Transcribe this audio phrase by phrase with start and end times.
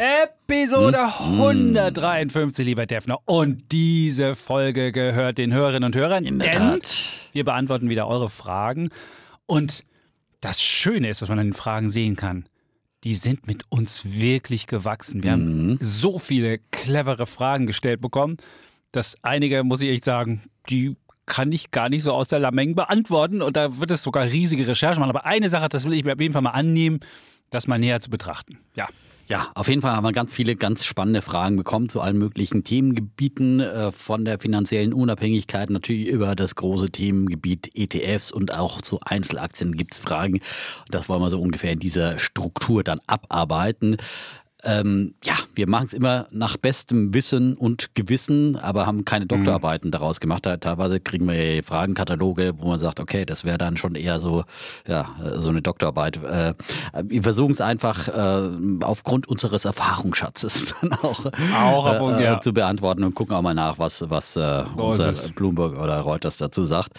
[0.00, 3.18] Episode 153, lieber Defner.
[3.26, 7.12] Und diese Folge gehört den Hörerinnen und Hörern, In der denn Tat.
[7.32, 8.88] wir beantworten wieder eure Fragen.
[9.44, 9.84] Und
[10.40, 12.46] das Schöne ist, was man an den Fragen sehen kann,
[13.04, 15.22] die sind mit uns wirklich gewachsen.
[15.22, 18.38] Wir haben so viele clevere Fragen gestellt bekommen,
[18.92, 20.40] dass einige, muss ich echt sagen,
[20.70, 20.96] die
[21.26, 23.42] kann ich gar nicht so aus der Lameng beantworten.
[23.42, 25.10] Und da wird es sogar riesige Recherchen machen.
[25.10, 27.00] Aber eine Sache, das will ich mir auf jeden Fall mal annehmen,
[27.50, 28.58] das mal näher zu betrachten.
[28.74, 28.88] Ja.
[29.30, 32.64] Ja, auf jeden Fall haben wir ganz viele ganz spannende Fragen bekommen zu allen möglichen
[32.64, 38.98] Themengebieten, äh, von der finanziellen Unabhängigkeit natürlich über das große Themengebiet ETFs und auch zu
[39.02, 40.40] Einzelaktien gibt's Fragen.
[40.88, 43.98] Das wollen wir so ungefähr in dieser Struktur dann abarbeiten.
[44.64, 49.90] Ähm, ja, wir machen es immer nach bestem Wissen und Gewissen, aber haben keine Doktorarbeiten
[49.90, 50.42] daraus gemacht.
[50.42, 54.44] Teilweise kriegen wir Fragenkataloge, wo man sagt, okay, das wäre dann schon eher so,
[54.86, 56.22] ja, so eine Doktorarbeit.
[56.22, 56.54] Äh,
[57.04, 58.48] wir versuchen es einfach äh,
[58.84, 61.24] aufgrund unseres Erfahrungsschatzes dann auch,
[61.62, 62.40] Auch auf- äh, ja.
[62.40, 65.12] zu beantworten und gucken auch mal nach, was, was äh, unser.
[65.34, 66.92] Bloomberg oder Reuters dazu sagt.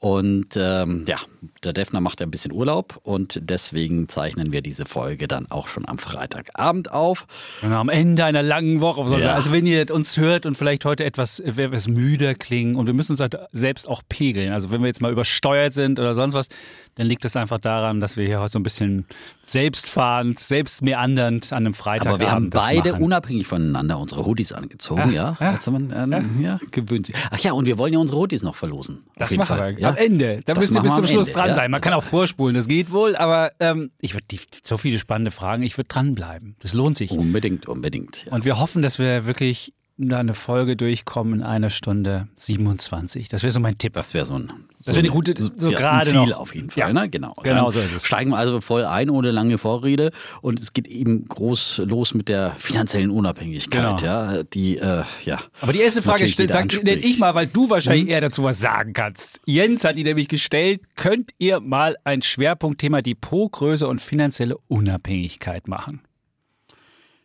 [0.00, 1.18] Und ähm, ja,
[1.62, 5.86] der Defner macht ein bisschen Urlaub und deswegen zeichnen wir diese Folge dann auch schon
[5.86, 7.26] am Freitagabend auf.
[7.60, 9.02] Und am Ende einer langen Woche.
[9.02, 9.34] Also, Ja.
[9.34, 12.94] also wenn ihr uns hört und vielleicht heute etwas, äh, etwas müder klingen und wir
[12.94, 14.54] müssen uns halt selbst auch pegeln.
[14.54, 16.48] Also wenn wir jetzt mal übersteuert sind oder sonst was,
[16.94, 19.04] dann liegt das einfach daran, dass wir hier heute so ein bisschen
[19.42, 23.04] selbstfahrend, selbst meandernd an einem Freitagabend Aber wir haben beide machen.
[23.04, 25.36] unabhängig voneinander unsere Hoodies angezogen, ja.
[25.40, 25.50] Ja, ja.
[25.52, 26.58] Also man, ähm, ja.
[26.70, 27.16] gewöhnt sich.
[27.30, 29.00] Ach ja, und wir wollen ja unsere Hoodies noch verlosen.
[29.16, 29.76] Das machen Fall.
[29.76, 29.89] wir Ja?
[29.90, 30.42] Am Ende.
[30.44, 31.62] Da Das müsst ihr bis zum Schluss Ende, dranbleiben.
[31.64, 31.68] ja.
[31.68, 34.26] Man kann auch vorspulen, das geht wohl, aber ähm, ich würde
[34.64, 36.56] so viele spannende Fragen, ich würde dranbleiben.
[36.60, 37.10] Das lohnt sich.
[37.12, 38.26] Unbedingt, unbedingt.
[38.26, 38.32] Ja.
[38.32, 39.72] Und wir hoffen, dass wir wirklich
[40.12, 43.28] eine Folge durchkommen in einer Stunde 27.
[43.28, 43.92] Das wäre so mein Tipp.
[43.92, 44.52] Das wäre so ein,
[44.84, 46.40] Das so eine gute- so ein gerade Ziel noch.
[46.40, 46.80] auf jeden Fall.
[46.88, 46.92] Ja.
[46.92, 47.08] Ne?
[47.08, 47.34] Genau.
[47.42, 48.06] Genau Dann so ist es.
[48.06, 50.10] Steigen wir also voll ein ohne lange Vorrede
[50.42, 53.70] und es geht eben groß los mit der finanziellen Unabhängigkeit.
[53.70, 53.96] Genau.
[53.98, 55.38] Ja, die äh, ja.
[55.60, 56.84] Aber die erste Frage natürlich stellt, jeder sag anspricht.
[56.84, 58.10] nenn ich mal, weil du wahrscheinlich Mhm.
[58.10, 59.40] eher dazu was sagen kannst.
[59.46, 60.80] Jens hat die nämlich gestellt.
[60.96, 66.00] Könnt ihr mal ein Schwerpunktthema Depotgröße und finanzielle Unabhängigkeit machen?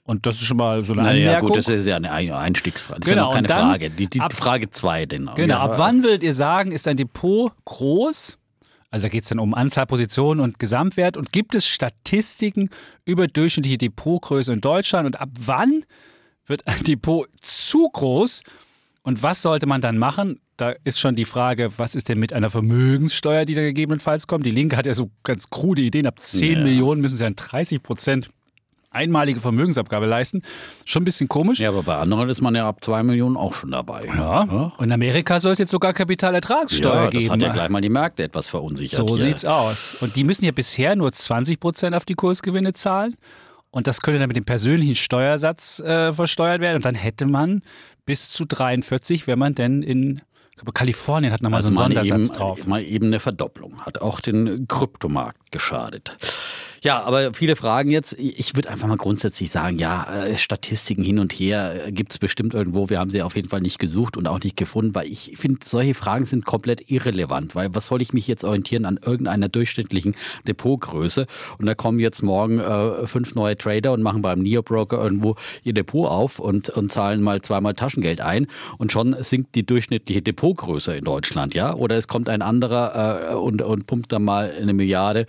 [0.07, 1.49] Und das ist schon mal so eine Anmerkung.
[1.49, 2.99] gut, das ist ja eine Ein- Einstiegsfrage.
[3.01, 3.89] Das Genau, ist ja noch keine dann Frage.
[3.89, 5.29] Die, die ab- Frage zwei denn.
[5.35, 8.37] Genau, Ja, ab wann würdet ihr sagen, ist ein Depot groß?
[8.91, 11.17] Also da geht es dann um Anzahl Positionen und Gesamtwert.
[11.17, 12.69] Und gibt es Statistiken
[13.03, 15.07] über durchschnittliche Depotgröße in Deutschland?
[15.07, 15.83] Und ab wann
[16.45, 18.41] wird ein Depot zu groß?
[19.01, 20.39] Und was sollte man dann machen?
[20.57, 24.45] Da ist schon die Frage, was ist denn mit einer Vermögenssteuer, die da gegebenenfalls kommt?
[24.45, 26.05] Die Linke hat ja so ganz krude Ideen.
[26.07, 26.63] Ab 10 Ja.
[26.63, 28.29] Millionen müssen sie dann 30 Prozent
[28.95, 30.41] einmalige Vermögensabgabe leisten.
[30.85, 31.59] Schon ein bisschen komisch.
[31.59, 34.05] Ja, aber bei anderen ist man ja ab zwei Millionen auch schon dabei.
[34.07, 34.41] Ja.
[34.77, 37.31] Und in Amerika soll es jetzt sogar Kapitalertragssteuer Ja, das geben.
[37.33, 39.07] hat ja gleich mal die Märkte etwas verunsichert.
[39.07, 39.25] so hier.
[39.25, 39.97] sieht's aus.
[40.01, 43.15] Und die müssen ja bisher nur 20 Prozent auf die Kursgewinne zahlen.
[43.71, 46.77] Und das könnte dann mit dem persönlichen Steuersatz äh, versteuert werden.
[46.77, 47.61] Und dann hätte man
[48.05, 51.93] bis zu 43, wenn man denn in ich glaube, Kalifornien hat nochmal Also so einen
[51.95, 52.65] Sondersatz eben, drauf.
[52.65, 53.81] mal eben eine Verdopplung.
[53.85, 56.15] Hat auch den Kryptomarkt geschadet.
[56.85, 58.15] Ja, aber viele Fragen jetzt.
[58.19, 62.53] Ich würde einfach mal grundsätzlich sagen, ja, äh, Statistiken hin und her gibt es bestimmt
[62.53, 62.91] irgendwo.
[62.91, 65.61] Wir haben sie auf jeden Fall nicht gesucht und auch nicht gefunden, weil ich finde,
[65.63, 67.55] solche Fragen sind komplett irrelevant.
[67.55, 70.13] Weil was soll ich mich jetzt orientieren an irgendeiner durchschnittlichen
[70.47, 71.25] Depotgröße?
[71.57, 75.73] Und da kommen jetzt morgen äh, fünf neue Trader und machen beim Neobroker irgendwo ihr
[75.73, 78.45] Depot auf und, und zahlen mal zweimal Taschengeld ein.
[78.77, 81.73] Und schon sinkt die durchschnittliche Depotgröße in Deutschland, ja?
[81.73, 85.25] Oder es kommt ein anderer äh, und, und pumpt dann mal eine Milliarde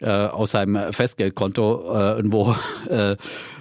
[0.00, 2.54] äh, aus seinem Festgeldkonto äh, irgendwo,
[2.88, 3.16] äh,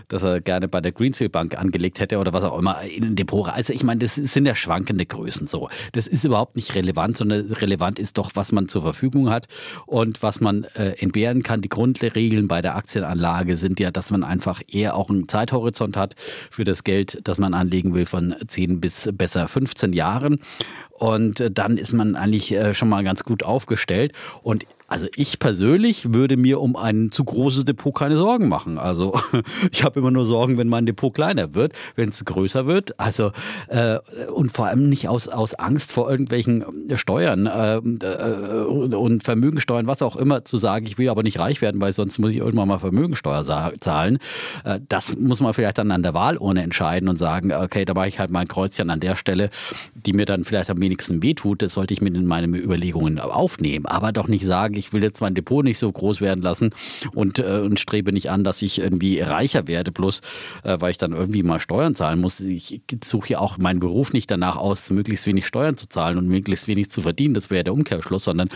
[0.09, 3.15] das er gerne bei der Greensill Bank angelegt hätte oder was auch immer in ein
[3.15, 3.47] Depot.
[3.47, 5.69] Also ich meine, das sind ja schwankende Größen so.
[5.91, 9.47] Das ist überhaupt nicht relevant, sondern relevant ist doch, was man zur Verfügung hat
[9.85, 11.61] und was man äh, entbehren kann.
[11.61, 16.15] Die Grundregeln bei der Aktienanlage sind ja, dass man einfach eher auch einen Zeithorizont hat
[16.49, 20.39] für das Geld, das man anlegen will von 10 bis besser 15 Jahren.
[20.89, 24.13] Und äh, dann ist man eigentlich äh, schon mal ganz gut aufgestellt.
[24.41, 28.79] Und Also ich persönlich würde mir um ein zu großes Depot keine Sorgen machen.
[28.79, 29.13] Also
[29.71, 32.99] ich habe immer nur Sorgen, wenn mein Depot kleiner wird, wenn es größer wird.
[32.99, 33.31] Also
[33.67, 33.99] äh,
[34.33, 36.65] und vor allem nicht aus, aus Angst vor irgendwelchen
[36.95, 41.61] Steuern äh, äh, und Vermögensteuern, was auch immer, zu sagen, ich will aber nicht reich
[41.61, 43.43] werden, weil sonst muss ich irgendwann mal Vermögensteuer
[43.79, 44.17] zahlen.
[44.63, 48.07] Äh, das muss man vielleicht dann an der Wahlurne entscheiden und sagen, okay, da mache
[48.07, 49.51] ich halt mein Kreuzchen an der Stelle,
[49.93, 51.61] die mir dann vielleicht am wenigsten wehtut.
[51.61, 55.21] Das sollte ich mit in meine Überlegungen aufnehmen, aber doch nicht sagen, ich will jetzt
[55.21, 56.71] mein Depot nicht so groß werden lassen
[57.13, 60.21] und, äh, und strebe nicht an, dass ich irgendwie reicher werde, bloß
[60.63, 62.39] äh, weil ich dann irgendwie mal Steuern zahlen muss.
[62.39, 66.27] Ich suche ja auch meinen Beruf nicht danach aus, möglichst wenig Steuern zu zahlen und
[66.27, 67.33] möglichst wenig zu verdienen.
[67.33, 68.49] Das wäre der Umkehrschluss, sondern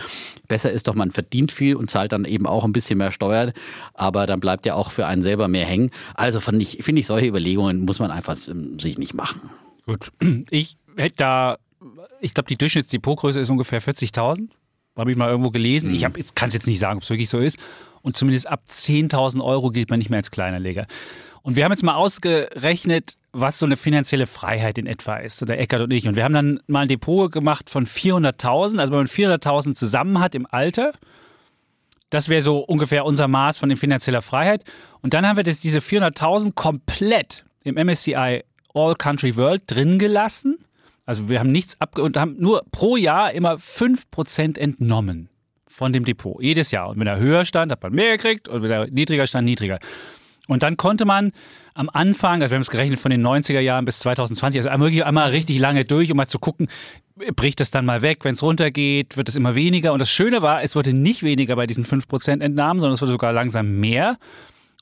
[0.48, 3.52] besser ist doch, man verdient viel und zahlt dann eben auch ein bisschen mehr Steuern,
[3.94, 5.90] aber dann bleibt ja auch für einen selber mehr hängen.
[6.14, 9.40] Also finde ich, finde ich, solche Überlegungen muss man einfach ähm, sich nicht machen.
[9.86, 10.12] Gut,
[10.50, 11.58] ich hätte da,
[12.20, 14.48] ich glaube, die Durchschnittsdepotgröße ist ungefähr 40.000.
[14.96, 15.92] Habe ich mal irgendwo gelesen.
[15.92, 16.12] Ich mhm.
[16.34, 17.58] kann es jetzt nicht sagen, ob es wirklich so ist.
[18.02, 20.86] Und zumindest ab 10.000 Euro gilt man nicht mehr als Kleinerleger.
[21.42, 25.46] Und wir haben jetzt mal ausgerechnet, was so eine finanzielle Freiheit in etwa ist, so
[25.46, 26.06] der Eckert und ich.
[26.06, 28.78] Und wir haben dann mal ein Depot gemacht von 400.000.
[28.78, 30.92] Also wenn man 400.000 zusammen hat im Alter,
[32.10, 34.64] das wäre so ungefähr unser Maß von finanzieller Freiheit.
[35.02, 40.58] Und dann haben wir das, diese 400.000 komplett im MSCI All Country World drin gelassen.
[41.06, 45.28] Also wir haben nichts abge und haben nur pro Jahr immer 5% entnommen
[45.66, 46.40] von dem Depot.
[46.40, 46.88] Jedes Jahr.
[46.88, 49.78] Und wenn er höher stand, hat man mehr gekriegt und wenn er niedriger stand, niedriger.
[50.46, 51.32] Und dann konnte man
[51.74, 55.04] am Anfang, also wir haben es gerechnet von den 90er Jahren bis 2020, also wirklich
[55.04, 56.68] einmal richtig lange durch, um mal zu gucken,
[57.34, 59.92] bricht es dann mal weg, wenn es runtergeht, wird es immer weniger.
[59.92, 63.12] Und das Schöne war, es wurde nicht weniger bei diesen 5% Entnahmen, sondern es wurde
[63.12, 64.18] sogar langsam mehr.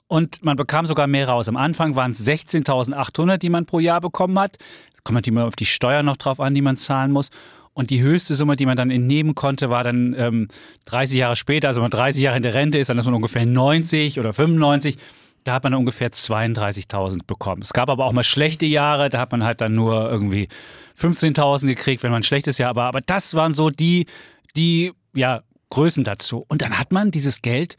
[0.09, 1.49] Und man bekam sogar mehr raus.
[1.49, 4.59] Am Anfang waren es 16.800, die man pro Jahr bekommen hat.
[5.05, 7.31] Kommt man immer auf die Steuer noch drauf an, die man zahlen muss.
[7.75, 10.49] Und die höchste Summe, die man dann entnehmen konnte, war dann ähm,
[10.85, 13.15] 30 Jahre später, also wenn man 30 Jahre in der Rente ist, dann ist man
[13.15, 14.99] ungefähr 90 oder 95.
[15.45, 17.63] Da hat man ungefähr 32.000 bekommen.
[17.63, 20.49] Es gab aber auch mal schlechte Jahre, da hat man halt dann nur irgendwie
[21.01, 22.89] 15.000 gekriegt, wenn man ein schlechtes Jahr war.
[22.89, 24.07] Aber das waren so die,
[24.55, 26.45] die ja, Größen dazu.
[26.49, 27.77] Und dann hat man dieses Geld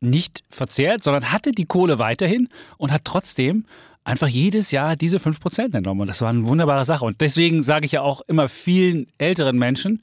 [0.00, 2.48] nicht verzehrt, sondern hatte die Kohle weiterhin
[2.78, 3.66] und hat trotzdem
[4.04, 6.02] einfach jedes Jahr diese 5% entnommen.
[6.02, 7.04] Und das war eine wunderbare Sache.
[7.04, 10.02] Und deswegen sage ich ja auch immer vielen älteren Menschen,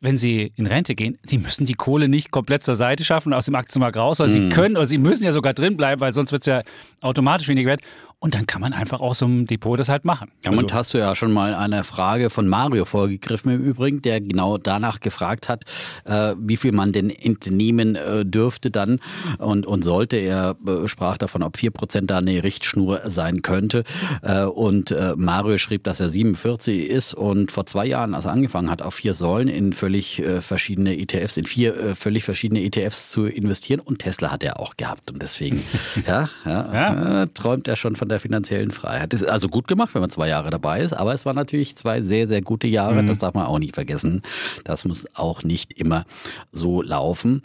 [0.00, 3.46] wenn sie in Rente gehen, sie müssen die Kohle nicht komplett zur Seite schaffen aus
[3.46, 4.50] dem Aktienmarkt raus, sondern mhm.
[4.50, 6.62] sie können oder sie müssen ja sogar drin bleiben, weil sonst wird es ja
[7.00, 7.80] automatisch weniger wert.
[8.20, 10.32] Und dann kann man einfach aus so einem Depot das halt machen.
[10.44, 10.60] Ja, also.
[10.60, 14.58] und hast du ja schon mal eine Frage von Mario vorgegriffen im Übrigen, der genau
[14.58, 15.62] danach gefragt hat,
[16.04, 18.98] äh, wie viel man denn entnehmen äh, dürfte dann
[19.38, 20.16] und, und sollte.
[20.16, 23.84] Er äh, sprach davon, ob 4% da eine Richtschnur sein könnte.
[24.22, 28.32] Äh, und äh, Mario schrieb, dass er 47 ist und vor zwei Jahren, als er
[28.32, 33.26] angefangen hat, auf vier Säulen in völlig verschiedene ETFs, in vier völlig verschiedene ETFs zu
[33.26, 33.78] investieren.
[33.78, 35.12] Und Tesla hat er auch gehabt.
[35.12, 35.62] Und deswegen
[36.06, 37.26] ja, ja, ja.
[37.26, 39.12] träumt er schon von von der finanziellen Freiheit.
[39.12, 41.76] Das ist also gut gemacht, wenn man zwei Jahre dabei ist, aber es waren natürlich
[41.76, 43.02] zwei sehr, sehr gute Jahre.
[43.02, 43.06] Mhm.
[43.06, 44.22] Das darf man auch nicht vergessen.
[44.64, 46.06] Das muss auch nicht immer
[46.50, 47.42] so laufen.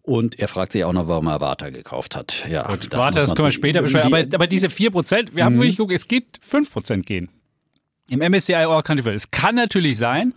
[0.00, 2.48] Und er fragt sich auch noch, warum er Warta gekauft hat.
[2.50, 4.14] Ja, Gut, das Warta, das können wir später besprechen.
[4.14, 5.58] Aber, aber diese 4%, wir haben mhm.
[5.58, 7.28] wirklich geguckt, es gibt 5% gehen.
[8.08, 9.18] Im MSCI All Country World.
[9.18, 10.32] Es kann natürlich sein,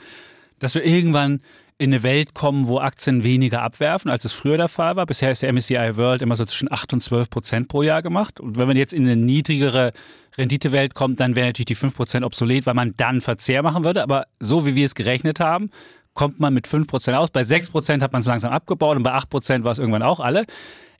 [0.59, 1.39] dass wir irgendwann
[1.81, 5.07] in eine Welt kommen, wo Aktien weniger abwerfen, als es früher der Fall war.
[5.07, 8.39] Bisher ist der MSCI World immer so zwischen 8 und 12 Prozent pro Jahr gemacht.
[8.39, 9.91] Und wenn man jetzt in eine niedrigere
[10.37, 14.03] Renditewelt kommt, dann wäre natürlich die 5 Prozent obsolet, weil man dann Verzehr machen würde.
[14.03, 15.71] Aber so wie wir es gerechnet haben,
[16.13, 17.31] kommt man mit 5 Prozent aus.
[17.31, 20.03] Bei 6 Prozent hat man es langsam abgebaut und bei 8 Prozent war es irgendwann
[20.03, 20.45] auch alle.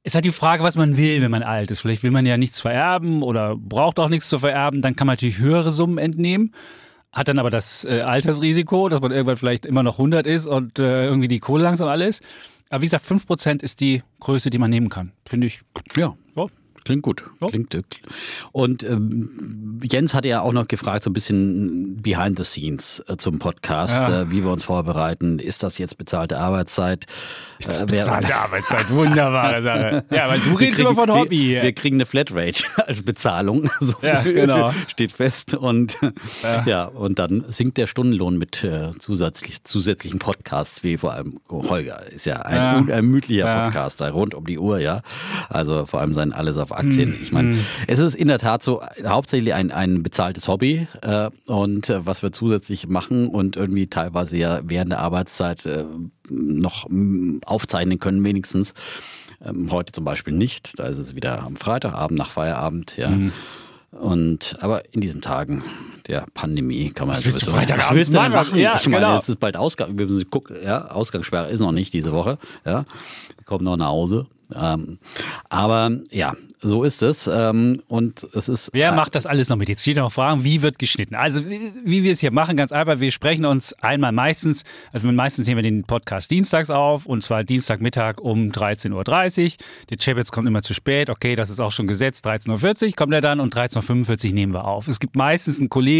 [0.01, 1.81] Es hat die Frage, was man will, wenn man alt ist.
[1.81, 4.81] Vielleicht will man ja nichts vererben oder braucht auch nichts zu vererben.
[4.81, 6.55] Dann kann man natürlich höhere Summen entnehmen
[7.11, 10.79] hat dann aber das äh, Altersrisiko, dass man irgendwann vielleicht immer noch 100 ist und
[10.79, 12.23] äh, irgendwie die Kohle langsam alle ist.
[12.69, 15.11] Aber wie gesagt, 5% ist die Größe, die man nehmen kann.
[15.25, 15.61] Finde ich.
[15.95, 16.15] Ja.
[16.35, 16.47] ja.
[16.83, 17.23] Klingt gut.
[17.41, 17.47] Ja.
[17.47, 17.77] Klingt,
[18.53, 23.17] und ähm, Jens hatte ja auch noch gefragt, so ein bisschen behind the scenes äh,
[23.17, 24.21] zum Podcast, ja.
[24.21, 25.37] äh, wie wir uns vorbereiten.
[25.37, 27.05] Ist das jetzt bezahlte Arbeitszeit?
[27.61, 28.89] Ist das äh, bezahlte Arbeitszeit?
[28.89, 30.05] Wunderbare Sache.
[30.09, 31.49] Ja, weil du redest immer von Hobby.
[31.49, 33.69] Wir, wir, kriegen eine Flatrate als Bezahlung.
[33.81, 34.71] So ja, genau.
[34.87, 35.55] Steht fest.
[35.55, 35.97] Und
[36.43, 36.63] ja.
[36.65, 36.85] ja.
[36.85, 42.09] und dann sinkt der Stundenlohn mit äh, zusätzlich, zusätzlichen Podcasts, wie vor allem Holger.
[42.11, 42.77] Ist ja ein ja.
[42.77, 45.01] unermüdlicher Podcaster rund um die Uhr, ja.
[45.49, 47.17] Also vor allem sein Alles auf Aktien.
[47.21, 47.65] Ich meine, hm.
[47.87, 52.21] es ist in der Tat so hauptsächlich ein, ein bezahltes Hobby äh, und äh, was
[52.21, 55.85] wir zusätzlich machen und irgendwie teilweise ja während der Arbeitszeit äh,
[56.31, 58.73] noch mm, aufzeichnen können, wenigstens.
[59.43, 60.77] Ähm, heute zum Beispiel nicht.
[60.79, 63.09] Da ist es wieder am Freitagabend nach Feierabend, ja.
[63.09, 63.31] Mhm.
[63.91, 65.63] Und aber in diesen Tagen
[66.07, 68.49] der Pandemie, kann man also willst du so- Freitagabends Was willst du denn machen?
[68.49, 68.59] machen?
[68.59, 69.15] Ja, ich meine, genau.
[69.17, 72.85] jetzt ist bald Ausgang, wir müssen gucken, ja, Ausgangssperre ist noch nicht diese Woche, ja.
[73.37, 74.27] Wir kommen noch nach Hause.
[74.53, 74.99] Ähm,
[75.49, 77.27] aber ja, so ist es.
[77.27, 78.69] Ähm, und es ist.
[78.73, 79.69] Wer äh, macht das alles noch mit?
[79.69, 81.15] Jetzt steht noch Fragen, wie wird geschnitten?
[81.15, 85.09] Also, wie, wie wir es hier machen, ganz einfach, wir sprechen uns einmal meistens, also
[85.11, 88.93] meistens nehmen wir den Podcast dienstags auf und zwar Dienstagmittag um 13.30
[89.45, 89.57] Uhr.
[89.89, 93.13] Der Chapitz kommt immer zu spät, okay, das ist auch schon gesetzt, 13.40 Uhr kommt
[93.13, 94.87] er dann und 13.45 Uhr nehmen wir auf.
[94.87, 95.90] Es gibt meistens einen Kollegen,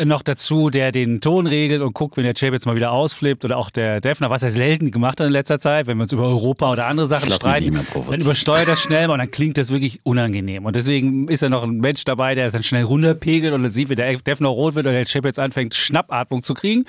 [0.00, 2.92] äh, noch dazu, der den Ton regelt und guckt, wenn der Chap jetzt mal wieder
[2.92, 6.02] ausflippt oder auch der Defner, was er selten gemacht hat in letzter Zeit, wenn wir
[6.04, 7.78] uns über Europa oder andere Sachen streiten,
[8.08, 10.64] dann übersteuert das schnell mal und dann klingt das wirklich unangenehm.
[10.64, 13.90] Und deswegen ist da noch ein Mensch dabei, der dann schnell runterpegelt und dann sieht,
[13.90, 16.84] wie der Defner rot wird und der Chap jetzt anfängt, Schnappatmung zu kriegen.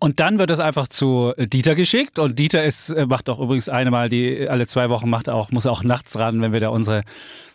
[0.00, 3.68] Und dann wird es einfach zu Dieter geschickt und Dieter ist, äh, macht auch übrigens
[3.68, 6.52] eine Mal die, alle zwei Wochen macht er auch, muss er auch nachts ran, wenn
[6.52, 7.02] wir da unsere,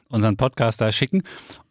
[0.10, 1.24] unseren Podcast da schicken.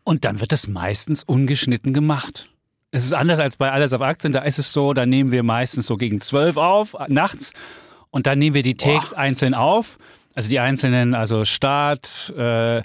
[0.05, 2.49] Und dann wird es meistens ungeschnitten gemacht.
[2.91, 4.33] Es ist anders als bei Alles auf Aktien.
[4.33, 7.53] Da ist es so, da nehmen wir meistens so gegen zwölf auf, äh, nachts.
[8.11, 9.99] Und dann nehmen wir die Takes einzeln auf.
[10.35, 12.83] Also die einzelnen, also Start, äh,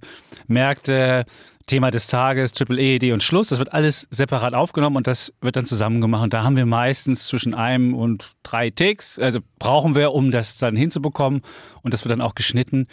[0.47, 1.25] Märkte,
[1.65, 3.49] Thema des Tages, Triple E, D und Schluss.
[3.49, 6.23] Das wird alles separat aufgenommen und das wird dann zusammen gemacht.
[6.23, 9.19] Und da haben wir meistens zwischen einem und drei Takes.
[9.19, 11.41] Also brauchen wir, um das dann hinzubekommen.
[11.81, 12.87] Und das wird dann auch geschnitten.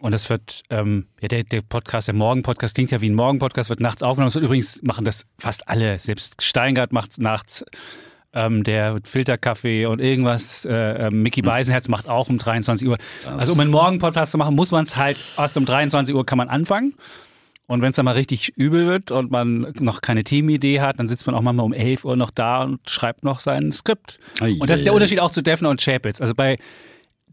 [0.00, 3.68] Und das wird, ähm, ja, der, der Podcast, der Morgen-Podcast klingt ja wie ein Morgen-Podcast,
[3.68, 4.32] wird nachts aufgenommen.
[4.32, 5.98] Wird übrigens machen das fast alle.
[5.98, 7.64] Selbst Steingart macht es nachts.
[8.32, 10.64] Ähm, der Filterkaffee und irgendwas.
[10.64, 12.98] Äh, äh, Mickey Beisenherz macht auch um 23 Uhr.
[13.26, 16.38] Also um einen Morgen-Podcast zu machen, muss man es halt erst um 23 Uhr kann
[16.38, 16.94] man anfangen.
[17.66, 21.08] Und wenn es dann mal richtig übel wird und man noch keine Teamidee hat, dann
[21.08, 24.20] sitzt man auch manchmal um 11 Uhr noch da und schreibt noch sein Skript.
[24.40, 24.94] Ei, und das ist der.
[24.94, 26.20] Unterschied auch zu Defner und Chapitz.
[26.20, 26.56] Also bei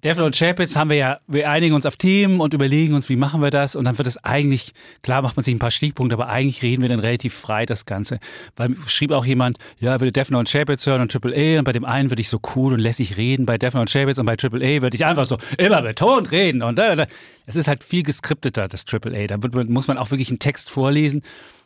[0.06, 3.16] Defner und Chapitz haben wir ja, wir einigen uns auf Themen und überlegen uns, wie
[3.16, 3.76] machen wir das.
[3.76, 4.72] Und dann wird es eigentlich,
[5.02, 7.88] klar macht man sich ein paar Stichpunkte, aber eigentlich reden wir dann relativ frei das
[7.88, 8.20] Ganze.
[8.56, 11.58] Weil schrieb auch jemand, ja, würde Defner und Chapitz hören und Triple A.
[11.60, 14.20] Und bei dem einen würde ich so cool und lässig reden, bei Defner und Chapitz
[14.20, 16.62] und bei Triple A würde ich einfach so immer betont reden.
[16.62, 17.08] Und da, da.
[17.48, 19.26] Es ist halt viel geskripteter, das Triple A.
[19.26, 21.24] Da man- muss man auch wirklich einen Text vorlesen.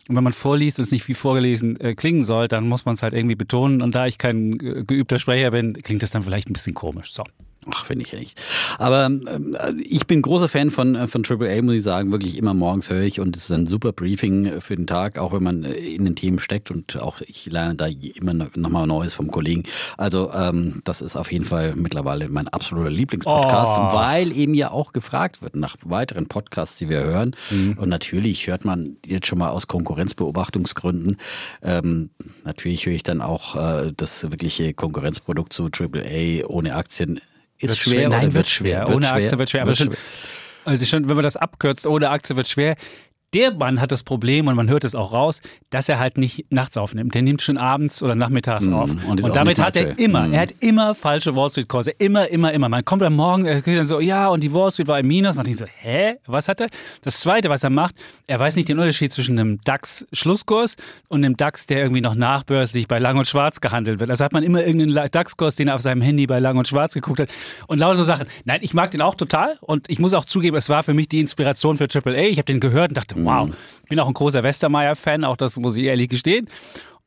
[0.07, 2.95] Und wenn man vorliest und es nicht wie vorgelesen äh, klingen soll, dann muss man
[2.95, 3.81] es halt irgendwie betonen.
[3.81, 7.11] Und da ich kein äh, geübter Sprecher bin, klingt das dann vielleicht ein bisschen komisch.
[7.11, 7.23] So.
[7.71, 8.39] Ach, finde ich ja nicht.
[8.77, 12.11] Aber ähm, ich bin großer Fan von, äh, von Triple A, muss ich sagen.
[12.11, 15.17] Wirklich immer morgens höre ich und es ist ein super Briefing äh, für den Tag,
[15.19, 18.55] auch wenn man äh, in den Themen steckt und auch ich lerne da immer noch
[18.55, 19.63] noch mal Neues vom Kollegen.
[19.97, 23.93] Also ähm, das ist auf jeden Fall mittlerweile mein absoluter Lieblingspodcast, Oh.
[23.93, 27.35] weil eben ja auch gefragt wird nach weiteren Podcasts, die wir hören.
[27.77, 31.17] Und natürlich hört man jetzt schon mal aus Konkurrenzbeobachtungsgründen.
[31.61, 32.09] Ähm,
[32.43, 37.19] natürlich höre ich dann auch äh, das wirkliche Konkurrenzprodukt zu Triple A ohne Aktien.
[37.59, 38.89] Ist Wird schwer, Nein, wird schwer.
[38.89, 39.61] ohne Aktie wird schwer.
[39.63, 39.93] Aber schon,
[40.65, 42.75] also schon, wenn man das abkürzt, ohne Aktie wird schwer.
[43.33, 46.51] Der Mann hat das Problem, und man hört es auch raus, dass er halt nicht
[46.51, 47.13] nachts aufnimmt.
[47.13, 48.91] Der nimmt schon abends oder nachmittags auf.
[48.93, 49.05] Mhm.
[49.09, 50.33] und Und, damit hat er immer, Mhm.
[50.33, 51.91] er hat immer falsche Wall Street Kurse.
[51.91, 52.69] Immer, immer, immer.
[52.69, 55.07] Man kommt am Morgen, er kriegt dann so, ja, und die Wall Street war im
[55.07, 55.35] Minus.
[55.35, 56.15] Man denkt so, hä?
[56.25, 56.69] Was hat er?
[57.03, 57.93] Das Zweite, was er macht,
[58.25, 60.75] er weiß nicht den Unterschied zwischen einem DAX-Schlusskurs
[61.07, 64.09] und einem DAX, der irgendwie noch nachbörslich bei Lang und Schwarz gehandelt wird.
[64.09, 66.93] Also hat man immer irgendeinen DAX-Kurs, den er auf seinem Handy bei Lang und Schwarz
[66.93, 67.29] geguckt hat.
[67.67, 68.27] Und lauter so Sachen.
[68.45, 69.57] Nein, ich mag den auch total.
[69.61, 72.21] Und ich muss auch zugeben, es war für mich die Inspiration für Triple A.
[72.21, 73.49] Ich habe den gehört und dachte, wow,
[73.83, 76.47] ich bin auch ein großer Westermeier-Fan, auch das muss ich ehrlich gestehen.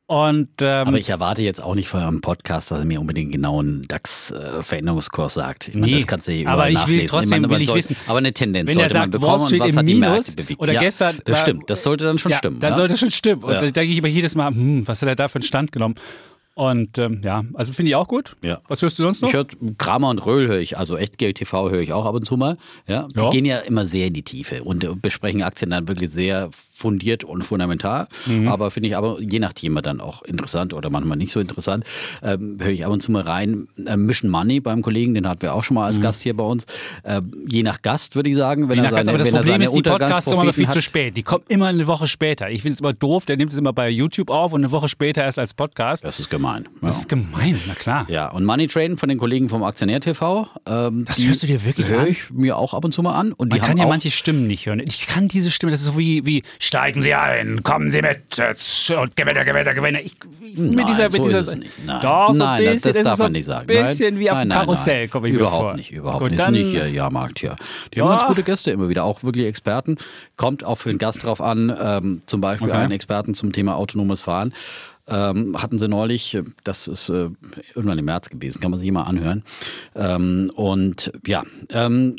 [0.05, 3.31] Und ähm, Aber ich erwarte jetzt auch nicht von einem Podcast, dass er mir unbedingt
[3.31, 5.69] genau einen DAX-Veränderungskurs sagt.
[5.69, 7.07] Ich meine, Nee, das kannst du ja aber überall ich will nachlesen.
[7.07, 9.11] trotzdem meine, man will ich soll, wissen, aber eine Tendenz wenn er sollte man sagt,
[9.11, 10.61] bekommen Wall und Street was im hat die Märkte bewegt.
[10.61, 12.59] oder ja, gestern Das war- stimmt, das sollte dann schon ja, stimmen.
[12.59, 12.77] Dann ja?
[12.77, 13.43] sollte schon stimmen.
[13.43, 13.61] Und Ja.
[13.61, 15.95] da denke ich immer jedes Mal, hm, was hat er da für einen Stand genommen?
[16.55, 18.35] Und ähm, ja, also finde ich auch gut.
[18.43, 18.59] Ja.
[18.67, 19.29] Was hörst du sonst noch?
[19.29, 19.47] Ich höre
[19.79, 22.57] Kramer und Röhl höre ich, also Echtgeld TV höre ich auch ab und zu mal.
[22.87, 23.29] Ja, die Ja.
[23.31, 27.23] gehen ja immer sehr in die Tiefe und äh, besprechen Aktien dann wirklich sehr fundiert
[27.23, 28.07] und fundamental.
[28.25, 28.47] Mhm.
[28.47, 31.83] Aber finde ich aber je nach Thema dann auch interessant oder manchmal nicht so interessant.
[32.23, 33.67] Ähm, höre ich ab und zu mal rein.
[33.85, 36.43] Äh, Mission Money beim Kollegen, den hatten wir auch schon mal als Gast hier bei
[36.43, 36.65] uns.
[37.03, 38.83] Äh, je nach Gast würde ich sagen, wenn Mhm.
[38.83, 40.41] Je er nach Gast, seine, aber das wenn er Problem seine ist, die Podcasts kommen
[40.43, 40.83] immer viel Untergangspropheten zu hat.
[40.83, 41.17] spät.
[41.17, 42.49] Die kommen immer eine Woche später.
[42.49, 44.89] Ich finde es immer doof, der nimmt es immer bei YouTube auf und eine Woche
[44.89, 46.03] später erst als Podcast.
[46.03, 46.63] Das ist gemein.
[46.81, 46.87] Ja.
[46.87, 48.05] Das ist gemein, na klar.
[48.09, 50.47] Ja, und Money Train von den Kollegen vom Aktionär TV.
[50.65, 52.07] Ähm, Das die hörst du dir wirklich höre an?
[52.07, 53.31] ich mir auch ab und zu mal an.
[53.33, 54.79] Und die Man kann haben ja manche Stimmen nicht hören.
[54.85, 58.37] Ich kann diese Stimme, das ist so wie, wie steigen Sie ein, kommen Sie mit
[58.37, 59.99] jetzt und Gewinner, Gewinner, Gewinner.
[59.99, 61.71] Ich, ich, mit Nein, dieser, so mit dieser, nicht.
[61.85, 61.99] Nein.
[62.01, 63.67] Doch, so Nein, ein das- bisschen, das darf man ein nicht sagen.
[63.67, 64.19] bisschen Nein.
[64.19, 65.73] wie auf dem Karussell, komme ich überhaupt mir vor.
[65.75, 66.39] nicht, überhaupt Gut, nicht.
[66.39, 67.55] Das dann, ist nicht ihr Jahrmarkt hier.
[67.93, 68.15] Die haben Ja.
[68.15, 69.97] ganz gute Gäste immer wieder, auch wirklich Experten.
[70.37, 72.77] Kommt auf den Gast drauf an, ähm, zum Beispiel Okay.
[72.77, 74.53] einen Experten zum Thema autonomes Fahren.
[75.05, 77.27] Ähm, hatten sie neulich, das ist äh,
[77.75, 79.43] irgendwann im März gewesen, kann man sich mal anhören.
[79.95, 82.15] Ähm, und ja, ähm,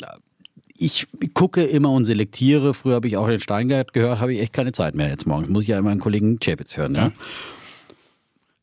[0.77, 2.73] ich gucke immer und selektiere.
[2.73, 5.51] Früher habe ich auch den Steingart gehört, habe ich echt keine Zeit mehr jetzt morgen.
[5.51, 6.95] Muss ich ja immer einen Kollegen Chapitz hören.
[6.95, 7.11] Ja?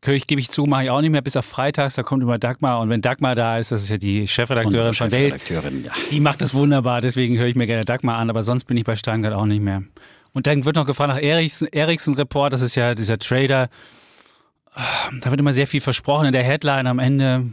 [0.02, 2.38] Kirch gebe ich zu, mache ich auch nicht mehr, bis auf freitags, da kommt immer
[2.38, 2.80] Dagmar.
[2.80, 5.62] Und wenn Dagmar da ist, das ist ja die Chefredakteurin von Welt, ja.
[6.10, 8.84] die macht das wunderbar, deswegen höre ich mir gerne Dagmar an, aber sonst bin ich
[8.84, 9.84] bei Steingart auch nicht mehr.
[10.32, 13.68] Und dann wird noch gefragt nach Ericsson, Ericsson Report, das ist ja dieser Trader.
[15.20, 16.86] Da wird immer sehr viel versprochen in der Headline.
[16.86, 17.52] Am Ende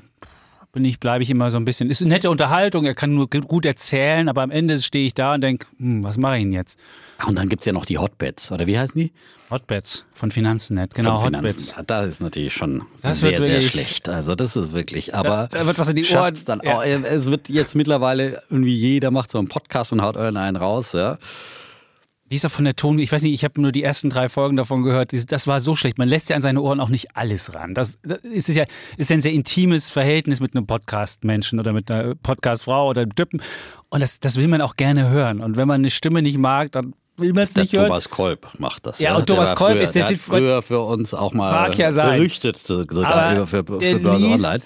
[0.72, 1.90] bin ich, bleibe ich immer so ein bisschen.
[1.90, 5.34] Ist eine nette Unterhaltung, er kann nur gut erzählen, aber am Ende stehe ich da
[5.34, 6.80] und denke, hm, was mache ich denn jetzt?
[7.18, 9.12] Ach, und dann gibt es ja noch die Hotbeds, oder wie heißen die?
[9.50, 11.72] Hotbeds von Finanzen.net, genau, Von Hotbeds.
[11.72, 11.88] Finanzen.
[11.88, 14.08] Das ist natürlich schon Das sehr, sehr schlecht.
[14.08, 16.34] Also das ist wirklich, aber Da wird was in die Ohren.
[16.46, 16.78] dann Ja.
[16.78, 16.84] auch.
[16.84, 20.94] Es wird jetzt mittlerweile irgendwie jeder macht so einen Podcast und haut irgendeinen raus.
[20.94, 21.18] Ja.
[22.30, 23.00] Wie ist er von der Ton?
[23.00, 25.12] Ich weiß nicht, ich habe nur die ersten drei Folgen davon gehört.
[25.12, 25.98] Die- Das war so schlecht.
[25.98, 27.74] Man lässt ja an seine Ohren auch nicht alles ran.
[27.74, 28.66] Das, das ist ja,
[28.98, 33.42] ist ein sehr intimes Verhältnis mit einem Podcast-Menschen oder mit einer Podcast-Frau oder einem Typen.
[33.90, 35.42] Und das, das will man auch gerne hören.
[35.42, 37.88] Und wenn man eine Stimme nicht mag, dann will man es nicht hören.
[37.88, 39.00] Thomas Kolb macht das.
[39.00, 41.92] Ja, Ja, und Thomas Kolb früher, ist- der sieht- früher für uns auch mal ja
[41.92, 44.64] so- sogar über für, für Börse liest- Online.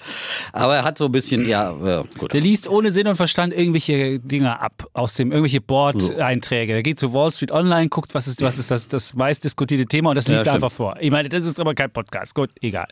[0.52, 2.32] Aber er hat so ein bisschen, ja, ja gut.
[2.32, 6.72] Der liest ohne Sinn und Verstand irgendwelche Dinge ab aus dem irgendwelche Board-Einträge.
[6.74, 9.86] Der geht zu Wall Street Online, guckt, was ist, was ist das, das meist diskutierte
[9.86, 10.54] Thema und das liest er stimmt.
[10.64, 10.96] einfach vor.
[11.00, 12.34] Ich meine, das ist aber kein Podcast.
[12.34, 12.88] Gut, egal.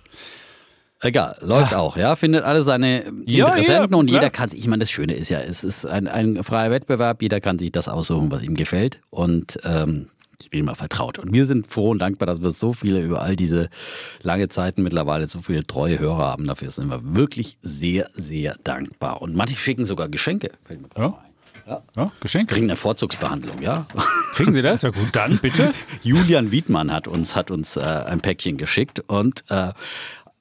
[1.05, 4.69] Egal, läuft auch, ja, findet alle seine Ja, Interessenten ja, und jeder kann sich, ich
[4.69, 7.89] meine, das Schöne ist ja, es ist ein, ein freier Wettbewerb, jeder kann sich das
[7.89, 10.09] aussuchen, was ihm gefällt und ähm,
[10.41, 11.19] ich will mal vertraut.
[11.19, 13.69] Und wir sind froh und dankbar, dass wir so viele über all diese
[14.23, 16.47] lange Zeiten mittlerweile so viele treue Hörer haben.
[16.47, 19.23] Dafür sind wir wirklich sehr, sehr dankbar.
[19.23, 20.51] Und manche schicken sogar Geschenke.
[20.65, 21.15] Fällt mir gerade
[21.69, 21.83] Ja.
[21.97, 22.55] Ja, Geschenke.
[22.55, 23.87] Kriegen eine Vorzugsbehandlung, ja.
[24.35, 24.83] Kriegen Sie das?
[24.83, 25.73] Ja gut, dann bitte.
[26.03, 29.69] Julian Wiedmann hat uns, hat uns äh, ein Päckchen geschickt und äh,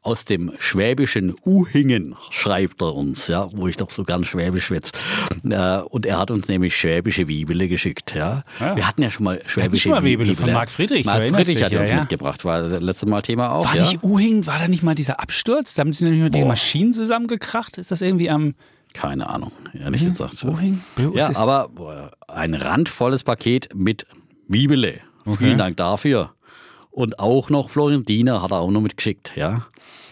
[0.04, 4.92] aus dem schwäbischen Uhingen schreibt er uns, ja, wo ich doch so ganz schwäbisch schwätze.
[5.48, 8.44] Äh, und er hat uns nämlich schwäbische Wiebele geschickt, ja.
[8.60, 8.76] Ja.
[8.76, 11.64] Wir hatten ja schon mal schwäbische schon mal Wiebele von Marc Friedrich, Marc Friedrich dich,
[11.64, 12.00] hat uns ja.
[12.00, 13.84] mitgebracht, war das letzte Mal Thema auch, War ja.
[13.84, 15.76] nicht Uhing, war da nicht mal dieser Absturz?
[15.76, 17.78] Da haben sie nämlich mal die Maschinen zusammengekracht.
[17.78, 18.56] Ist das irgendwie am
[18.94, 20.38] Keine Ahnung, ehrlich gesagt.
[20.38, 20.50] So.
[20.50, 20.82] Uhing?
[21.14, 24.08] Ja, aber ein randvolles Paket mit
[24.48, 25.02] Wiebele.
[25.38, 26.34] Vielen Dank dafür.
[27.02, 29.66] Und auch noch Florentiner hat er auch noch mitgeschickt, ja.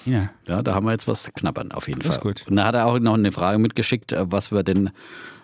[0.08, 0.32] Ja.
[0.48, 2.34] Ja, da haben wir jetzt was zu knabbern, auf jeden Das ist Fall.
[2.34, 2.46] gut.
[2.50, 4.90] Und da hat er auch noch eine Frage mitgeschickt, äh, was wir denn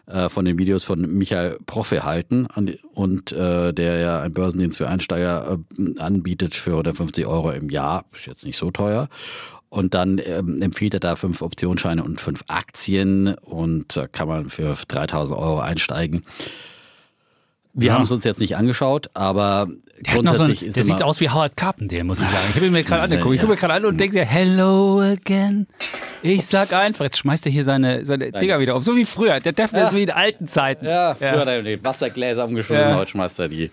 [0.08, 4.80] äh, von den Videos von Michael Proffe halten und, und äh, der ja einen Börsendienst
[4.80, 8.06] für Einsteiger äh, anbietet für 150 Euro im Jahr.
[8.12, 9.08] Ist jetzt nicht so teuer.
[9.70, 14.50] Und dann ähm, empfiehlt er da fünf Optionsscheine und fünf Aktien und da kann man
[14.50, 16.24] für 3000 Euro einsteigen.
[17.78, 17.94] Wir Ja.
[17.96, 19.68] haben es uns jetzt nicht angeschaut, aber
[20.06, 22.46] Der, noch so ein, grundsätzlich ist der sieht aus wie Howard Carpendale, muss ich sagen.
[22.50, 23.36] Ich habe ihn mir gerade angeguckt.
[23.36, 23.46] Ich Ja.
[23.48, 25.68] gucke mir gerade an und denke, hello again.
[26.24, 28.84] Ich sag einfach, jetzt schmeißt er hier seine, seine Dinger wieder auf.
[28.84, 29.40] So wie früher.
[29.42, 30.86] Der Daphne ist wie in alten Zeiten.
[30.86, 31.40] Ja, früher Ja.
[31.42, 32.96] hat er die Wassergläser umgeschmissen, Ja.
[32.96, 33.70] heute schmeißt er die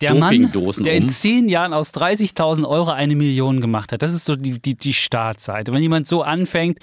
[0.00, 4.02] Der Mann, der in zehn Jahren aus 30.000 Euro eine Million gemacht hat.
[4.02, 5.72] Das ist so die, die, die Startseite.
[5.72, 6.78] Wenn jemand so anfängt,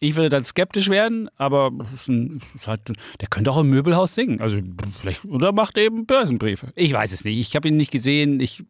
[0.00, 1.72] ich würde dann skeptisch werden, aber
[2.06, 4.40] der könnte auch im Möbelhaus singen.
[4.40, 4.58] Also
[5.00, 6.72] vielleicht, oder macht eben Börsenbriefe.
[6.76, 7.38] Ich weiß es nicht.
[7.38, 8.38] Ich habe ihn nicht gesehen.
[8.38, 8.64] Ich,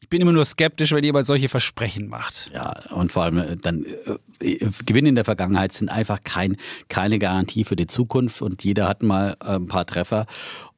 [0.00, 2.50] ich bin immer nur skeptisch, wenn jemand solche Versprechen macht.
[2.52, 6.56] Ja, und vor allem äh, dann äh, Gewinne in der Vergangenheit sind einfach kein,
[6.88, 10.26] keine Garantie für die Zukunft und jeder hat mal äh, ein paar Treffer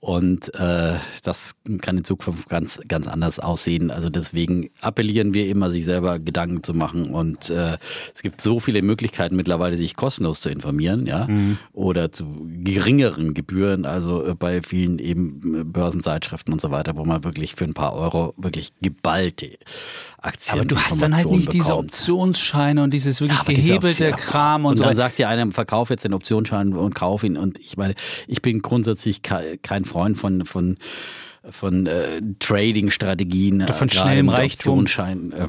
[0.01, 3.91] und äh, das kann in Zukunft ganz, ganz anders aussehen.
[3.91, 7.77] Also deswegen appellieren wir immer, sich selber Gedanken zu machen und äh,
[8.15, 11.29] es gibt so viele Möglichkeiten mittlerweile, sich kostenlos zu informieren, ja,
[11.75, 17.05] oder zu geringeren Gebühren, also äh, bei vielen eben äh, Börsenzeitschriften und so weiter, wo
[17.05, 19.59] man wirklich für ein paar Euro wirklich geballte
[20.23, 21.91] Aktien Aber du hast dann halt nicht diese bekommt.
[21.93, 24.85] Optionsscheine und dieses wirklich diese gehebelte Option- Kram und, und so.
[24.85, 27.37] dann sagt dir einer, verkauf jetzt den Optionsschein und kauf ihn.
[27.37, 27.95] Und ich meine,
[28.27, 30.77] ich bin grundsätzlich ke- kein Freund von, von,
[31.49, 33.63] von äh, Trading-Strategien.
[33.63, 34.85] Oder von äh, schnellem Reichtum.
[34.85, 35.47] Äh,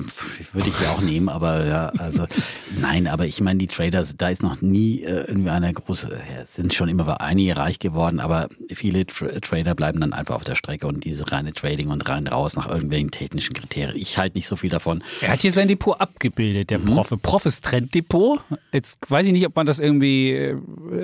[0.54, 2.26] würde ich ja auch nehmen, aber ja, also
[2.80, 6.42] nein, aber ich meine, die Traders, da ist noch nie äh, irgendwie einer große, ja,
[6.44, 10.44] es sind schon immer einige reich geworden, aber viele Tra Trader bleiben dann einfach auf
[10.44, 13.96] der Strecke und diese reine Trading und rein raus nach irgendwelchen technischen Kriterien.
[13.98, 15.04] Ich halte nicht so viel davon.
[15.22, 16.86] Er hat hier sein Depot abgebildet, der Mhm.
[16.96, 17.14] Prof.
[17.22, 18.40] Prof ist Trenddepot.
[18.72, 20.32] Jetzt weiß ich nicht, ob man das irgendwie.
[20.32, 20.56] äh,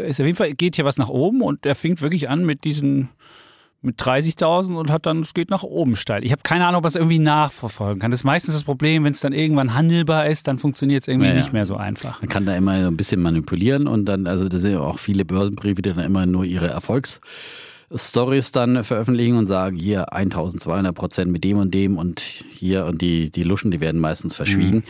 [0.10, 2.64] Ist auf jeden Fall geht hier was nach oben und er fängt wirklich an mit
[2.64, 3.10] diesen
[3.88, 6.24] mit 30.000 und hat dann, es geht nach oben steil.
[6.24, 8.12] Ich habe keine Ahnung, ob man es irgendwie nachverfolgen kann.
[8.12, 11.28] Das ist meistens das Problem, wenn es dann irgendwann handelbar ist, dann funktioniert es irgendwie
[11.30, 11.40] Ja, ja.
[11.40, 12.22] nicht mehr so einfach.
[12.22, 15.00] Man kann da immer so ein bisschen manipulieren und dann, also das sind ja auch
[15.00, 17.20] viele Börsenbriefe, die dann immer nur ihre Erfolgs
[17.94, 23.02] Stories dann veröffentlichen und sagen, hier 1200 Prozent mit dem und dem und hier und
[23.02, 24.78] die, die Luschen, die werden meistens verschwiegen.
[24.78, 24.84] Mhm.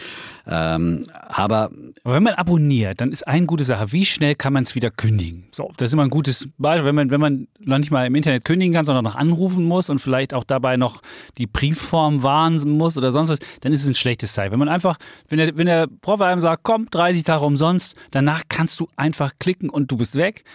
[0.50, 1.70] Ähm, aber,
[2.04, 4.90] aber wenn man abonniert, dann ist eine gute Sache, wie schnell kann man es wieder
[4.90, 5.48] kündigen?
[5.52, 8.16] So, das ist immer ein gutes Beispiel, wenn man, wenn man noch nicht mal im
[8.16, 11.02] Internet kündigen kann, sondern noch anrufen muss und vielleicht auch dabei noch
[11.38, 14.52] die Briefform wahren muss oder sonst was, dann ist es ein schlechtes Zeichen.
[14.52, 18.44] Wenn man einfach, wenn der, wenn der Prof einem sagt, komm, 30 Tage umsonst, danach
[18.50, 20.46] kannst du einfach klicken und du bist weg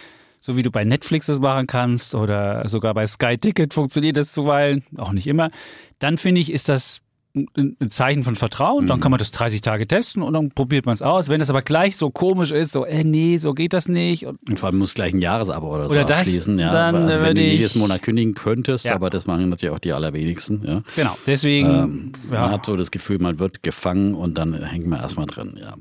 [0.45, 4.33] so wie du bei Netflix das machen kannst oder sogar bei Sky Ticket funktioniert das
[4.33, 5.51] zuweilen, auch nicht immer,
[5.99, 6.99] dann finde ich, ist das
[7.33, 10.93] ein Zeichen von Vertrauen, dann kann man das 30 Tage testen und dann probiert man
[10.93, 11.29] es aus.
[11.29, 14.27] Wenn das aber gleich so komisch ist, so, äh, nee, so geht das nicht.
[14.27, 16.59] Und, und vor allem muss gleich ein Jahresabo oder so oder das, abschließen.
[16.59, 16.71] Ja.
[16.71, 18.93] Dann also, wenn du ich, jedes Monat kündigen könntest, ja.
[18.93, 20.61] aber das machen natürlich auch die allerwenigsten.
[20.63, 20.83] Ja.
[20.95, 21.69] Genau, deswegen.
[21.69, 22.41] Ähm, ja.
[22.41, 25.57] Man hat so das Gefühl, man wird gefangen und dann hängt man erstmal drin.
[25.59, 25.73] Ja.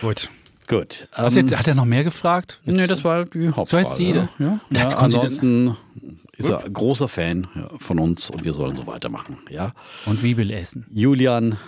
[0.00, 0.30] Gut.
[0.66, 1.08] Gut.
[1.16, 2.60] Was jetzt, hat er noch mehr gefragt?
[2.64, 3.68] Jetzt, nee, das war die Hauptfrage.
[3.70, 4.28] So jetzt die, ja.
[4.38, 4.60] ja.
[4.68, 5.76] Und ja, ansonsten
[6.36, 7.46] ist er großer Fan
[7.78, 9.38] von uns und wir sollen so weitermachen.
[9.50, 9.72] Ja.
[10.06, 10.86] Und Bibel essen.
[10.92, 11.58] Julian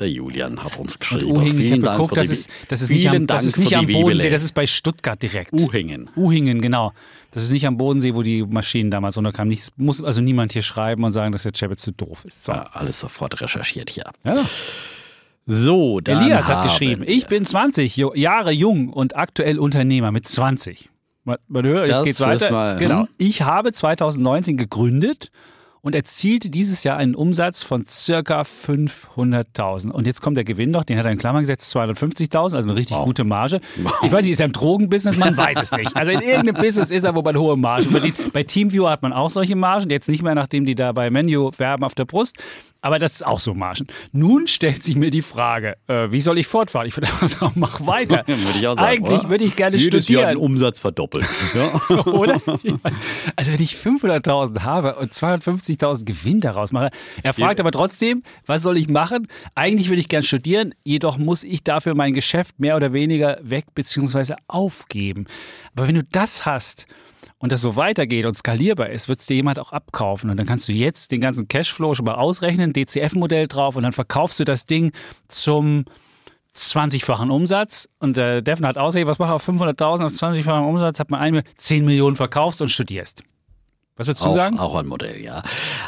[0.00, 1.30] der Julian hat uns geschrieben.
[1.30, 3.76] Und Uhingen, vielen ich habe geguckt, das ist, das ist nicht am, das ist nicht
[3.76, 5.52] am Bodensee, das ist bei Stuttgart direkt.
[5.52, 6.10] Uhingen.
[6.16, 6.92] Uhingen, genau.
[7.30, 9.50] Das ist nicht am Bodensee, wo die Maschinen damals runterkamen.
[9.50, 12.44] Nicht, muss also niemand hier schreiben und sagen, dass der Chapitz zu doof ist.
[12.44, 12.52] So.
[12.52, 14.04] Ja, alles sofort recherchiert hier.
[14.24, 14.34] Ja.
[15.46, 20.90] So, dann Elias hat geschrieben, ich bin 20 Jahre jung und aktuell Unternehmer mit 20.
[21.24, 22.50] Man, man hört, jetzt das geht's weiter.
[22.50, 23.00] Mal, genau.
[23.02, 23.08] Hm?
[23.18, 25.30] Ich habe 2019 gegründet
[25.82, 29.90] und erzielte dieses Jahr einen Umsatz von circa 500.000.
[29.90, 32.76] Und jetzt kommt der Gewinn noch, den hat er in Klammern gesetzt, 250.000, also eine
[32.76, 33.04] richtig wow.
[33.04, 33.60] gute Marge.
[33.76, 33.92] Wow.
[34.02, 35.16] Ich weiß nicht, ist er im Drogenbusiness?
[35.16, 35.96] Man weiß es nicht.
[35.96, 38.32] Also in irgendeinem Business ist er, wo man hohe Margen verdient.
[38.32, 41.50] Bei Teamviewer hat man auch solche Margen, jetzt nicht mehr, nachdem die da bei Menu
[41.58, 42.36] werben auf der Brust.
[42.82, 43.86] Aber das ist auch so Margen.
[44.12, 46.86] Nun stellt sich mir die Frage, äh, wie soll ich fortfahren?
[46.86, 48.24] Ich würde einfach sagen, mach weiter.
[48.26, 50.22] würde ich auch sagen, Eigentlich würde ich gerne Jedes studieren.
[50.22, 51.26] Jahr den Umsatz verdoppeln.
[51.54, 52.06] Ja.
[52.06, 52.40] oder?
[53.34, 55.12] Also wenn ich 500.000 habe und
[55.74, 56.90] 250.000 Gewinn daraus mache.
[57.22, 57.64] Er fragt ja.
[57.64, 59.28] aber trotzdem, was soll ich machen?
[59.54, 63.66] Eigentlich würde ich gerne studieren, jedoch muss ich dafür mein Geschäft mehr oder weniger weg
[63.74, 64.34] bzw.
[64.48, 65.26] aufgeben.
[65.74, 66.86] Aber wenn du das hast,
[67.40, 70.30] und das so weitergeht und skalierbar ist, wird es dir jemand auch abkaufen.
[70.30, 73.92] Und dann kannst du jetzt den ganzen Cashflow schon mal ausrechnen, DCF-Modell drauf und dann
[73.92, 74.92] verkaufst du das Ding
[75.26, 75.86] zum
[76.54, 77.88] 20-fachen Umsatz.
[77.98, 81.84] Und der Devin hat ausgerechnet, was macht auf 500.000 auf 20-fachen Umsatz, hat man 10
[81.84, 83.24] Millionen verkaufst und studierst.
[84.00, 84.58] Was würdest du auch, sagen?
[84.58, 85.42] Auch ein Modell, ja.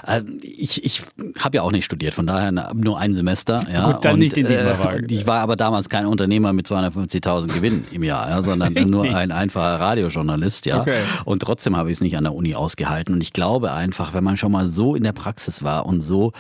[0.07, 1.01] Ähm, ich, ich
[1.39, 3.65] habe ja auch nicht studiert, von daher nur ein Semester.
[3.73, 3.91] Ja.
[3.91, 7.47] Gut, dann und, nicht in die äh, Ich war aber damals kein Unternehmer mit 250.000
[7.47, 10.67] Gewinn im Jahr, ja, sondern nur ein einfacher Radiojournalist.
[10.67, 10.83] Ja.
[10.83, 10.99] Okay.
[11.25, 13.15] Und trotzdem habe ich es nicht an der Uni ausgehalten.
[13.15, 16.33] Und ich glaube einfach, wenn man schon mal so in der Praxis war und so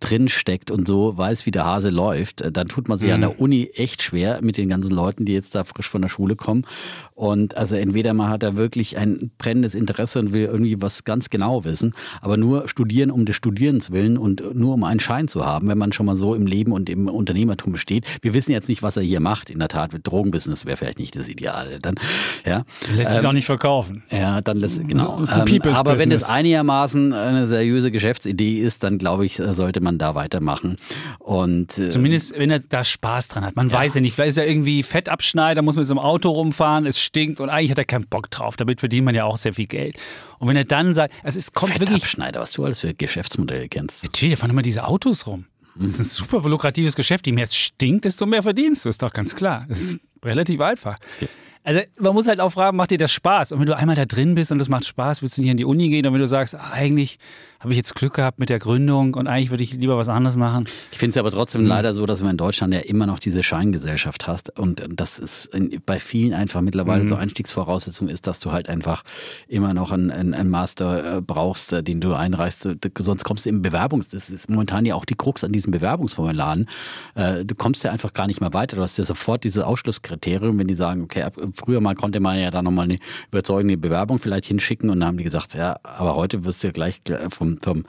[0.00, 3.14] drin steckt und so weiß, wie der Hase läuft, dann tut man sich mhm.
[3.14, 6.10] an der Uni echt schwer mit den ganzen Leuten, die jetzt da frisch von der
[6.10, 6.66] Schule kommen.
[7.14, 11.30] Und also entweder man hat da wirklich ein brennendes Interesse und will irgendwie was ganz
[11.30, 15.46] genau wissen, aber nur studieren um des Studierens willen und nur um einen Schein zu
[15.46, 18.04] haben, wenn man schon mal so im Leben und im Unternehmertum steht.
[18.22, 19.48] Wir wissen jetzt nicht, was er hier macht.
[19.48, 21.78] In der Tat, Drogenbusiness wäre vielleicht nicht das Ideale.
[21.78, 21.94] Dann,
[22.44, 22.64] ja.
[22.96, 24.02] Lässt ähm, sich auch nicht verkaufen.
[24.10, 25.22] Ja, dann lässt, genau.
[25.22, 30.16] Ähm, aber wenn das einigermaßen eine seriöse Geschäftsidee ist, dann glaube ich, sollte man da
[30.16, 30.78] weitermachen.
[31.20, 33.54] Und, äh, Zumindest, wenn er da Spaß dran hat.
[33.54, 33.74] Man ja.
[33.74, 37.03] weiß ja nicht, vielleicht ist er irgendwie Fettabschneider, muss mit so einem Auto rumfahren, es
[37.04, 38.56] stinkt und eigentlich hat er keinen Bock drauf.
[38.56, 39.98] Damit verdient man ja auch sehr viel Geld.
[40.38, 42.06] Und wenn er dann sagt, also es kommt wirklich.
[42.06, 44.04] Schneider, was du alles für Geschäftsmodelle kennst.
[44.04, 45.46] Natürlich, da fahren immer diese Autos rum.
[45.76, 47.26] Das ist ein super lukratives Geschäft.
[47.26, 48.88] Je mehr es stinkt, desto mehr verdienst du.
[48.88, 49.66] Ist doch ganz klar.
[49.68, 50.96] Das ist relativ einfach.
[51.20, 51.28] Ja.
[51.64, 53.52] Also man muss halt auch fragen, macht dir das Spaß?
[53.52, 55.56] Und wenn du einmal da drin bist und das macht Spaß, willst du nicht in
[55.56, 56.06] die Uni gehen?
[56.06, 57.18] Und wenn du sagst, eigentlich
[57.64, 60.36] habe ich jetzt Glück gehabt mit der Gründung und eigentlich würde ich lieber was anderes
[60.36, 60.68] machen.
[60.92, 61.68] Ich finde es aber trotzdem mhm.
[61.68, 65.50] leider so, dass man in Deutschland ja immer noch diese Scheingesellschaft hast und das ist
[65.86, 67.08] bei vielen einfach mittlerweile mhm.
[67.08, 69.02] so Einstiegsvoraussetzung ist, dass du halt einfach
[69.48, 72.68] immer noch einen, einen Master äh, brauchst, äh, den du einreichst.
[72.98, 74.08] Sonst kommst du im Bewerbungs...
[74.08, 76.68] Das ist momentan ja auch die Krux an diesen Bewerbungsformularen.
[77.14, 78.76] Äh, du kommst ja einfach gar nicht mehr weiter.
[78.76, 82.50] Du hast ja sofort diese Ausschlusskriterium, wenn die sagen, okay, früher mal konnte man ja
[82.50, 82.98] da nochmal eine
[83.30, 86.72] überzeugende Bewerbung vielleicht hinschicken und dann haben die gesagt, ja, aber heute wirst du ja
[86.72, 87.00] gleich
[87.30, 87.84] vom vom,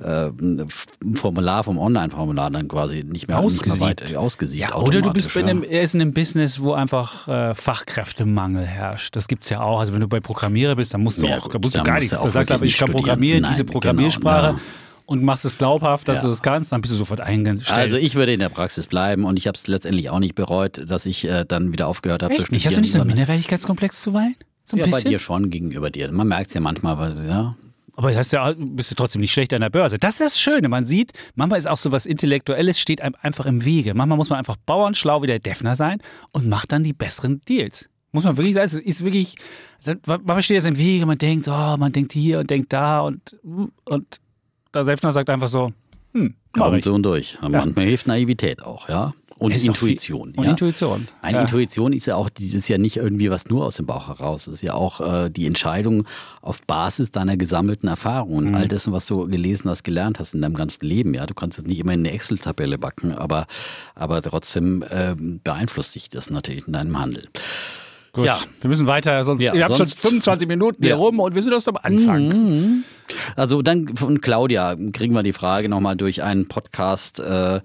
[0.00, 0.30] äh,
[1.14, 4.16] Formular, vom Online-Formular dann quasi nicht mehr ausgesiebt.
[4.16, 7.54] ausgesiebt ja, oder du bist bei einem, er ist in einem Business, wo einfach äh,
[7.54, 9.16] Fachkräftemangel herrscht.
[9.16, 9.80] Das gibt es ja auch.
[9.80, 12.10] Also wenn du bei Programmierer bist, dann musst du ja, auch, musst du gar nichts.
[12.10, 14.48] Da sagst du aber, ich kann programmieren, Nein, diese genau, Programmiersprache.
[14.48, 14.60] Genau,
[15.06, 16.22] und machst es glaubhaft, dass ja.
[16.22, 17.78] du das kannst, dann bist du sofort eingestellt.
[17.78, 20.82] Also ich würde in der Praxis bleiben und ich habe es letztendlich auch nicht bereut,
[20.90, 22.56] dass ich äh, dann wieder aufgehört habe zu studieren.
[22.56, 22.66] Nicht?
[22.66, 24.36] Hast du nicht so einen Minderwertigkeitskomplex zuweilen?
[24.64, 25.04] So ja, bisschen?
[25.04, 26.10] bei dir schon gegenüber dir.
[26.10, 27.54] Man merkt es ja manchmal, weil ja,
[27.96, 29.98] aber das ja, bist du trotzdem nicht schlecht an der Börse.
[29.98, 30.68] Das ist das Schöne.
[30.68, 33.94] Man sieht, manchmal ist auch so was Intellektuelles, steht einem einfach im Wege.
[33.94, 36.00] Manchmal muss man einfach bauernschlau wie der Defner sein
[36.32, 37.88] und macht dann die besseren Deals.
[38.12, 39.36] Muss man wirklich sagen, es ist wirklich,
[40.06, 43.36] man steht jetzt im Wege, man denkt, oh, man denkt hier und denkt da und,
[43.84, 44.20] und
[44.72, 45.72] der Selfner sagt einfach so,
[46.12, 47.38] hm, Kaum so und durch.
[47.40, 49.12] Manchmal hilft Naivität auch, ja.
[49.44, 50.32] Und Ist Intuition.
[50.36, 50.50] und ja.
[50.50, 51.06] Intuition.
[51.22, 51.40] Eine Ja.
[51.42, 54.46] Intuition ist ja auch, das ist ja nicht irgendwie was nur aus dem Bauch heraus.
[54.46, 56.06] Es ist ja auch äh, die Entscheidung
[56.40, 58.54] auf Basis deiner gesammelten Erfahrungen, Mhm.
[58.54, 61.14] all dessen, was du gelesen hast, gelernt hast in deinem ganzen Leben.
[61.14, 63.46] Ja, du kannst es nicht immer in eine Excel-Tabelle backen, aber,
[63.94, 67.24] aber trotzdem ähm, beeinflusst dich das natürlich in deinem Handel.
[68.12, 68.38] Gut, Ja.
[68.60, 70.96] wir müssen weiter, sonst, Ja, ihr habt schon sonst- 25 Minuten hier Ja.
[70.96, 72.84] rum und wir sind erst am Anfang.
[73.36, 77.18] Also dann von Claudia kriegen wir die Frage nochmal durch einen Podcast.
[77.20, 77.60] Äh,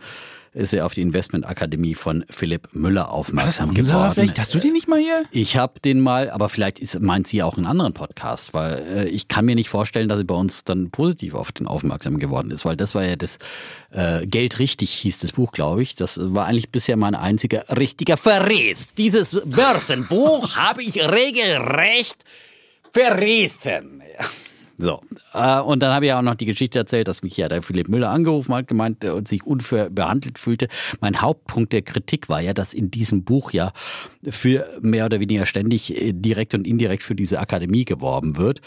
[0.54, 4.14] ist er auf die Investmentakademie von Philipp Müller das aufmerksam unser geworden.
[4.14, 4.40] vielleicht?
[4.40, 5.26] Hast du den nicht mal hier?
[5.32, 9.08] Ich habe den mal, aber vielleicht ist, meint sie auch einen anderen Podcast, weil äh,
[9.10, 12.52] ich kann mir nicht vorstellen, dass sie bei uns dann positiv auf den aufmerksam geworden
[12.52, 13.38] ist, weil das war ja das
[13.92, 15.96] äh, Geld richtig hieß das Buch, glaube ich.
[15.96, 18.96] Das war eigentlich bisher mein einziger richtiger Verräß.
[18.96, 22.24] Dieses Börsenbuch habe ich regelrecht
[22.92, 24.02] verrissen.
[24.82, 25.02] So,
[25.34, 27.90] äh, und dann habe ich auch noch die Geschichte erzählt, dass mich ja der Philipp
[27.90, 30.70] Müller angerufen hat, gemeint äh, und sich unfair behandelt fühlte.
[31.02, 33.74] Mein Hauptpunkt der Kritik war ja, dass in diesem Buch ja
[34.30, 38.62] für mehr oder weniger ständig äh, direkt und indirekt für diese Akademie geworben wird.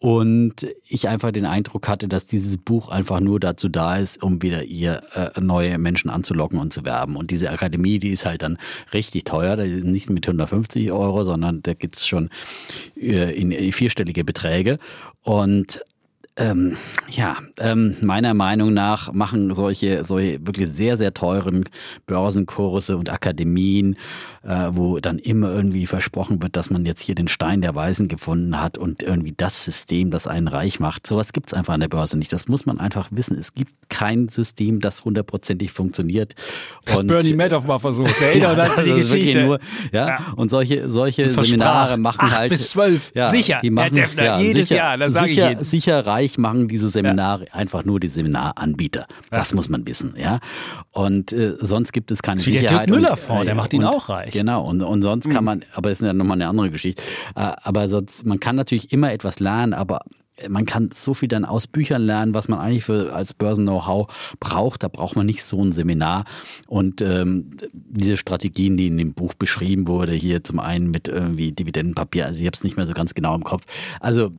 [0.00, 4.42] Und ich einfach den Eindruck hatte, dass dieses Buch einfach nur dazu da ist, um
[4.42, 7.16] wieder ihr äh, neue Menschen anzulocken und zu werben.
[7.16, 8.58] Und diese Akademie, die ist halt dann
[8.92, 9.56] richtig teuer.
[9.56, 12.30] Nicht mit 150 Euro, sondern da geht's schon
[12.96, 14.78] äh, in, in vierstellige Beträge.
[15.22, 15.80] Und
[16.38, 16.76] ähm,
[17.10, 21.64] ja, ähm, meiner Meinung nach machen solche, solche wirklich sehr, sehr teuren
[22.06, 23.96] Börsenkurse und Akademien,
[24.44, 28.08] äh, wo dann immer irgendwie versprochen wird, dass man jetzt hier den Stein der Weisen
[28.08, 31.06] gefunden hat und irgendwie das System, das einen reich macht.
[31.06, 32.32] Sowas gibt's einfach an der Börse nicht.
[32.32, 33.36] Das muss man einfach wissen.
[33.36, 36.34] Es gibt kein System, das hundertprozentig funktioniert.
[36.88, 38.14] Hat Bernie Madoff mal versucht.
[38.34, 39.44] Die das ist wirklich Geschichte.
[39.44, 39.58] Nur,
[39.92, 40.18] ja, Ja.
[40.36, 42.50] und solche, solche Seminare machen acht halt.
[42.50, 43.10] bis zwölf.
[43.14, 45.64] Ja, Sicher, Die Herr machen, Deffner, ja, jedes sicher, Jahr, das sage ich Ihnen.
[45.64, 49.06] sicher reich machen diese Seminare einfach nur die Seminaranbieter.
[49.30, 50.40] Das muss man wissen, ja.
[50.90, 52.88] Und äh, sonst gibt es keine ist wie der Sicherheit.
[52.88, 54.32] Dirk und, Müller-Fonds, der macht ihn auch reich.
[54.32, 57.02] Genau, und, und sonst kann man, aber das ist ja nochmal eine andere Geschichte.
[57.36, 60.00] Äh, aber sonst, man kann natürlich immer etwas lernen, aber
[60.48, 64.82] man kann so viel dann aus Büchern lernen, was man eigentlich für, als Börsen-Know-how braucht.
[64.82, 66.24] Da braucht man nicht so ein Seminar.
[66.66, 71.52] Und ähm, diese Strategien, die in dem Buch beschrieben wurde, hier zum einen mit irgendwie
[71.52, 73.64] Dividendenpapier, also ich habe es nicht mehr so ganz genau im Kopf.
[74.00, 74.32] Also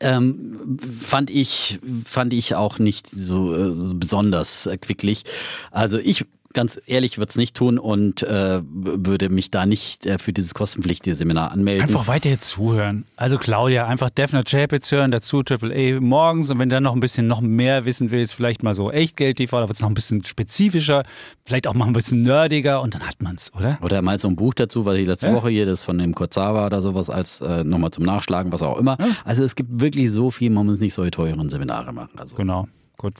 [0.00, 5.24] ähm, fand ich fand ich auch nicht so, äh, so besonders äh, quicklich.
[5.70, 6.24] Also ich
[6.56, 10.54] ganz ehrlich würde es nicht tun und äh, würde mich da nicht äh, für dieses
[10.54, 11.82] kostenpflichtige Seminar anmelden.
[11.82, 13.04] Einfach weiter zuhören.
[13.16, 16.94] Also Claudia, einfach Defner Chapitz hören, dazu Triple A morgens und wenn du dann noch
[16.94, 19.90] ein bisschen noch mehr wissen willst, vielleicht mal so Echtgeld TV, da wird es noch
[19.90, 21.02] ein bisschen spezifischer,
[21.44, 23.78] vielleicht auch mal ein bisschen nerdiger und dann hat man's, oder?
[23.82, 25.34] Oder mal so ein Buch dazu, was ich letzte Ja.
[25.34, 28.78] Woche hier, das von dem Kurzawa oder sowas, als äh, nochmal zum Nachschlagen, was auch
[28.78, 28.96] immer.
[29.24, 32.18] Also es gibt wirklich so viel, man muss nicht solche teuren Seminare machen.
[32.18, 32.66] Also Genau,
[32.96, 33.12] gut.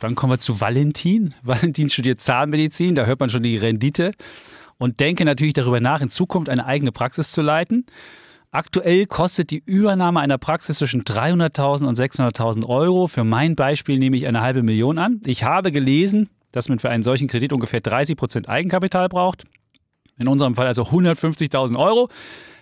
[0.00, 1.34] Dann kommen wir zu Valentin.
[1.42, 4.12] Valentin studiert Zahnmedizin, da hört man schon die Rendite
[4.78, 7.86] und denke natürlich darüber nach, in Zukunft eine eigene Praxis zu leiten.
[8.50, 13.06] Aktuell kostet die Übernahme einer Praxis zwischen 300.000 und 600.000 Euro.
[13.06, 15.20] Für mein Beispiel nehme ich eine halbe Million an.
[15.24, 19.44] Ich habe gelesen, dass man für einen solchen Kredit ungefähr 30 Prozent Eigenkapital braucht.
[20.20, 22.08] In unserem Fall also 150.000 Euro.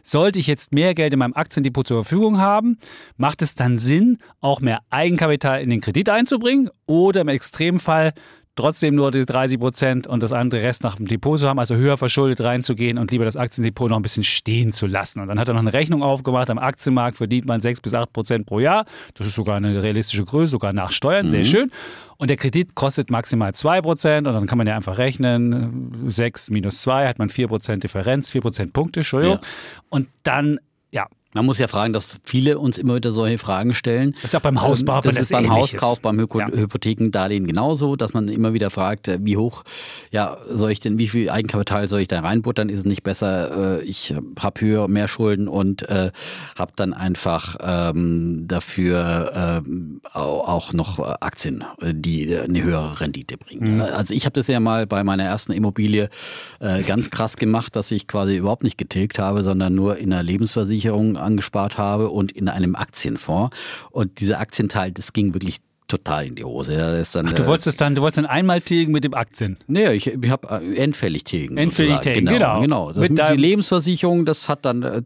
[0.05, 2.79] Sollte ich jetzt mehr Geld in meinem Aktiendepot zur Verfügung haben,
[3.17, 8.15] macht es dann Sinn, auch mehr Eigenkapital in den Kredit einzubringen oder im Extremfall
[8.59, 11.77] trotzdem nur die 30 Prozent und das andere Rest nach dem Depot zu haben, also
[11.77, 15.21] höher verschuldet reinzugehen und lieber das Aktiendepot noch ein bisschen stehen zu lassen.
[15.21, 18.13] Und dann hat er noch eine Rechnung aufgemacht, am Aktienmarkt verdient man 6 bis 8
[18.13, 18.85] Prozent pro Jahr.
[19.15, 21.71] Das ist sogar eine realistische Größe, sogar nach Steuern, sehr schön.
[22.17, 26.51] Und der Kredit kostet maximal 2 Prozent und dann kann man ja einfach rechnen, 6
[26.51, 29.37] minus 2 hat man 4 Prozent Differenz, 4 Prozent Punkte, Entschuldigung.
[29.37, 29.49] Ja.
[29.89, 30.59] Und dann,
[30.91, 34.13] ja, Man muss ja fragen, dass viele uns immer wieder solche Fragen stellen.
[34.15, 35.51] Das ist ja beim Hausbau, Ähm, Das das ist beim.
[35.51, 36.49] Hauskauf, beim Hypo Ja.
[36.49, 39.63] Hypothekendarlehen genauso, dass man immer wieder fragt, äh, wie hoch,
[40.11, 42.71] ja, soll ich denn, wie viel Eigenkapital soll ich da reinbuttern?
[42.71, 46.11] Ist es nicht besser, äh, ich habe höher, mehr Schulden und äh,
[46.57, 49.63] habe dann einfach ähm, dafür
[50.15, 53.75] au- auch noch äh, Aktien, äh, die äh, eine höhere Rendite bringen.
[53.77, 53.81] Mhm.
[53.83, 56.09] Also ich habe das ja mal bei meiner ersten Immobilie
[56.61, 60.23] äh, ganz krass gemacht, dass ich quasi überhaupt nicht getilgt habe, sondern nur in einer
[60.23, 63.57] Lebensversicherung angespart habe und in einem Aktienfonds.
[63.91, 67.03] Und dieser Aktienteil, das ging wirklich total in die Hose.
[67.13, 69.57] Dann, du äh, wolltest es dann, du wolltest dann einmal tilgen mit dem Aktien.
[69.67, 71.57] Nee, ich, ich habe endfällig tilgen.
[71.57, 72.15] Endfällig sozusagen.
[72.15, 72.61] tilgen, genau.
[72.61, 72.87] genau.
[72.89, 73.01] genau.
[73.01, 75.03] Mit deinem- Lebensversicherung, das hat dann äh,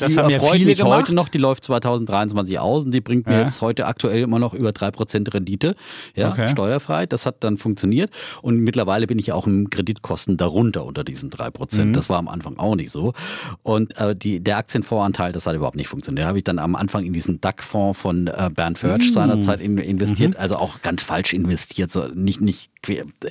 [0.00, 0.98] Das die haben ja erfreut viele mich gemacht.
[1.02, 1.28] heute noch.
[1.28, 3.42] Die läuft 2023 aus und die bringt mir Ja.
[3.42, 5.74] jetzt heute aktuell immer noch über 3% Rendite.
[6.14, 6.48] Ja, Okay.
[6.48, 7.06] steuerfrei.
[7.06, 8.10] Das hat dann funktioniert.
[8.42, 11.90] Und mittlerweile bin ich ja auch im Kreditkosten darunter unter diesen 3%.
[11.90, 11.92] Mhm.
[11.92, 13.12] Das war am Anfang auch nicht so.
[13.62, 16.24] Und äh, die, der Aktienfondsanteil, das hat überhaupt nicht funktioniert.
[16.24, 19.12] Da habe ich dann am Anfang in diesen DAC-Fonds von äh, Bernd Förtsch Mhm.
[19.12, 20.36] seinerzeit in, investiert.
[20.36, 21.90] Also auch ganz falsch investiert.
[21.92, 22.70] So nicht, nicht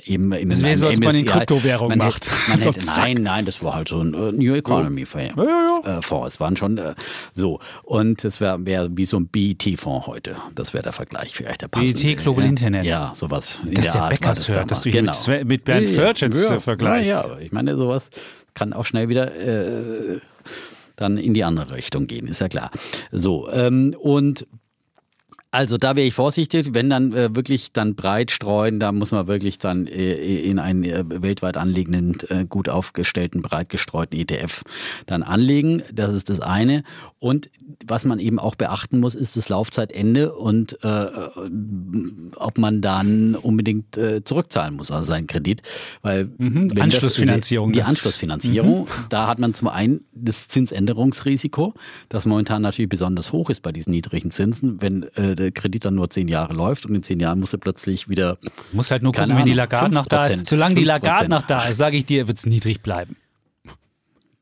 [0.04, 1.38] eben in Das wäre so, als man in MSCI.
[1.38, 2.30] Kryptowährungen man macht.
[2.30, 5.34] Hätte, man hätte, nein, nein, das war halt so ein äh, New Economy Fonds.
[5.36, 6.34] Äh, Fonds.
[6.34, 6.94] Es waren schon äh,
[7.34, 7.58] so.
[7.82, 10.36] Und es wäre wär wie so ein BET-Fonds heute.
[10.54, 12.02] Das wäre der Vergleich vielleicht der passende.
[12.02, 12.48] BET Global ja.
[12.50, 12.86] Internet.
[12.86, 13.60] Ja, Dass sowas.
[13.64, 15.12] in der Art war Beckers das hört, dass du mit genau.
[15.12, 17.10] Sven- mit Bernd Förtsch jetzt, äh, vergleichst.
[17.10, 18.10] Ja, ja, ich meine, sowas
[18.54, 20.20] kann auch schnell wieder äh,
[20.96, 22.70] dann in die andere Richtung gehen, ist ja klar.
[23.10, 24.46] So, ähm, und
[25.52, 29.26] also da wäre ich vorsichtig, wenn dann äh, wirklich dann breit streuen, da muss man
[29.26, 34.62] wirklich dann äh, in einen äh, weltweit anliegenden, äh, gut aufgestellten, breit gestreuten ETF
[35.06, 35.82] dann anlegen.
[35.92, 36.84] Das ist das eine.
[37.18, 37.50] Und
[37.84, 41.06] was man eben auch beachten muss, ist das Laufzeitende und äh,
[42.36, 45.62] ob man dann unbedingt äh, zurückzahlen muss, also seinen Kredit.
[46.02, 51.74] Weil wenn das- Anschlussfinanzierung, die das- Anschlussfinanzierung, da hat man zum einen das Zinsänderungsrisiko,
[52.08, 55.94] das momentan natürlich besonders hoch ist bei diesen niedrigen Zinsen, wenn äh, der Kredit dann
[55.96, 58.38] nur zehn Jahre läuft und in zehn Jahren musst du plötzlich wieder
[58.72, 60.50] Muss halt nur gucken, wenn die Lagarde noch da 5%, ist.
[60.50, 61.28] Solange die Lagarde 5%.
[61.28, 63.16] noch da ist, sage ich dir, wird es niedrig bleiben.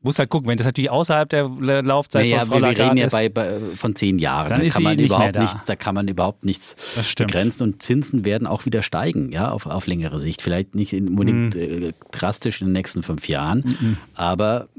[0.01, 2.83] Muss halt gucken, wenn das natürlich außerhalb der La- Laufzeit Naja, von Frau wir, Lagarde
[2.85, 3.11] reden ja ist.
[3.11, 4.47] bei, bei, von zehn Jahren.
[4.47, 5.41] Dann da ist kann sie man nicht überhaupt da.
[5.41, 6.77] nichts, da kann man überhaupt nichts
[7.17, 10.41] begrenzen und Zinsen werden auch wieder steigen, ja, auf, auf längere Sicht.
[10.41, 11.61] Vielleicht nicht in- unbedingt Mhm.
[11.61, 14.69] äh, drastisch in den nächsten fünf Jahren, aber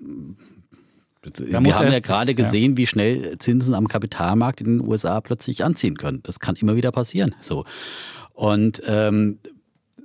[1.22, 5.64] wir muss haben ja gerade gesehen, wie schnell Zinsen am Kapitalmarkt in den USA plötzlich
[5.64, 6.22] anziehen können.
[6.22, 7.34] Das kann immer wieder passieren.
[7.40, 7.64] So.
[8.32, 9.38] Und ähm,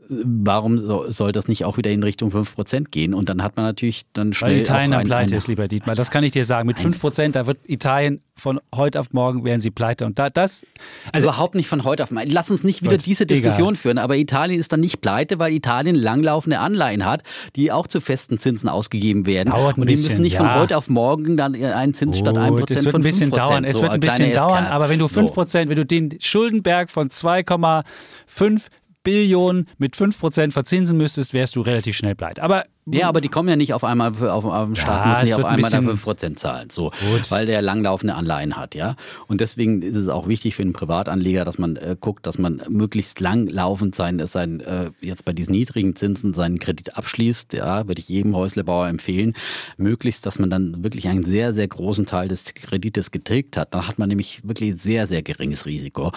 [0.10, 3.14] warum so, soll das nicht auch wieder in Richtung 5% gehen?
[3.14, 5.96] Und dann hat man natürlich dann schnell Weil Italien ein, pleite ist, lieber Dietmar.
[5.96, 6.68] Das kann ich dir sagen.
[6.68, 10.06] Mit 5%, da wird Italien von heute auf morgen werden sie pleite.
[10.06, 10.66] Und da, das,
[11.12, 12.30] Also überhaupt nicht von heute auf morgen.
[12.32, 13.38] Lass uns nicht wieder Gut, diese egal.
[13.38, 13.98] Diskussion führen.
[13.98, 17.24] Aber Italien ist dann nicht pleite, weil Italien langlaufende Anleihen hat,
[17.56, 19.52] die auch zu festen Zinsen ausgegeben werden.
[19.52, 20.40] Dauert ein und die bisschen, müssen nicht ja.
[20.40, 23.36] von heute auf morgen dann einen Zins statt 1% Gut, es wird ein bisschen 5%.
[23.36, 23.64] dauern.
[23.64, 25.22] Es so wird ein bisschen dauern, aber wenn du So.
[25.22, 28.64] 5%, wenn du den Schuldenberg von 2,5
[29.06, 32.44] Billionen mit 5% verzinsen müsstest, wärst du relativ schnell pleite.
[32.44, 35.24] Aber Ja, aber die kommen ja nicht auf einmal auf, auf den Start, Ja, müssen
[35.26, 36.70] nicht auf ein einmal bisschen- 5% zahlen.
[36.70, 36.92] So,
[37.30, 38.96] weil der langlaufende Anleihen hat, ja.
[39.28, 42.62] Und deswegen ist es auch wichtig für einen Privatanleger, dass man äh, guckt, dass man
[42.70, 47.54] möglichst langlaufend sein, sein äh, jetzt bei diesen niedrigen Zinsen seinen Kredit abschließt.
[47.54, 49.34] Ja, würde ich jedem Häuslebauer empfehlen.
[49.78, 53.74] Möglichst, dass man dann wirklich einen sehr, sehr großen Teil des Kredites getilgt hat.
[53.74, 56.12] Dann hat man nämlich wirklich sehr, sehr geringes Risiko.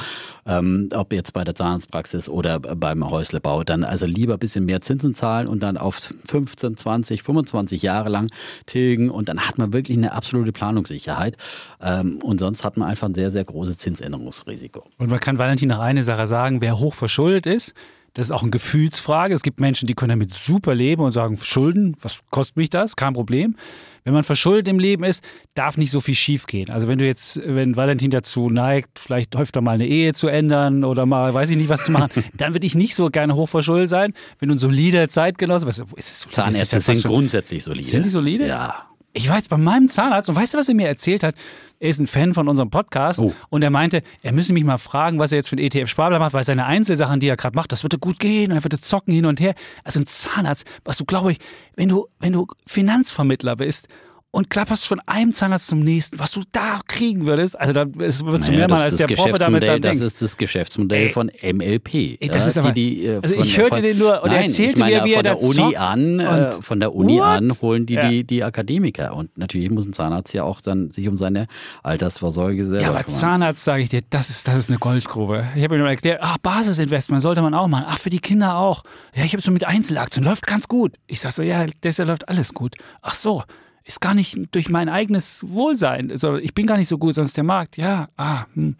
[0.44, 3.64] Ähm, ob jetzt bei der Zahnarztpraxis oder beim Häuslebau.
[3.64, 6.12] Dann also lieber ein bisschen mehr Zinsen zahlen und dann auf
[6.58, 8.30] 15, 20, 25 Jahre lang
[8.66, 11.36] tilgen und dann hat man wirklich eine absolute Planungssicherheit.
[11.80, 14.84] Ähm, und sonst hat man einfach ein sehr, sehr großes Zinsänderungsrisiko.
[14.98, 17.74] Und man kann Valentin noch eine Sache sagen, wer hoch verschuldet ist,
[18.14, 19.34] das ist auch eine Gefühlsfrage.
[19.34, 22.96] Es gibt Menschen, die können damit super leben und sagen, Schulden, was kostet mich das?
[22.96, 23.56] Kein Problem.
[24.04, 25.22] Wenn man verschuldet im Leben ist,
[25.54, 26.70] darf nicht so viel schiefgehen.
[26.70, 30.82] Also wenn du jetzt, wenn Valentin dazu neigt, vielleicht öfter mal eine Ehe zu ändern
[30.82, 33.90] oder mal, weiß ich nicht, was zu machen, dann würde ich nicht so gerne hochverschuldet
[33.90, 34.14] sein.
[34.38, 37.86] Wenn du ein solider Zeitgenosse, was ist ist Zahnärzte sind grundsätzlich solide.
[37.86, 38.46] Sind die solide?
[38.46, 38.86] Ja.
[39.18, 41.34] Ich war jetzt bei meinem Zahnarzt und weißt du, was er mir erzählt hat?
[41.80, 43.32] Er ist ein Fan von unserem Podcast Oh.
[43.50, 46.32] und er meinte, er müsse mich mal fragen, was er jetzt für einen ETF-Sparplan macht,
[46.34, 49.12] weil seine Einzelsachen, die er gerade macht, das würde gut gehen und er würde zocken
[49.12, 49.54] hin und her.
[49.84, 51.38] Also ein Zahnarzt, was du, glaube ich,
[51.76, 53.88] wenn du, wenn du Finanzvermittler bist
[54.30, 57.98] und klapperst von einem Zahnarzt zum nächsten, was du da kriegen würdest, also da zu
[58.52, 61.02] Naja, mehr mal das, als das der Profi damit Geschäftsmodell, seinem das ist das Geschäftsmodell
[61.04, 61.10] Ey.
[61.10, 62.18] von MLP.
[62.20, 64.34] Ey, das ist aber- die, die, äh, also ich hörte von- den nur und er
[64.36, 66.94] Nein, erzählte meine, mir, wie er von der da Uni an, äh, und- von der
[66.94, 67.24] Uni What?
[67.24, 68.08] an holen die, Ja.
[68.10, 71.46] die die Akademiker und natürlich muss ein Zahnarzt ja auch dann sich um seine
[71.82, 73.18] Altersvorsorge selber Ja, aber kümmern.
[73.18, 75.46] Zahnarzt, sage ich dir, das ist, das ist eine Goldgrube.
[75.56, 77.84] Ich habe ihm erklärt, ach, Basisinvestment sollte man auch machen.
[77.88, 78.82] Ach, für die Kinder auch.
[79.14, 80.96] Ja, ich habe so mit Einzelaktien, läuft ganz gut.
[81.06, 82.74] Ich sage so, ja, deshalb läuft alles gut.
[83.00, 83.42] Ach so,
[83.88, 86.10] ist gar nicht durch mein eigenes Wohlsein.
[86.12, 87.78] Also ich bin gar nicht so gut, sonst der Markt.
[87.78, 88.76] Ja, ah, hm.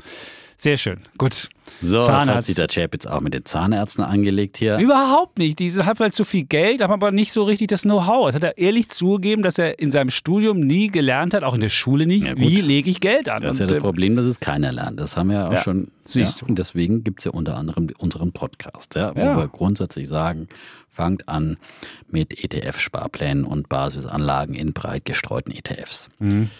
[0.58, 1.00] sehr schön.
[1.16, 1.48] Gut.
[1.80, 2.46] So, jetzt hat Zahnarzt.
[2.46, 4.78] sich der Chap jetzt auch mit den Zahnärzten angelegt hier.
[4.78, 5.58] Überhaupt nicht.
[5.58, 8.26] Die hat halt zu viel Geld, haben aber nicht so richtig das Know-how.
[8.26, 11.60] Das hat er ehrlich zugegeben, dass er in seinem Studium nie gelernt hat, auch in
[11.60, 13.42] der Schule nicht, Ja, wie lege ich Geld an.
[13.42, 15.00] Das ist ja das äh, Problem, dass es keiner lernt.
[15.00, 15.88] Das haben wir ja auch Ja, schon.
[16.04, 20.48] siehst ja, Und deswegen gibt es ja unter anderem unseren Podcast, wo wir grundsätzlich sagen,
[20.88, 21.58] fangt an
[22.08, 26.10] mit ETF-Sparplänen und Basisanlagen in breit gestreuten ETFs.
[26.18, 26.50] Mhm.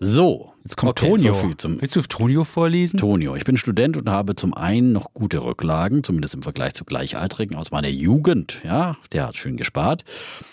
[0.00, 1.34] So, Jetzt kommt okay, Tonio.
[1.34, 2.96] So zum Willst du Tonio vorlesen?
[2.96, 3.36] Tonio.
[3.36, 7.54] Ich bin Student und habe zum einen noch gute Rücklagen, zumindest im Vergleich zu Gleichaltrigen
[7.54, 8.62] aus meiner Jugend.
[8.64, 10.04] Ja, der hat schön gespart.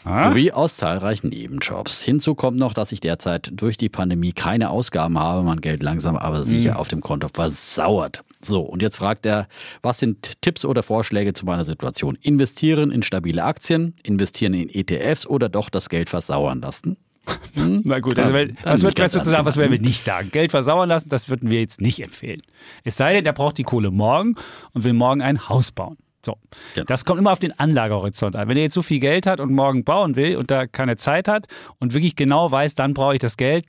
[0.03, 0.29] Ah.
[0.29, 2.01] Sowie aus zahlreichen Nebenjobs.
[2.03, 6.17] Hinzu kommt noch, dass ich derzeit durch die Pandemie keine Ausgaben habe, mein Geld langsam
[6.17, 8.23] aber sicher auf dem Konto versauert.
[8.43, 9.47] So, und jetzt fragt er,
[9.81, 12.17] was sind Tipps oder Vorschläge zu meiner Situation?
[12.21, 16.97] Investieren in stabile Aktien, investieren in ETFs oder doch das Geld versauern lassen?
[17.55, 20.31] Na gut, also wenn, nicht wird ganz dazu sagen, was werden wir nicht sagen?
[20.31, 22.41] Geld versauern lassen, das würden wir jetzt nicht empfehlen.
[22.83, 24.35] Es sei denn, er braucht die Kohle morgen
[24.73, 25.97] und will morgen ein Haus bauen.
[26.25, 26.37] So.
[26.75, 26.85] Genau.
[26.85, 28.47] Das kommt immer auf den Anlagehorizont an.
[28.47, 31.27] Wenn er jetzt so viel Geld hat und morgen bauen will und da keine Zeit
[31.27, 31.47] hat
[31.79, 33.65] und wirklich genau weiß, dann brauche ich das Geld,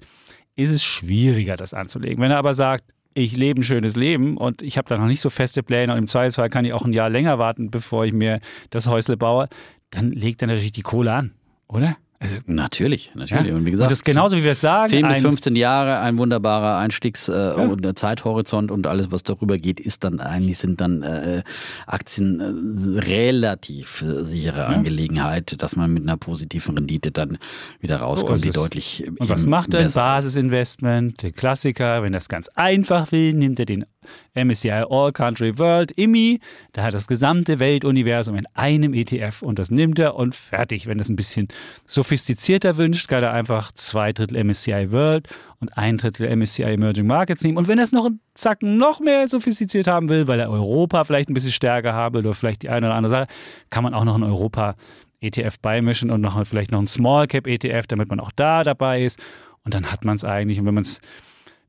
[0.54, 2.22] ist es schwieriger, das anzulegen.
[2.22, 5.20] Wenn er aber sagt, ich lebe ein schönes Leben und ich habe da noch nicht
[5.20, 8.12] so feste Pläne und im Zweifelsfall kann ich auch ein Jahr länger warten, bevor ich
[8.12, 8.40] mir
[8.70, 9.48] das Häusle baue,
[9.90, 11.32] dann legt er natürlich die Kohle an,
[11.68, 11.96] oder?
[12.22, 13.48] Also, Natürlich, natürlich.
[13.48, 13.54] ja.
[13.56, 14.86] Und wie gesagt, und das ist genauso, wie wir es sagen.
[14.88, 19.22] 10 bis ein- 15 Jahre, ein wunderbarer Einstiegs- äh, und äh, Zeithorizont und alles, was
[19.24, 21.42] darüber geht, ist dann eigentlich, sind dann äh,
[21.86, 27.38] Aktien äh, relativ sichere Angelegenheit, dass man mit einer positiven Rendite dann
[27.80, 29.88] wieder rauskommt, ist die deutlich Und was macht er?
[29.88, 32.02] Basisinvestment, der Klassiker.
[32.02, 33.84] Wenn er es ganz einfach will, nimmt er den
[34.34, 36.40] MSCI All Country World IMI.
[36.72, 40.86] Da hat das gesamte Weltuniversum in einem ETF und das nimmt er und fertig.
[40.86, 41.48] Wenn es ein bisschen
[41.86, 45.28] sophistizierter wünscht, kann er einfach zwei Drittel MSCI World
[45.60, 47.56] und ein Drittel MSCI Emerging Markets nehmen.
[47.58, 51.04] Und wenn er es noch einen Zacken noch mehr sophistiziert haben will, weil er Europa
[51.04, 53.26] vielleicht ein bisschen stärker haben will oder vielleicht die eine oder andere Sache,
[53.70, 54.74] kann man auch noch ein Europa
[55.20, 59.04] ETF beimischen und noch vielleicht noch ein Small Cap ETF, damit man auch da dabei
[59.04, 59.20] ist.
[59.64, 60.58] Und dann hat man es eigentlich.
[60.58, 61.00] Und wenn man es,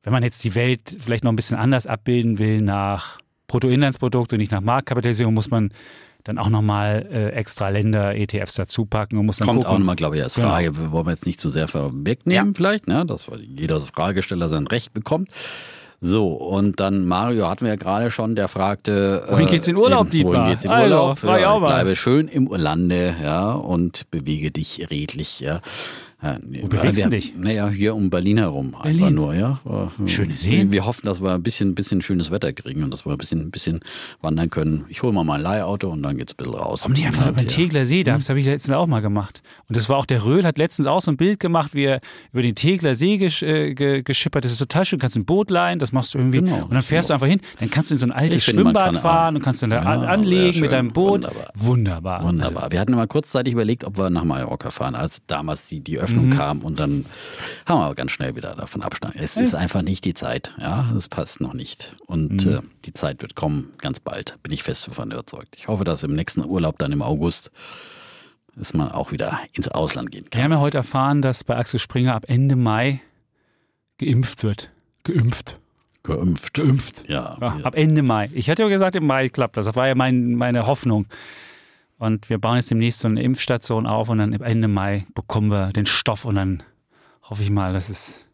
[0.03, 4.39] wenn man jetzt die Welt vielleicht noch ein bisschen anders abbilden will nach Bruttoinlandsprodukt und
[4.39, 5.71] nicht nach Marktkapitalisierung, muss man
[6.23, 9.81] dann auch nochmal äh, extra Länder-ETFs dazu packen und muss dann Kommt auch gucken.
[9.81, 10.49] nochmal, glaube ich, als Genau.
[10.49, 10.77] Frage.
[10.77, 13.05] Wir wollen jetzt nicht zu sehr vorwegnehmen, vielleicht, ne?
[13.05, 15.29] dass jeder Fragesteller sein Recht bekommt.
[15.99, 19.23] So, und dann Mario hatten wir ja gerade schon, der fragte.
[19.29, 20.33] Wohin geht's in Urlaub, in, Dietmar?
[20.33, 21.23] Wohin geht's in Also, Urlaub?
[21.23, 21.67] auch mal.
[21.67, 25.61] bleibe schön im Lande, ja, und bewege dich redlich, ja.
[26.23, 27.33] Ja, nee, Wo bewegst wir- du dich?
[27.37, 28.67] Naja, hier um Berlin herum.
[28.75, 29.13] Einfach Berlin.
[29.15, 29.59] nur, ja.
[30.05, 30.71] Schöne Seen.
[30.71, 33.41] Wir hoffen, dass wir ein bisschen, bisschen schönes Wetter kriegen und dass wir ein bisschen,
[33.41, 33.81] ein bisschen
[34.21, 34.85] wandern können.
[34.87, 36.81] Ich hole mal mein Leihauto und dann geht's ein bisschen raus.
[36.83, 37.47] Komm nicht einfach über den.
[37.49, 39.41] Tegler See, das habe ich letztens auch mal gemacht.
[39.67, 41.99] Und das war auch der Röhl, hat letztens auch so ein Bild gemacht, wie er
[42.31, 44.45] über den Tegler See gesch äh, ge geschippert.
[44.45, 46.39] Das ist total schön, kannst ein Boot leihen, das machst du irgendwie.
[46.39, 48.61] Genau, und dann fährst du einfach hin, dann kannst du in so ein altes finde,
[48.61, 50.93] Schwimmbad fahren und kannst dann da Ja, an anlegen mit deinem.
[50.93, 51.23] Boot.
[51.25, 51.51] Wunderbar.
[51.55, 52.23] Wunderbar.
[52.23, 52.71] Wunderbar.
[52.71, 56.19] Wir hatten immer kurzzeitig überlegt, ob wir nach Mallorca fahren, als damals die, die Mhm.
[56.19, 57.05] Öffnung kam und dann
[57.65, 59.15] haben wir aber ganz schnell wieder davon Abstand.
[59.17, 60.53] Es ist einfach nicht die Zeit.
[60.59, 61.95] Ja, es passt noch nicht.
[62.07, 62.51] Und Mhm.
[62.53, 64.37] äh, die Zeit wird kommen, ganz bald.
[64.43, 65.55] Bin ich fest davon überzeugt.
[65.57, 67.51] Ich hoffe, dass im nächsten Urlaub dann im August
[68.55, 70.43] ist man auch wieder ins Ausland gehen Wir kann.
[70.43, 73.01] haben ja heute erfahren, dass bei Axel Springer ab Ende Mai
[73.97, 74.69] geimpft wird.
[75.03, 75.57] Geimpft.
[76.03, 76.53] Geimpft.
[76.53, 77.09] Geimpft.
[77.09, 78.29] Ja, Ja, wir- ab Ende Mai.
[78.33, 79.65] Ich hatte ja gesagt, im Mai klappt das.
[79.65, 81.05] Das war ja mein, meine Hoffnung.
[82.03, 85.71] Und wir bauen jetzt demnächst so eine Impfstation auf und dann Ende Mai bekommen wir
[85.71, 86.61] den Stoff und dann
[87.21, 88.27] hoffe ich mal, dass es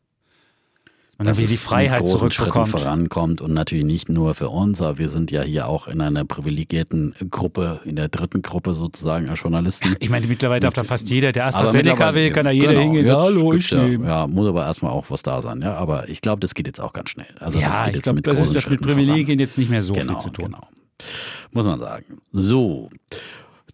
[0.86, 4.34] dass man dann dass wieder die Freiheit mit großen Schritten vorankommt und natürlich nicht nur
[4.34, 8.42] für uns, aber wir sind ja hier auch in einer privilegierten Gruppe, in der dritten
[8.42, 9.96] Gruppe sozusagen als Journalisten.
[10.00, 13.06] Ich meine, mittlerweile darf da fast jeder, der AstraZeneca will, kann da jeder genau, hingehen.
[13.06, 14.08] Ja, hallo, ich ja, nehme.
[14.08, 15.62] ja, muss aber erstmal auch was da sein.
[15.62, 17.28] Ja, aber ich glaube, das geht jetzt auch ganz schnell.
[17.40, 19.94] Also das Ja, geht ich glaube, das ist das mit Privilegien jetzt nicht mehr so
[19.94, 20.08] voran.
[20.08, 20.46] Genau, viel zu tun.
[20.46, 20.68] genau.
[21.52, 22.20] Muss man sagen.
[22.32, 22.90] So.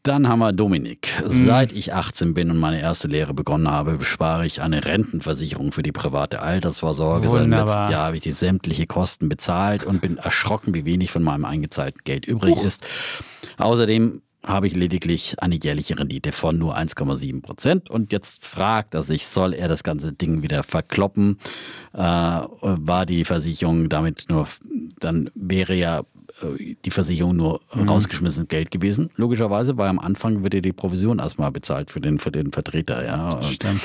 [0.05, 1.09] Dann haben wir Dominik.
[1.23, 1.29] Mhm.
[1.29, 5.81] Seit ich 18 bin und meine erste Lehre begonnen habe, spare ich eine Rentenversicherung für
[5.81, 7.27] die private Altersvorsorge.
[7.27, 7.65] Seit dem Wunderbar.
[7.65, 11.43] letzten Jahr habe ich die sämtliche Kosten bezahlt und bin erschrocken, wie wenig von meinem
[11.43, 12.85] eingezahlten Geld übrig ist.
[13.57, 17.89] Außerdem habe ich lediglich eine jährliche Rendite von nur 1,7 Prozent.
[17.89, 21.39] Und jetzt fragt er sich, soll er das ganze Ding wieder verkloppen?
[21.93, 24.47] Äh, war die Versicherung damit nur,
[24.99, 26.03] dann wäre ja
[26.41, 31.51] die Versicherung nur rausgeschmissenes Geld gewesen, logischerweise, weil am Anfang wird ja die Provision erstmal
[31.51, 33.41] bezahlt für den, für den Vertreter, ja.
[33.43, 33.81] Stimmt.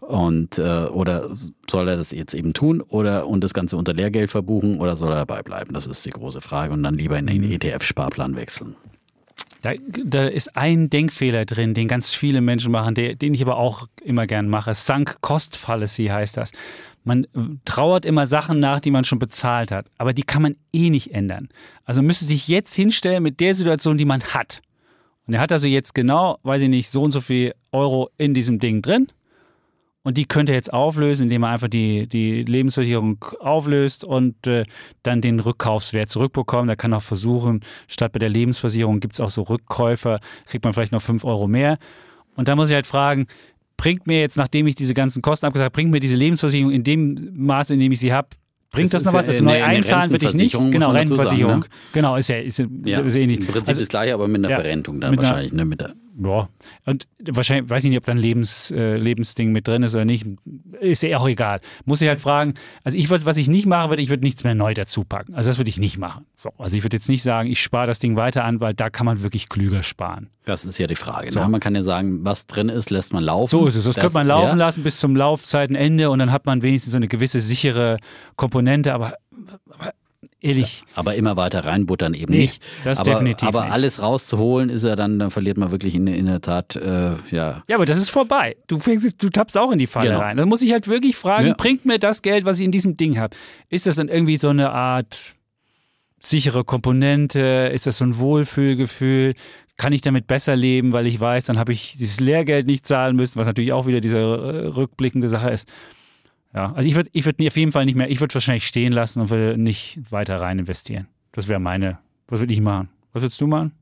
[0.00, 1.30] Und äh, oder
[1.70, 5.10] soll er das jetzt eben tun oder und das Ganze unter Lehrgeld verbuchen oder soll
[5.10, 5.72] er dabei bleiben?
[5.72, 6.74] Das ist die große Frage.
[6.74, 8.76] Und dann lieber in den ETF-Sparplan wechseln.
[9.62, 9.72] Da,
[10.04, 13.88] da ist ein Denkfehler drin, den ganz viele Menschen machen, der, den ich aber auch
[14.02, 14.74] immer gern mache.
[14.74, 16.52] Sunk Cost Fallacy heißt das.
[17.04, 17.26] Man
[17.64, 21.12] trauert immer Sachen nach, die man schon bezahlt hat, aber die kann man eh nicht
[21.14, 21.50] ändern.
[21.84, 24.62] Also man müsste sich jetzt hinstellen mit der Situation, die man hat.
[25.26, 28.34] Und er hat also jetzt genau, weiß ich nicht, so und so viel Euro in
[28.34, 29.08] diesem Ding drin.
[30.02, 34.64] Und die könnte er jetzt auflösen, indem er einfach die, die Lebensversicherung auflöst und äh,
[35.02, 36.68] dann den Rückkaufswert zurückbekommt.
[36.68, 40.74] Er kann auch versuchen, statt bei der Lebensversicherung gibt es auch so Rückkäufer, kriegt man
[40.74, 41.78] vielleicht noch 5 Euro mehr.
[42.36, 43.26] Und da muss ich halt fragen,
[43.84, 46.84] bringt mir jetzt, nachdem ich diese ganzen Kosten abgesagt habe, bringt mir diese Lebensversicherung in
[46.84, 48.28] dem Maß, in dem ich sie habe,
[48.70, 49.26] Bringt das, das noch was?
[49.26, 50.52] Das neu einzahlen würde ich nicht.
[50.52, 51.62] Genau, Rentenversicherung.
[51.62, 51.90] Sagen, ne?
[51.92, 53.38] Genau, ist ja, ist, ja, ist ähnlich.
[53.38, 55.52] Im Prinzip also, ist gleich, aber mit einer ja, Verrentung dann wahrscheinlich.
[55.52, 56.48] Einer, ne, mit der ja,
[56.86, 60.04] und wahrscheinlich, weiß ich nicht, ob da ein Lebens, äh, Lebensding mit drin ist oder
[60.04, 60.26] nicht.
[60.80, 61.60] Ist ja auch egal.
[61.84, 62.54] Muss ich halt fragen,
[62.84, 65.34] also ich was ich nicht machen würde, ich würde nichts mehr neu dazu packen.
[65.34, 66.26] Also das würde ich nicht machen.
[66.36, 68.90] So, also ich würde jetzt nicht sagen, ich spare das Ding weiter an, weil da
[68.90, 70.30] kann man wirklich klüger sparen.
[70.44, 71.32] Das ist ja die Frage.
[71.32, 71.40] So.
[71.40, 71.48] Ne?
[71.48, 73.50] Man kann ja sagen, was drin ist, lässt man laufen.
[73.50, 73.84] So ist es.
[73.84, 74.66] Das, das könnte man laufen ja.
[74.66, 77.98] lassen bis zum Laufzeitenende und dann hat man wenigstens so eine gewisse sichere
[78.36, 79.14] Komponente, aber,
[79.70, 79.94] aber
[80.44, 80.84] ehrlich.
[80.94, 82.62] Aber immer weiter reinbuttern eben nee, nicht.
[82.84, 83.72] Das aber, definitiv aber nicht.
[83.72, 87.62] alles rauszuholen ist ja dann, dann verliert man wirklich in, in der Tat, äh, ja.
[87.66, 88.56] Ja, aber das ist vorbei.
[88.66, 90.20] Du, fängst, du tappst auch in die Falle genau.
[90.20, 90.36] rein.
[90.36, 91.54] Dann muss ich halt wirklich fragen, ja.
[91.54, 93.36] bringt mir das Geld, was ich in diesem Ding habe?
[93.68, 95.34] Ist das dann irgendwie so eine Art
[96.20, 97.70] sichere Komponente?
[97.72, 99.34] Ist das so ein Wohlfühlgefühl?
[99.76, 103.16] Kann ich damit besser leben, weil ich weiß, dann habe ich dieses Lehrgeld nicht zahlen
[103.16, 105.72] müssen, was natürlich auch wieder diese äh, rückblickende Sache ist.
[106.54, 108.92] Ja, also ich würde ich würd auf jeden Fall nicht mehr, ich würde wahrscheinlich stehen
[108.92, 111.08] lassen und würde nicht weiter rein investieren.
[111.32, 111.98] Das wäre meine,
[112.28, 112.88] was würde ich machen?
[113.12, 113.72] Was würdest du machen?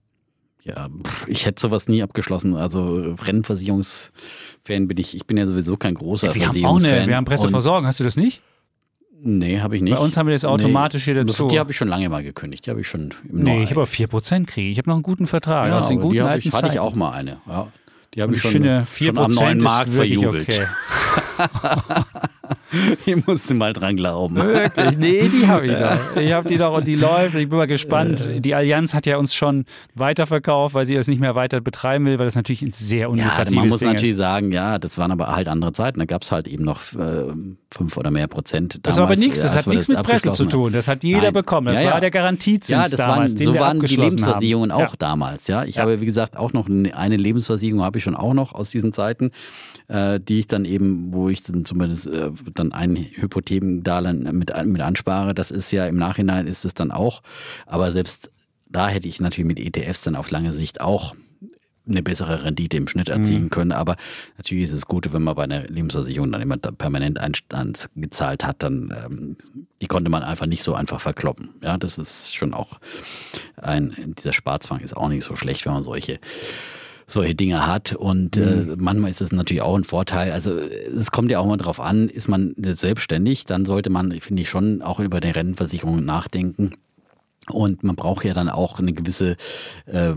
[0.64, 0.88] Ja,
[1.26, 2.54] ich hätte sowas nie abgeschlossen.
[2.54, 5.16] Also Rennversicherungsfan bin ich.
[5.16, 6.90] Ich bin ja sowieso kein großer ja, wir Versicherungsfan.
[6.90, 7.86] Haben auch eine, wir haben Presseversorgung.
[7.86, 8.42] Hast du das nicht?
[9.24, 9.94] Nee, habe ich nicht.
[9.94, 11.48] Bei uns haben wir das automatisch nee, hier dazu.
[11.48, 12.66] Die habe ich schon lange mal gekündigt.
[12.66, 14.68] Die habe ich schon im Nee, ich habe aber 4% kriege.
[14.68, 15.68] Ich habe noch einen guten Vertrag.
[15.68, 17.38] Ja, aus den guten die alten ich, hatte ich auch mal eine.
[17.46, 17.72] Ja.
[18.14, 20.48] Die habe ich, ich schon, finde, 4% schon am neuen Markt verjubelt.
[20.48, 20.66] Okay.
[23.06, 24.36] ich musste mal dran glauben.
[24.36, 24.98] Wirklich?
[24.98, 26.16] Nee, die habe ich doch.
[26.20, 27.34] Ich habe die doch und die läuft.
[27.34, 28.28] Ich bin mal gespannt.
[28.38, 29.64] Die Allianz hat ja uns schon
[29.94, 33.52] weiterverkauft, weil sie das nicht mehr weiter betreiben will, weil das natürlich ein sehr unlukratives
[33.52, 34.16] ja, man muss Ding natürlich ist.
[34.16, 35.98] sagen, ja, das waren aber halt andere Zeiten.
[35.98, 37.32] Da gab es halt eben noch äh,
[37.70, 38.74] fünf oder mehr Prozent.
[38.74, 39.40] Damals, das war aber nichts.
[39.40, 40.72] Das hat nichts mit Presse zu tun.
[40.72, 41.32] Das hat jeder Nein.
[41.34, 41.66] bekommen.
[41.66, 41.92] Das ja, ja.
[41.92, 44.84] war der Garantiezins ja, das damals, waren, so waren die Lebensversicherungen haben.
[44.84, 45.48] auch damals.
[45.48, 48.70] Ja, ich habe wie gesagt auch noch eine Lebensversicherung habe ich schon auch noch aus
[48.70, 49.30] diesen Zeiten,
[49.92, 54.80] äh, die ich dann eben, wo ich dann zumindest äh, dann ein Hypothekendarlehen mit, mit
[54.80, 55.34] anspare.
[55.34, 57.22] Das ist ja im Nachhinein ist es dann auch.
[57.66, 58.30] Aber selbst
[58.70, 61.14] da hätte ich natürlich mit ETFs dann auf lange Sicht auch
[61.86, 63.50] eine bessere Rendite im Schnitt erzielen mhm.
[63.50, 63.72] können.
[63.72, 63.96] Aber
[64.38, 68.62] natürlich ist es gut, wenn man bei einer Lebensversicherung dann immer permanent Einstand gezahlt hat,
[68.62, 69.36] dann ähm,
[69.82, 71.50] die konnte man einfach nicht so einfach verkloppen.
[71.62, 72.78] Ja, das ist schon auch
[73.56, 76.18] ein, dieser Sparzwang ist auch nicht so schlecht, wenn man solche
[77.12, 77.94] solche Dinge hat.
[77.94, 78.72] Und äh, mhm.
[78.72, 80.32] äh, manchmal ist das natürlich auch ein Vorteil.
[80.32, 84.42] Also es kommt ja auch mal drauf an, ist man selbstständig, dann sollte man, finde
[84.42, 86.74] ich, schon auch über die Rentenversicherung nachdenken.
[87.52, 89.36] Und man braucht ja dann auch eine gewisse
[89.86, 90.12] äh,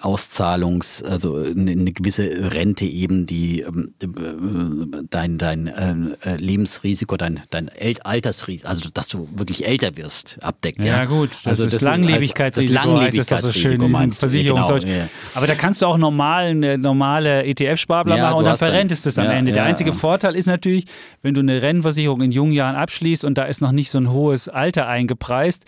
[0.00, 7.40] Auszahlungs-, also eine, eine, gewisse Rente eben, die ähm, äh, dein, dein äh, Lebensrisiko, dein,
[7.50, 7.70] dein
[8.02, 10.84] Altersrisiko, also dass du wirklich älter wirst, abdeckt.
[10.84, 11.04] Ja, ja.
[11.04, 14.62] gut, das also ist das Langlebigkeitsrisiko, das Langlebigkeitsrisiko das so schön Versicherung.
[14.62, 15.08] Genau, ja.
[15.34, 19.30] Aber da kannst du auch normalen, normale ETF-Sparplan ja, machen und dann verrentest es am
[19.30, 19.52] Ende.
[19.52, 20.86] Der einzige Vorteil ist natürlich,
[21.22, 24.10] wenn du eine Rennversicherung in jungen Jahren abschließt und da ist noch nicht so ein
[24.10, 25.64] hohes Alter eingepreist,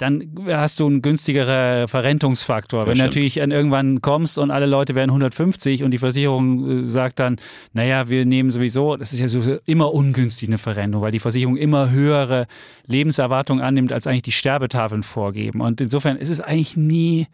[0.00, 2.86] dann hast du einen günstigeren Verrentungsfaktor.
[2.86, 6.88] Wenn du natürlich an irgendwann kommst und alle Leute werden 150 und die Versicherung äh,
[6.88, 7.36] sagt dann,
[7.74, 11.58] naja, wir nehmen sowieso, das ist ja so immer ungünstig eine Verrentung, weil die Versicherung
[11.58, 12.46] immer höhere
[12.86, 15.60] Lebenserwartungen annimmt, als eigentlich die Sterbetafeln vorgeben.
[15.60, 17.26] Und insofern ist es eigentlich nie.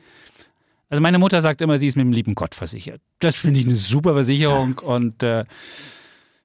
[0.91, 3.01] Also meine Mutter sagt immer, sie ist mit dem lieben Gott versichert.
[3.21, 5.45] Das finde ich eine super Versicherung und äh,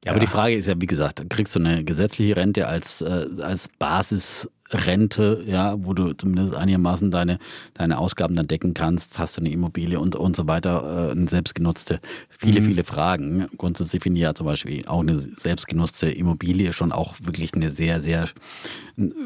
[0.04, 3.26] ja, aber die Frage ist ja, wie gesagt, kriegst du eine gesetzliche Rente als, äh,
[3.40, 7.38] als Basis Rente, ja, wo du zumindest einigermaßen deine,
[7.74, 11.28] deine Ausgaben dann decken kannst, hast du eine Immobilie und, und so weiter, äh, eine
[11.28, 12.00] selbstgenutzte,
[12.30, 12.66] viele, mhm.
[12.66, 13.48] viele Fragen.
[13.58, 18.02] Grundsätzlich finde ich ja zum Beispiel auch eine selbstgenutzte Immobilie schon auch wirklich eine sehr,
[18.02, 18.28] sehr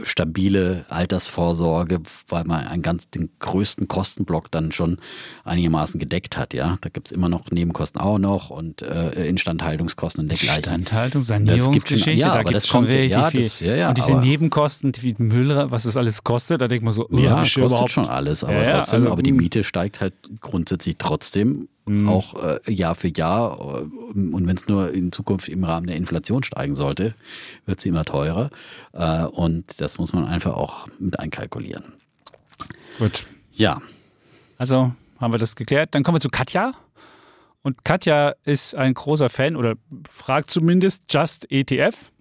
[0.04, 4.98] stabile Altersvorsorge, weil man einen ganz, den größten Kostenblock dann schon
[5.44, 6.78] einigermaßen gedeckt hat, ja.
[6.82, 10.58] Da gibt es immer noch Nebenkosten auch noch und äh, Instandhaltungskosten und dergleichen.
[10.58, 14.94] Instandhaltung, Sanierungsgeschichte, ja, da gibt es schon richtig ja, das, ja, ja, und diese Nebenkosten,
[15.02, 17.92] wie Müll, was das alles kostet, da denkt man so, oh, ja, kostet überhaupt?
[17.92, 19.38] schon alles, aber ja, trotzdem, also, aber die hm.
[19.38, 22.10] Miete steigt halt grundsätzlich trotzdem mhm.
[22.10, 26.44] auch äh, Jahr für Jahr und wenn es nur in Zukunft im Rahmen der Inflation
[26.44, 27.16] steigen sollte,
[27.66, 28.50] wird sie immer teurer
[28.94, 31.84] äh, und das muss man einfach auch mit einkalkulieren.
[32.98, 33.26] Gut.
[33.54, 33.82] Ja.
[34.58, 35.90] Also haben wir das geklärt.
[35.94, 36.74] Dann kommen wir zu Katja.
[37.62, 39.76] Und Katja ist ein großer Fan oder
[40.08, 42.12] fragt zumindest Just ETF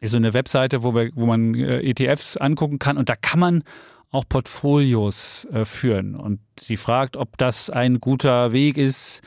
[0.00, 3.40] ist so eine Webseite, wo, wir, wo man äh, ETFs angucken kann und da kann
[3.40, 3.64] man
[4.10, 6.14] auch Portfolios äh, führen.
[6.14, 9.22] Und sie fragt, ob das ein guter Weg ist,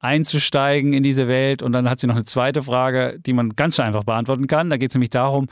[0.00, 1.62] einzusteigen in diese Welt.
[1.62, 4.70] Und dann hat sie noch eine zweite Frage, die man ganz schön einfach beantworten kann.
[4.70, 5.48] Da geht es nämlich darum,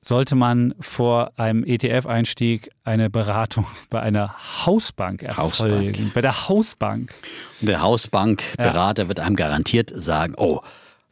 [0.00, 4.34] sollte man vor einem ETF-Einstieg eine Beratung bei einer
[4.66, 5.94] Hausbank erfolgen.
[5.94, 6.14] Hausbank.
[6.14, 7.14] Bei der Hausbank.
[7.60, 9.08] Der Hausbankberater ja.
[9.08, 10.60] wird einem garantiert sagen, oh,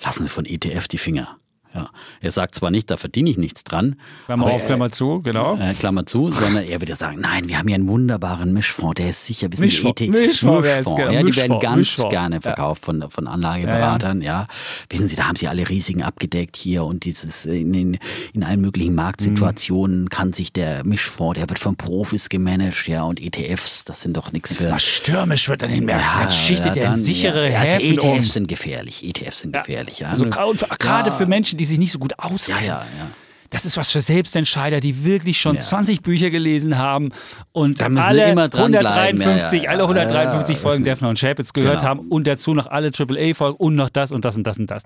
[0.03, 1.37] lassen Sie von ETF die Finger.
[1.75, 1.91] Ja.
[2.21, 3.97] Er sagt zwar nicht, da verdiene ich nichts dran.
[4.27, 5.57] Klammer auf, Klammer zu, genau.
[5.57, 9.11] Äh, Klammer zu, sondern er würde sagen, nein, wir haben hier einen wunderbaren Mischfonds, der
[9.11, 11.01] ist sicher, wir sind Mischfonds, ET Mischfonds, Mischfonds.
[11.01, 12.11] Ja, die Mischfonds, werden ganz Mischfonds.
[12.11, 14.47] gerne verkauft von, von Anlageberatern, ja, ja.
[14.91, 17.99] Wissen Sie, da haben Sie alle Risiken abgedeckt hier und dieses in, in,
[18.33, 20.09] in allen möglichen Marktsituationen mhm.
[20.09, 24.33] kann sich der Mischfonds, der wird von Profis gemanagt, ja, und ETFs, das sind doch
[24.33, 24.71] nichts für...
[24.71, 28.05] Was stürmisch wird an den Märkten, ja, dann schichtet er in sichere ja, also ETFs
[28.05, 28.23] um.
[28.23, 30.01] sind gefährlich, ETFs sind gefährlich.
[30.01, 30.11] Ja.
[30.11, 32.65] Also gerade für Menschen, die sich nicht so gut auskennen.
[32.65, 33.11] Ja, ja, ja.
[33.53, 35.61] Das ist was für Selbstentscheider, die wirklich schon Ja.
[35.61, 37.11] 20 Bücher gelesen haben
[37.53, 39.21] und alle immer dranbleiben.
[39.23, 40.69] 153, Ja, alle 153 ja, ja.
[40.69, 41.89] Folgen Defner und Chapitz gehört Genau.
[41.91, 44.83] haben und dazu noch alle AAA-Folgen und noch das und das und das und das.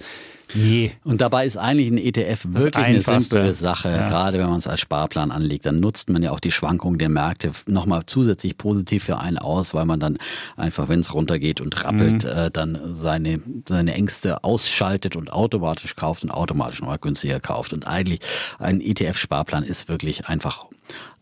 [0.54, 0.92] Nee.
[1.04, 3.88] Und dabei ist eigentlich ein ETF Das wirklich eine simple Sache.
[3.88, 7.08] Gerade wenn man es als Sparplan anlegt, dann nutzt man ja auch die Schwankungen der
[7.08, 10.18] Märkte nochmal zusätzlich positiv für einen aus, weil man dann
[10.56, 12.30] einfach, wenn es runtergeht und rappelt, Mhm.
[12.30, 17.72] äh, dann seine, seine Ängste ausschaltet und automatisch kauft und automatisch nochmal günstiger kauft.
[17.72, 18.20] Und eigentlich
[18.58, 20.66] ein ETF-Sparplan ist wirklich einfach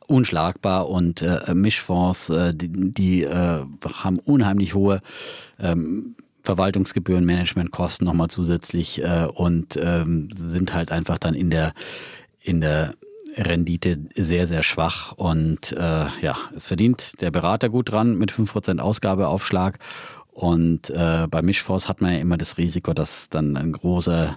[0.07, 3.65] unschlagbar und äh, Mischfonds, äh, die, die äh,
[4.03, 5.01] haben unheimlich hohe
[5.59, 11.73] ähm, Verwaltungsgebühren, Managementkosten nochmal zusätzlich äh, und ähm, sind halt einfach dann in der
[12.41, 12.95] in der
[13.37, 18.79] Rendite sehr, sehr schwach und äh, ja, es verdient der Berater gut dran mit 5%
[18.79, 19.79] Ausgabeaufschlag
[20.31, 24.35] und äh, bei Mischfonds hat man ja immer das Risiko, dass dann ein großer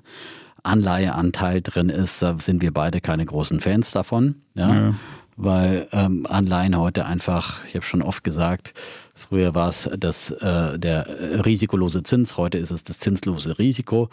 [0.68, 2.22] Anleiheanteil drin ist.
[2.22, 4.36] Da sind wir beide keine großen Fans davon.
[4.56, 4.74] Ja.
[4.74, 4.96] Ja.
[5.40, 8.74] Weil ähm, Anleihen heute einfach, ich habe schon oft gesagt,
[9.14, 14.10] früher war es das, äh, der risikolose Zins, heute ist es das zinslose Risiko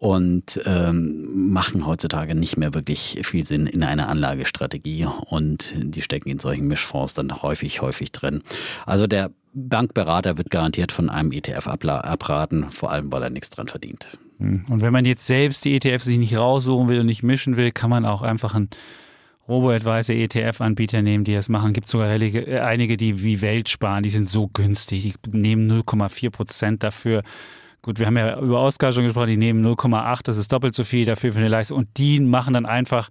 [0.00, 6.30] und ähm, machen heutzutage nicht mehr wirklich viel Sinn in einer Anlagestrategie und die stecken
[6.30, 8.42] in solchen Mischfonds dann häufig, häufig drin.
[8.86, 13.68] Also der Bankberater wird garantiert von einem ETF abraten, vor allem weil er nichts dran
[13.68, 14.18] verdient.
[14.38, 17.72] Und wenn man jetzt selbst die ETFs sich nicht raussuchen will und nicht mischen will,
[17.72, 18.70] kann man auch einfach einen
[19.48, 21.72] Robo-Advisor ETF-Anbieter nehmen, die das machen.
[21.72, 25.14] Gibt sogar einige, äh, einige, die wie Welt sparen, die sind so günstig.
[25.26, 27.22] Die nehmen 0,4 Prozent dafür.
[27.82, 30.84] Gut, wir haben ja über Oscar schon gesprochen, die nehmen 0,8, das ist doppelt so
[30.84, 31.78] viel dafür für eine Leistung.
[31.78, 33.08] Und die machen dann einfach,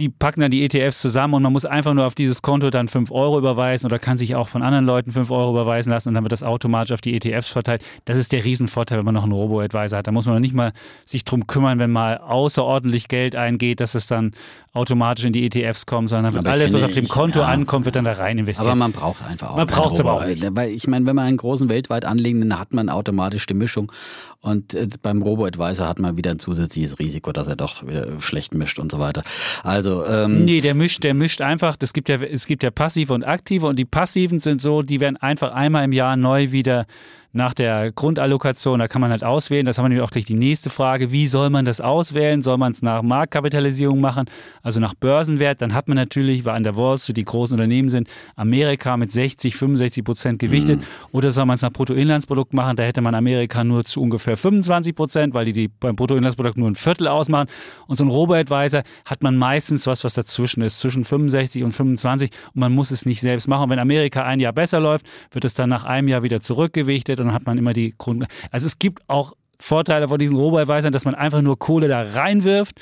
[0.00, 2.88] die packen dann die ETFs zusammen und man muss einfach nur auf dieses Konto dann
[2.88, 6.14] 5 Euro überweisen oder kann sich auch von anderen Leuten 5 Euro überweisen lassen und
[6.14, 7.80] dann wird das automatisch auf die ETFs verteilt.
[8.04, 10.06] Das ist der Riesenvorteil, wenn man noch einen Robo-Advisor hat.
[10.08, 10.72] Da muss man noch nicht mal
[11.04, 14.32] sich drum kümmern, wenn mal außerordentlich Geld eingeht, dass es dann
[14.72, 17.38] automatisch in die ETFs kommt, sondern dann wird Aber alles, was auf dem ich- Konto
[17.38, 17.46] ja.
[17.46, 18.66] ankommt, wird dann da rein investiert.
[18.66, 20.44] Aber man braucht einfach auch Man keinen braucht's aber auch nicht.
[20.56, 23.92] Weil ich meine, wenn man einen großen weltweit anlegenden, dann hat man automatisch die Mischung.
[24.40, 28.52] Und äh, beim Robo-Advisor hat man wieder ein zusätzliches Risiko, dass er doch wieder schlecht
[28.54, 29.22] mischt und so weiter.
[29.62, 33.12] Also, ähm, Nee, der mischt, der mischt einfach, das gibt ja, es gibt ja passive
[33.12, 36.86] und aktive und die passiven sind so, die werden einfach einmal im Jahr neu wieder
[37.34, 40.34] nach der Grundallokation, da kann man halt auswählen, das haben wir nämlich auch gleich die
[40.34, 42.42] nächste Frage, wie soll man das auswählen?
[42.42, 44.26] Soll man es nach Marktkapitalisierung machen,
[44.62, 45.60] also nach Börsenwert?
[45.60, 49.10] Dann hat man natürlich, weil an der Wall Street die großen Unternehmen sind, Amerika mit
[49.10, 52.76] 60, 65 Prozent gewichtet oder soll man es nach Bruttoinlandsprodukt machen?
[52.76, 56.70] Da hätte man Amerika nur zu ungefähr 25 Prozent, weil die, die beim Bruttoinlandsprodukt nur
[56.70, 57.48] ein Viertel ausmachen
[57.88, 62.30] und so ein Robo-Advisor hat man meistens was, was dazwischen ist, zwischen 65 und 25
[62.54, 63.64] und man muss es nicht selbst machen.
[63.64, 67.23] Und wenn Amerika ein Jahr besser läuft, wird es dann nach einem Jahr wieder zurückgewichtet
[67.24, 68.26] dann hat man immer die Grund.
[68.50, 72.80] Also es gibt auch Vorteile von diesen Robo-Advisern, dass man einfach nur Kohle da reinwirft.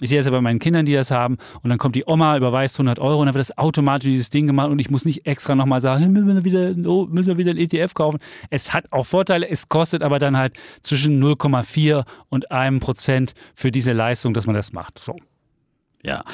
[0.00, 1.36] Ich sehe das ja bei meinen Kindern, die das haben.
[1.62, 4.48] Und dann kommt die Oma, überweist 100 Euro und dann wird das automatisch dieses Ding
[4.48, 7.56] gemacht und ich muss nicht extra nochmal sagen, müssen wir wieder, müssen wir wieder ein
[7.56, 8.18] ETF kaufen.
[8.50, 13.70] Es hat auch Vorteile, es kostet aber dann halt zwischen 0,4 und einem Prozent für
[13.70, 14.98] diese Leistung, dass man das macht.
[14.98, 15.14] So.
[16.04, 16.24] Ja.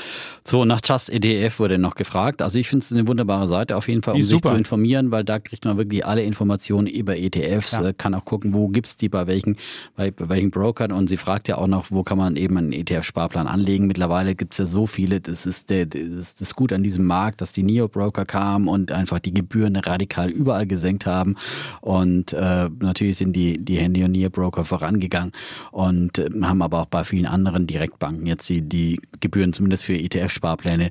[0.45, 2.41] So, nach Just EDF wurde noch gefragt.
[2.41, 4.51] Also ich finde es eine wunderbare Seite auf jeden Fall, um sich super.
[4.51, 7.89] zu informieren, weil da kriegt man wirklich alle Informationen über ETFs, Ja.
[7.89, 9.57] äh, kann auch gucken, wo gibt's die, bei welchen,
[9.95, 12.73] bei, bei welchen Brokern und sie fragt ja auch noch, wo kann man eben einen
[12.73, 13.87] ETF-Sparplan anlegen.
[13.87, 17.43] Mittlerweile gibt's ja so viele, das ist der, das ist das Gut an diesem Markt,
[17.43, 21.37] dass die Neo-Broker kamen und einfach die Gebühren radikal überall gesenkt haben
[21.83, 25.33] und äh, natürlich sind die, die Handy- und Neo-Broker vorangegangen
[25.73, 29.95] und äh, haben aber auch bei vielen anderen Direktbanken jetzt die, die Gebühren zumindest für
[29.95, 30.91] ETF-Sparpläne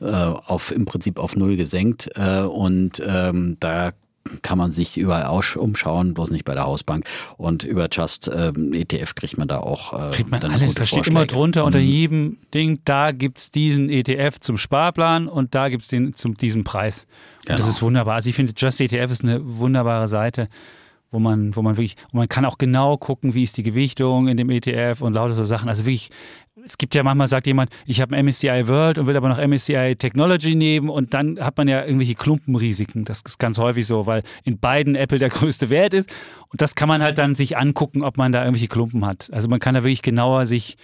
[0.00, 2.10] äh, auf im Prinzip auf null gesenkt.
[2.14, 3.92] Äh, und ähm, da
[4.42, 7.06] kann man sich überall aus- umschauen, bloß nicht bei der Hausbank.
[7.38, 10.84] Und über Just ähm, ETF kriegt man da auch äh, Kriegt man dann alles, da
[10.84, 11.84] steht immer drunter unter Mhm.
[11.86, 16.36] jedem Ding, da gibt es diesen ETF zum Sparplan und da gibt es den zum
[16.36, 17.06] diesen Preis.
[17.40, 17.68] Und das Genau.
[17.70, 18.16] ist wunderbar.
[18.16, 20.48] Also ich finde, Just ETF ist eine wunderbare Seite,
[21.10, 24.28] wo man, wo man wirklich, und man kann auch genau gucken, wie ist die Gewichtung
[24.28, 25.70] in dem ETF und lauter so Sachen.
[25.70, 26.10] Also wirklich
[26.68, 29.96] es gibt ja manchmal, sagt jemand, ich habe MSCI World und will aber noch MSCI
[29.96, 33.04] Technology nehmen und dann hat man ja irgendwelche Klumpenrisiken.
[33.04, 36.14] Das ist ganz häufig so, weil in beiden Apple der größte Wert ist
[36.48, 39.30] und das kann man halt dann sich angucken, ob man da irgendwelche Klumpen hat.
[39.32, 40.76] Also man kann da wirklich genauer sich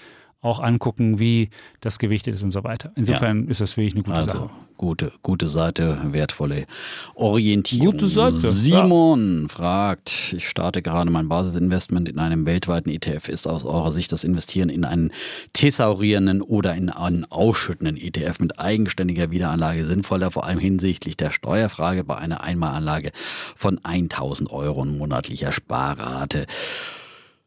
[0.44, 1.48] auch angucken, wie
[1.80, 2.92] das gewichtet ist und so weiter.
[2.96, 3.50] Insofern ja.
[3.50, 4.50] ist das wirklich eine gute also, Sache.
[4.76, 6.66] Gute, gute Seite, wertvolle
[7.14, 7.92] Orientierung.
[7.92, 8.34] Gute Seite.
[8.34, 9.48] Simon ja.
[9.48, 13.28] fragt, ich starte gerade mein Basisinvestment in einem weltweiten ETF.
[13.28, 15.12] Ist aus eurer Sicht das Investieren in einen
[15.52, 22.04] thesaurierenden oder in einen ausschüttenden ETF mit eigenständiger Wiederanlage sinnvoller, vor allem hinsichtlich der Steuerfrage
[22.04, 23.12] bei einer Einmalanlage
[23.56, 26.46] von 1000 Euro monatlicher Sparrate?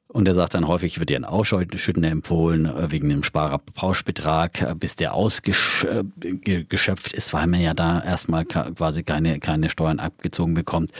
[0.08, 4.74] Und er sagt dann häufig, wird dir ein Ausschüttender empfohlen äh, wegen dem Sparerpauschbetrag, äh,
[4.74, 10.92] bis der ausgeschöpft ist, weil man ja da erstmal quasi keine, keine Steuern abgezogen bekommt.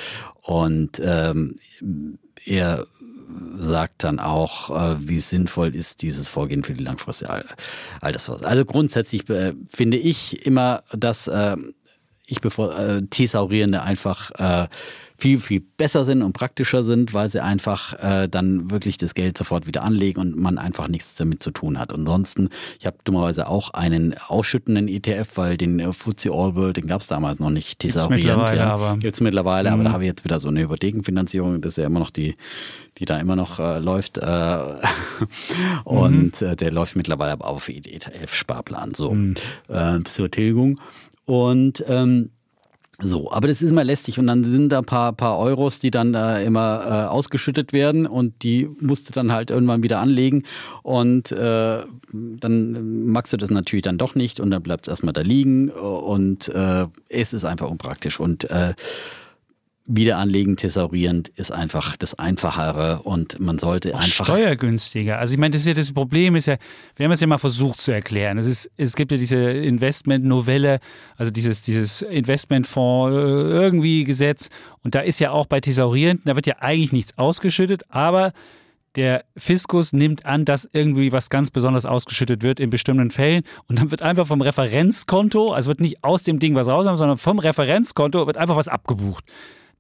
[0.42, 1.56] Und ähm,
[2.46, 2.86] er
[3.58, 7.46] sagt dann auch, äh, wie sinnvoll ist dieses Vorgehen für die langfristige
[8.02, 8.48] Altersvorsorge.
[8.48, 9.24] Also grundsätzlich
[9.70, 11.30] finde ich immer, dass
[12.28, 13.02] ich bevor äh,
[13.82, 14.68] einfach äh,
[15.18, 19.36] viel, viel besser sind und praktischer sind, weil sie einfach äh, dann wirklich das Geld
[19.36, 21.92] sofort wieder anlegen und man einfach nichts damit zu tun hat.
[21.92, 22.50] Ansonsten,
[22.80, 27.02] ich habe dummerweise auch einen ausschüttenden ETF, weil den äh, FTSE All World, den gab
[27.02, 28.56] es damals noch nicht thesaurierend.
[28.56, 28.96] Ja.
[28.96, 29.74] Gibt es mittlerweile, mhm.
[29.74, 32.36] aber da habe ich jetzt wieder so eine Hypothekenfinanzierung, das ist ja immer noch die,
[33.00, 34.20] die da immer noch äh, läuft.
[34.20, 34.58] Äh,
[35.84, 36.48] und mhm.
[36.48, 38.94] äh, der läuft mittlerweile aber auf ETF-Sparplan.
[38.94, 39.34] So, mhm.
[39.68, 40.80] äh, zur Tilgung.
[41.26, 42.30] Und ähm,
[43.00, 45.92] so, aber das ist immer lästig und dann sind da ein paar, paar Euros, die
[45.92, 50.44] dann äh, immer äh, ausgeschüttet werden und die musst du dann halt irgendwann wieder anlegen
[50.82, 55.14] und äh, dann magst du das natürlich dann doch nicht und dann bleibt es erstmal
[55.14, 58.74] da liegen und äh, es ist einfach unpraktisch und äh,
[59.88, 64.26] Wiederanlegen thesaurierend ist einfach das Einfachere und man sollte Auch einfach.
[64.26, 65.18] Steuergünstiger.
[65.18, 66.58] Also ich meine, das ist ja das Problem, ist ja,
[66.98, 68.38] wir haben es ja mal versucht zu erklären.
[68.38, 70.80] Es, ist, es gibt ja diese Investment-Novelle,
[71.16, 74.50] also dieses, dieses Investmentfonds äh, irgendwie Gesetz.
[74.84, 78.34] Und da ist ja auch bei Thesaurierenden, da wird ja eigentlich nichts ausgeschüttet, aber
[78.98, 83.80] der Fiskus nimmt an, dass irgendwie was ganz besonders ausgeschüttet wird in bestimmten Fällen und
[83.80, 87.40] dann wird einfach vom Referenzkonto, also wird nicht aus dem Ding was raus, sondern vom
[87.40, 89.24] Referenzkonto wird einfach was abgebucht.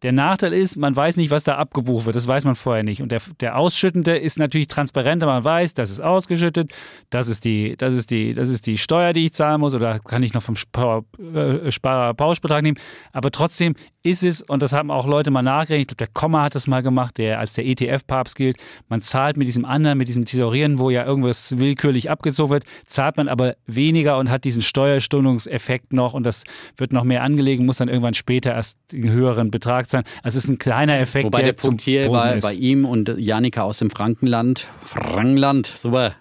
[0.03, 2.15] Der Nachteil ist, man weiß nicht, was da abgebucht wird.
[2.15, 3.01] Das weiß man vorher nicht.
[3.01, 5.25] Und der, der Ausschüttende ist natürlich transparenter.
[5.25, 6.71] Man weiß, das ist ausgeschüttet,
[7.09, 9.99] das ist, die, das, ist die, das ist die Steuer, die ich zahlen muss, oder
[9.99, 12.77] kann ich noch vom äh, Sparerpauschbetrag nehmen.
[13.11, 13.75] Aber trotzdem
[14.09, 16.67] ist es, und das haben auch Leute mal nachgerechnet, ich glaube, der Komma hat das
[16.67, 18.57] mal gemacht, der als der ETF-Papst gilt.
[18.89, 23.17] Man zahlt mit diesem anderen, mit diesem Thesaurieren, wo ja irgendwas willkürlich abgezogen wird, zahlt
[23.17, 26.43] man aber weniger und hat diesen Steuerstundungseffekt noch und das
[26.77, 30.03] wird noch mehr angelegt, muss dann irgendwann später erst einen höheren Betrag sein.
[30.23, 31.25] Also es ist ein kleiner Effekt.
[31.25, 36.15] Wobei der, der Punkt hier war bei ihm und Janika aus dem Frankenland, Frankenland, super,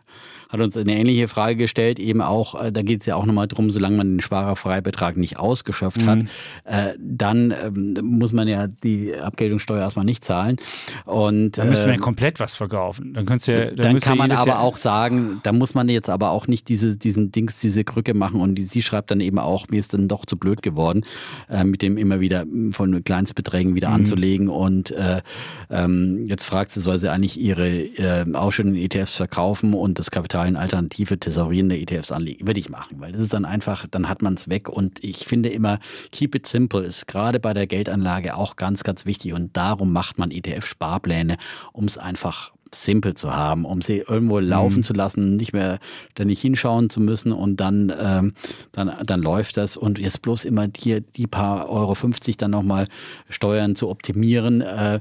[0.48, 3.48] hat uns eine ähnliche Frage gestellt, eben auch, äh, da geht es ja auch nochmal
[3.48, 6.06] drum, solange man den Sparerfreibetrag nicht ausgeschöpft mhm.
[6.06, 6.18] hat,
[6.64, 10.56] äh, dann ähm, muss man ja die Abgeltungssteuer erstmal nicht zahlen.
[11.04, 13.14] Und, dann müssen wir ja ähm, komplett was verkaufen.
[13.14, 16.08] Dann, könnt's ja, dann, dann kann man aber ja auch sagen, da muss man jetzt
[16.08, 19.38] aber auch nicht diese, diesen Dings, diese Krücke machen und die, sie schreibt dann eben
[19.38, 21.04] auch, mir ist dann doch zu blöd geworden,
[21.48, 23.94] äh, mit dem immer wieder von Kleinstbeträgen wieder mhm.
[23.94, 25.22] anzulegen und äh,
[25.70, 30.36] ähm, jetzt fragt sie, soll sie eigentlich ihre äh, ausschüttenden ETFs verkaufen und das Kapital
[30.46, 32.46] in alternative thesaurierende ETFs anlegen.
[32.46, 34.68] Würde ich machen, weil das ist dann einfach, dann hat man es weg.
[34.68, 35.78] Und ich finde immer,
[36.12, 39.32] keep it simple ist gerade bei der Geldanlage auch ganz, ganz wichtig.
[39.32, 41.36] Und darum macht man ETF-Sparpläne,
[41.72, 42.52] um es einfach
[42.84, 44.82] simpel zu haben, um sie irgendwo laufen mhm.
[44.82, 45.78] zu lassen, nicht mehr
[46.12, 48.34] ständig hinschauen zu müssen und dann, ähm,
[48.72, 52.86] dann, dann läuft das und jetzt bloß immer hier die paar Euro 50 dann nochmal
[53.28, 54.60] Steuern zu optimieren.
[54.60, 55.00] Äh,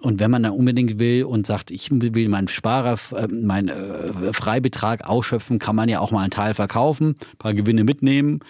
[0.00, 4.32] und wenn man dann unbedingt will und sagt, ich will meinen Sparer, äh, meinen äh,
[4.32, 8.40] Freibetrag ausschöpfen, kann man ja auch mal einen Teil verkaufen, ein paar Gewinne mitnehmen.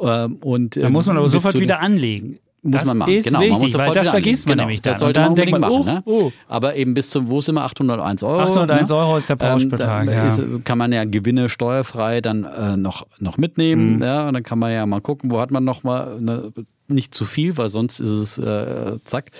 [0.00, 3.12] Äh, und, da muss man aber sofort wieder anlegen muss das man machen.
[3.12, 4.92] Ist genau, wichtig, weil das vergisst man genau, nämlich dann.
[4.92, 5.84] Das sollte man unbedingt machen.
[5.84, 6.02] ne?
[6.04, 6.30] oh.
[6.46, 8.40] Aber eben bis zum, wo sind wir, 801 Euro?
[8.40, 8.96] 801 ne?
[8.96, 10.26] Euro ist der Pauschbetrag, ähm, ja.
[10.26, 13.96] Ist, kann man ja Gewinne steuerfrei dann äh, noch, noch mitnehmen.
[13.96, 14.02] Mhm.
[14.02, 16.52] Ja, und dann kann man ja mal gucken, wo hat man noch mal ne,
[16.86, 19.30] nicht zu viel, weil sonst ist es, äh, zack,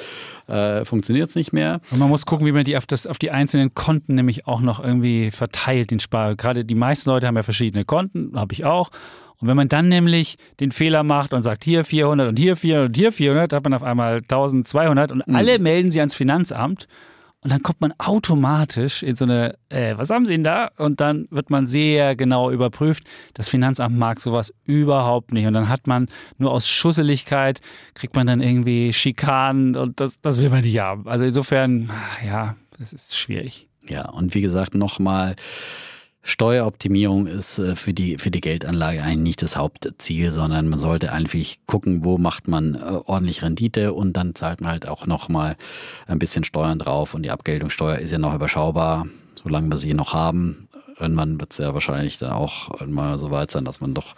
[0.49, 1.81] äh, funktioniert es nicht mehr.
[1.93, 4.61] Und man muss gucken, wie man die auf, das, auf die einzelnen Konten nämlich auch
[4.61, 6.35] noch irgendwie verteilt, den Spar.
[6.35, 8.91] Gerade die meisten Leute haben ja verschiedene Konten, habe ich auch.
[9.43, 12.88] Und wenn man dann nämlich den Fehler macht und sagt, hier 400 und hier 400
[12.88, 15.34] und hier 400, hat man auf einmal 1200 und mhm.
[15.34, 16.86] alle melden sie ans Finanzamt.
[17.40, 20.70] Und dann kommt man automatisch in so eine, äh, was haben Sie denn da?
[20.78, 23.03] Und dann wird man sehr genau überprüft.
[23.34, 25.47] Das Finanzamt mag sowas überhaupt nicht.
[25.47, 26.07] Und dann hat man
[26.38, 27.61] nur aus Schusseligkeit,
[27.95, 31.09] kriegt man dann irgendwie Schikanen und das, das will man nicht haben.
[31.09, 31.90] Also insofern,
[32.24, 33.66] ja, das ist schwierig.
[33.88, 35.34] Ja, und wie gesagt, nochmal
[36.23, 41.12] Steueroptimierung ist äh, für die, für die Geldanlage eigentlich nicht das Hauptziel, sondern man sollte
[41.12, 45.57] eigentlich gucken, wo macht man äh, ordentlich Rendite und dann zahlt man halt auch nochmal
[46.07, 49.07] ein bisschen Steuern drauf und die Abgeltungssteuer ist ja noch überschaubar,
[49.43, 50.68] solange wir sie noch haben.
[50.99, 54.14] Irgendwann wird es ja wahrscheinlich dann auch mal so weit sein, dass man doch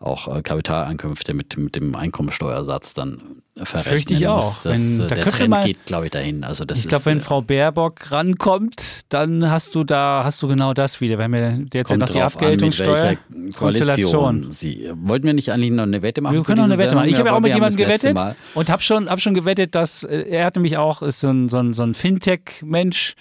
[0.00, 3.20] auch äh, Kapitaleinkünfte mit, mit dem Einkommensteuersatz dann
[3.62, 4.62] verrechnen Fürchte ich auch.
[4.62, 6.42] Das, Wenn- äh, da der Trend mal- geht, glaube ich, dahin.
[6.42, 10.48] Also das Ich glaube, wenn äh, Frau Baerbock rankommt, dann hast du da hast du
[10.48, 11.18] genau das wieder.
[11.18, 13.04] Wir haben ja derzeit noch die drauf an, mit Abgeltungssteuer.
[13.04, 14.12] welcher Konstellation.
[14.22, 16.34] Koalition Sie, wollten wir nicht eigentlich noch eine Wette machen?
[16.36, 17.08] Wir können auch eine Wette machen.
[17.10, 19.74] Ich habe ja auch mit wir jemandem das gewettet und habe schon, hab schon gewettet,
[19.74, 23.14] dass er hat nämlich auch, ist so ein, so ein, so ein Fintech-Mensch,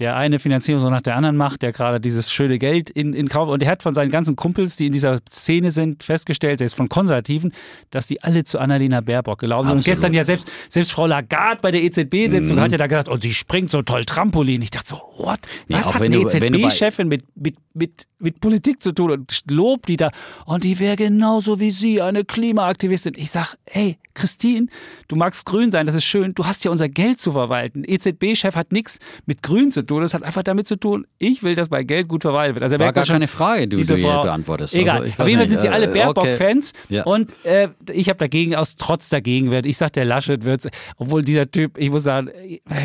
[0.00, 3.28] der eine Finanzierung so nach der anderen macht, der gerade dieses schöne Geld in, in
[3.28, 6.74] Kauf und er hat von seinen ganzen Kumpels, die in dieser Szene sind, festgestellt, ist
[6.74, 7.52] von Konservativen,
[7.90, 9.76] dass die alle zu Annalena Baerbock gelaufen sind.
[9.78, 13.22] Und gestern ja selbst, selbst Frau Lagarde bei der EZB-Sitzung hat ja da gesagt, und
[13.22, 14.62] sie springt so toll Trampolin.
[14.62, 15.38] Ich dachte so, what?
[15.68, 19.88] Was auch hat wenn eine EZB-Chefin mit, mit, mit, mit Politik zu tun und lobt
[19.88, 20.10] die da
[20.46, 23.14] und die wäre genauso wie sie, eine Klimaaktivistin.
[23.16, 24.66] Ich sag, hey, Christine,
[25.08, 27.82] du magst grün sein, das ist schön, du hast ja unser Geld zu verwalten.
[27.84, 31.54] EZB-Chef hat nichts mit grün zu tun, das hat einfach damit zu tun, ich will,
[31.56, 32.62] dass mein Geld gut verwaltet wird.
[32.62, 34.74] Also War gar schon, keine Frage, die du hier Frau- beantwortest.
[34.76, 36.94] Egal, Also, auf jeden Fall sind sie alle äh, Baerbock-Fans okay.
[36.94, 37.02] Ja.
[37.04, 39.66] und äh, ich habe dagegen, aus Trotz dagegen wird.
[39.66, 42.30] Ich sag, der Laschet wird, obwohl dieser Typ, ich muss sagen,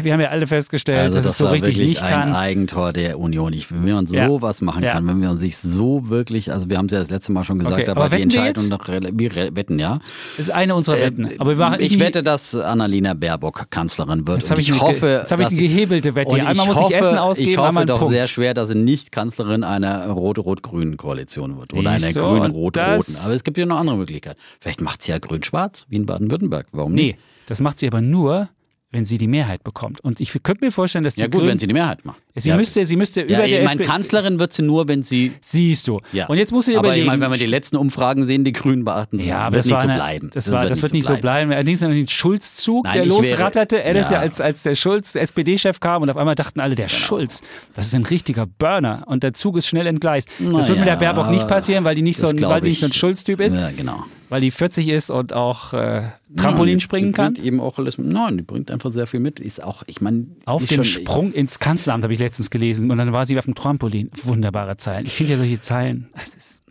[0.01, 2.11] wir haben ja alle festgestellt, Also dass das es so war richtig wirklich nicht ein
[2.11, 2.33] kann.
[2.35, 3.53] Eigentor der Union.
[3.53, 4.27] Ich, wenn man Ja.
[4.27, 4.93] sowas machen Ja.
[4.93, 7.59] kann, wenn man sich so wirklich, also wir haben es ja das letzte Mal schon
[7.59, 9.99] gesagt, Okay, aber war die wir Entscheidung noch, wir wetten, ja.
[10.37, 11.29] Das ist eine unserer Wetten.
[11.39, 14.41] Aber wir Äh, ich wette, dass Annalena Baerbock Kanzlerin wird.
[14.41, 16.33] Jetzt habe ich, ich hoffe, jetzt habe ich eine gehebelte Wette.
[16.33, 18.13] Einmal ich muss hoffe, ich Essen ausgeben, ich hoffe doch Punkt.
[18.13, 21.73] sehr schwer, dass sie nicht Kanzlerin einer rot-rot-grünen Koalition wird.
[21.73, 23.15] Oder einer du, grün-rot-roten.
[23.25, 24.39] Aber es gibt ja noch andere Möglichkeiten.
[24.59, 26.67] Vielleicht macht sie ja grün-schwarz, wie in Baden-Württemberg.
[26.71, 27.17] Warum Nee, nicht?
[27.47, 28.49] das macht sie aber nur,
[28.91, 29.99] wenn sie die Mehrheit bekommt.
[30.01, 32.19] Und ich könnte mir vorstellen, dass die Ja gut, Grünen, wenn sie die Mehrheit macht.
[32.39, 35.01] Sie ja, müsste, sie müsste über ja, der ich meine, Kanzlerin wird sie nur, wenn
[35.03, 35.99] sie Siehst du.
[36.13, 36.27] Ja.
[36.27, 37.05] Und jetzt musst du dir aber überlegen.
[37.05, 39.27] ich meine, wenn wir die letzten Umfragen sehen, die Grünen beachten sie.
[39.27, 40.29] ja, das aber wird das nicht war so eine, bleiben.
[40.33, 41.51] Das, war, das wird nicht so bleiben.
[41.51, 43.83] Allerdings noch den Schulz-Zug, Nein, der losratterte.
[43.83, 46.87] Er ist ja als, als der Schulz SPD-Chef kam und auf einmal dachten alle, der
[46.87, 46.97] Genau.
[46.99, 47.41] Schulz,
[47.73, 50.29] das ist ein richtiger Burner und der Zug ist schnell entgleist.
[50.39, 52.69] das wird mit der Baerbock nicht passieren, weil die nicht so das ein, weil die
[52.69, 52.93] nicht so ein.
[52.93, 54.03] Schulz-Typ ist, Ja, genau.
[54.29, 56.03] weil die 40 ist und auch äh,
[56.37, 57.35] Trampolin die, springen die kann.
[57.35, 57.97] eben auch alles.
[57.97, 59.39] Nein, die bringt einfach sehr viel mit.
[59.39, 62.97] Ist auch, ich meine, Auf dem schon, Sprung ins Kanzleramt habe ich letztens gelesen und
[62.97, 64.09] dann war sie auf dem Trampolin.
[64.23, 65.05] Wunderbare Zeilen.
[65.05, 66.07] Ich finde ja solche Zeilen.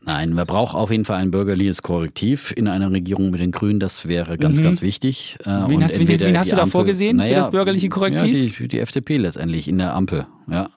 [0.04, 3.78] Nein, man braucht auf jeden Fall ein bürgerliches Korrektiv in einer Regierung mit den Grünen.
[3.78, 5.36] Das wäre ganz, ganz wichtig.
[5.44, 5.68] Äh, Mhm.
[5.68, 8.52] Wen und hast- wen- wen hast du da vorgesehen für das bürgerliche Korrektiv?
[8.61, 10.26] Ja, die, die FDP letztendlich in der Ampel.
[10.50, 10.70] Ja.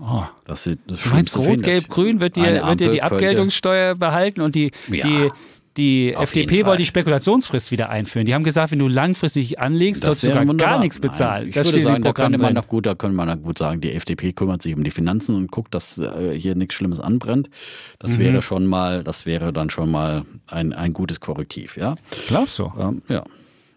[0.00, 0.22] oh.
[0.46, 4.40] Das, das Du meinst Schlimmste Rot, Gelb, Grün wird dir, wird dir die Abgeltungssteuer behalten
[4.40, 5.28] und die, Ja, die,
[5.76, 8.26] die auf FDP wollte die Spekulationsfrist wieder einführen.
[8.26, 10.74] Die haben gesagt, wenn du langfristig anlegst, Das sollst du wunderbar.
[10.74, 11.48] gar nichts Nein, bezahlen.
[11.48, 13.80] Ich das würde sagen, da könnte man noch gut, da könnte man noch gut sagen,
[13.80, 17.50] die FDP kümmert sich um die Finanzen und guckt, dass äh, hier nichts Schlimmes anbrennt.
[17.98, 18.22] Das Mhm.
[18.22, 21.96] wäre schon mal, das wäre dann schon mal ein, ein gutes Korrektiv, ja.
[22.28, 22.72] Glaubst du?
[22.78, 23.24] Ähm, ja.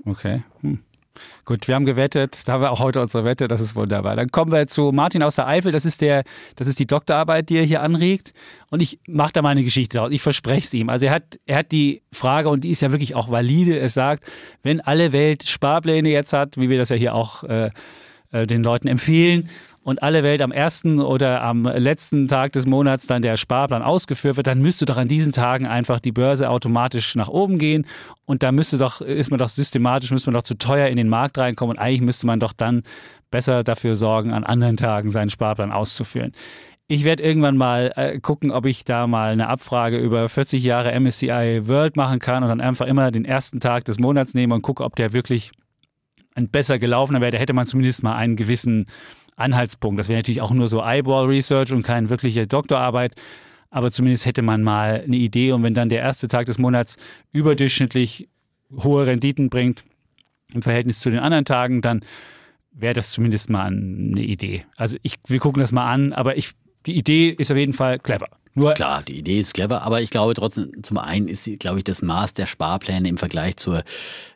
[0.05, 0.43] Okay.
[0.61, 0.79] Hm.
[1.45, 2.47] Gut, wir haben gewettet.
[2.47, 3.47] Da haben wir auch heute unsere Wette.
[3.47, 4.15] Das ist wunderbar.
[4.15, 5.71] Dann kommen wir zu Martin aus der Eifel.
[5.71, 6.23] Das ist der,
[6.55, 8.33] das ist die Doktorarbeit, die er hier anregt.
[8.69, 10.11] Und ich mache da mal eine Geschichte draus.
[10.11, 10.89] Ich verspreche es ihm.
[10.89, 13.79] Also er hat, er hat die Frage und die ist ja wirklich auch valide.
[13.79, 14.25] Es sagt,
[14.63, 17.69] wenn alle Welt Sparpläne jetzt hat, wie wir das ja hier auch äh,
[18.31, 19.49] äh, den Leuten empfehlen
[19.87, 24.35] und alle Welt am ersten oder am letzten Tag des Monats dann der Sparplan ausgeführt
[24.35, 27.85] wird, dann müsste doch an diesen Tagen einfach die Börse automatisch nach oben gehen.
[28.25, 31.07] Und da müsste doch, ist man doch systematisch, müsste man doch zu teuer in den
[31.07, 31.77] Markt reinkommen.
[31.77, 32.83] Und eigentlich müsste man doch dann
[33.31, 36.33] besser dafür sorgen, an anderen Tagen seinen Sparplan auszuführen.
[36.89, 40.99] Ich werde irgendwann mal äh, gucken, ob ich da mal eine Abfrage über 40 Jahre
[40.99, 44.63] MSCI World machen kann und dann einfach immer den ersten Tag des Monats nehme und
[44.63, 45.53] gucke, ob der wirklich
[46.35, 48.85] ein besser gelaufener wäre, da hätte man zumindest mal einen gewissen
[49.37, 49.99] Anhaltspunkt.
[49.99, 53.13] Das wäre natürlich auch nur so Eyeball-Research und keine wirkliche Doktorarbeit.
[53.69, 55.51] Aber zumindest hätte man mal eine Idee.
[55.51, 56.97] Und wenn dann der erste Tag des Monats
[57.31, 58.27] überdurchschnittlich
[58.71, 59.83] hohe Renditen bringt
[60.53, 62.01] im Verhältnis zu den anderen Tagen, dann
[62.71, 64.65] wäre das zumindest mal eine Idee.
[64.75, 66.51] Also ich, wir gucken das mal an, aber ich,
[66.85, 68.27] die Idee ist auf jeden Fall clever.
[68.57, 71.83] Nur Klar, die Idee ist clever, aber ich glaube trotzdem, zum einen ist, glaube ich,
[71.83, 73.83] das Maß der Sparpläne im Vergleich zur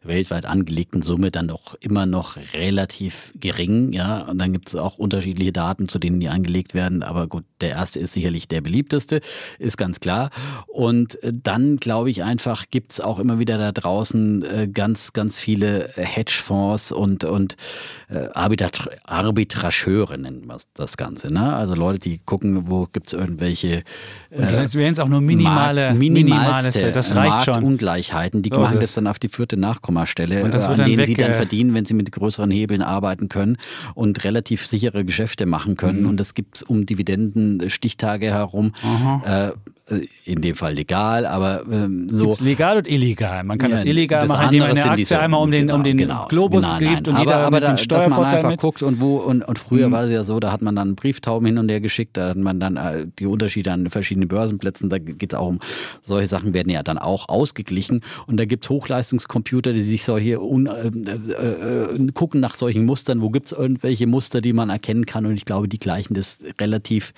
[0.04, 3.94] weltweit angelegten Summe dann doch immer noch relativ gering.
[3.94, 7.02] Ja, und dann gibt es auch unterschiedliche Daten, zu denen die angelegt werden.
[7.02, 9.22] Aber gut, der erste ist sicherlich der beliebteste,
[9.58, 10.30] ist ganz klar.
[10.68, 15.14] Und äh, dann glaube ich einfach, gibt es auch immer wieder da draußen äh, ganz,
[15.14, 17.58] ganz viele Hedgefonds und, und
[18.08, 18.70] äh, Arbitra
[19.04, 21.34] Arbitrageure nennen wir das Ganze.
[21.34, 21.56] Ne?
[21.56, 23.84] Also Leute, die gucken, wo gibt es irgendwelche
[24.30, 27.64] das wären es auch nur minimale, Markt, minimalste, das reicht schon.
[27.64, 30.89] Ungleichheiten, die So machen das dann auf die vierte Nachkommastelle, Und das äh, an dann
[30.89, 33.57] denen sie weg, dann äh, verdienen, wenn sie mit größeren Hebeln arbeiten können
[33.93, 35.78] und relativ sichere Geschäfte machen Mhm.
[35.78, 36.05] können.
[36.05, 38.74] Und das gibt es um Dividendenstichtage herum.
[39.26, 39.51] Äh, äh,
[40.24, 42.24] in dem Fall legal, aber ähm, so.
[42.26, 43.44] Gibt's legal und illegal.
[43.44, 45.70] Man kann Ja, das illegal das machen, indem man eine Aktie diese- einmal um den,
[45.70, 48.50] um den genau, Globus nein, gibt und aber, jeder aber mit da, dass man einfach
[48.50, 48.60] mit.
[48.60, 49.92] guckt und wo und, und früher Mhm.
[49.92, 52.38] war es ja so, da hat man dann Brieftauben hin und her geschickt, da hat
[52.38, 55.60] man dann äh, die Unterschiede an verschiedenen Börsenplätzen, da geht es auch um
[56.04, 60.40] solche Sachen werden ja dann auch ausgeglichen und da gibt es Hochleistungscomputer, die sich solche
[60.42, 64.70] un, äh, äh, äh, gucken nach solchen Mustern, wo gibt es irgendwelche Muster, die man
[64.70, 67.14] erkennen kann und ich glaube, die gleichen das relativ,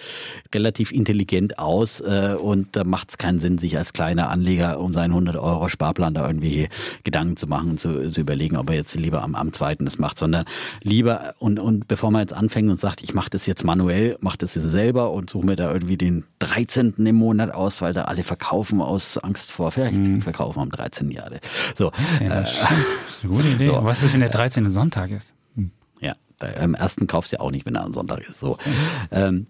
[0.55, 4.93] relativ intelligent aus äh, und da macht es keinen Sinn, sich als kleiner Anleger um
[4.93, 6.69] seinen 100 Euro Sparplan da irgendwie
[7.03, 9.97] Gedanken zu machen und zu, zu überlegen, ob er jetzt lieber am, am zweiten das
[9.99, 10.45] macht, sondern
[10.81, 14.37] lieber und, und bevor man jetzt anfängt und sagt, ich mache das jetzt manuell, mache
[14.37, 16.93] das jetzt selber und suche mir da irgendwie den 13.
[17.05, 21.11] im Monat aus, weil da alle verkaufen aus Angst vor, vielleicht verkaufen am 13.
[21.11, 21.29] Jahr.
[21.75, 21.91] So,
[22.21, 22.69] Ja, äh, das stimmt.
[23.07, 23.65] das ist eine gute Idee.
[23.67, 23.83] so.
[23.83, 24.71] Was ist, wenn der 13.
[24.71, 25.33] Sonntag ist?
[25.99, 28.39] ja, da, am ersten kaufst du ja auch nicht, wenn er am Sonntag ist.
[28.39, 28.57] So.
[29.11, 29.47] Ähm,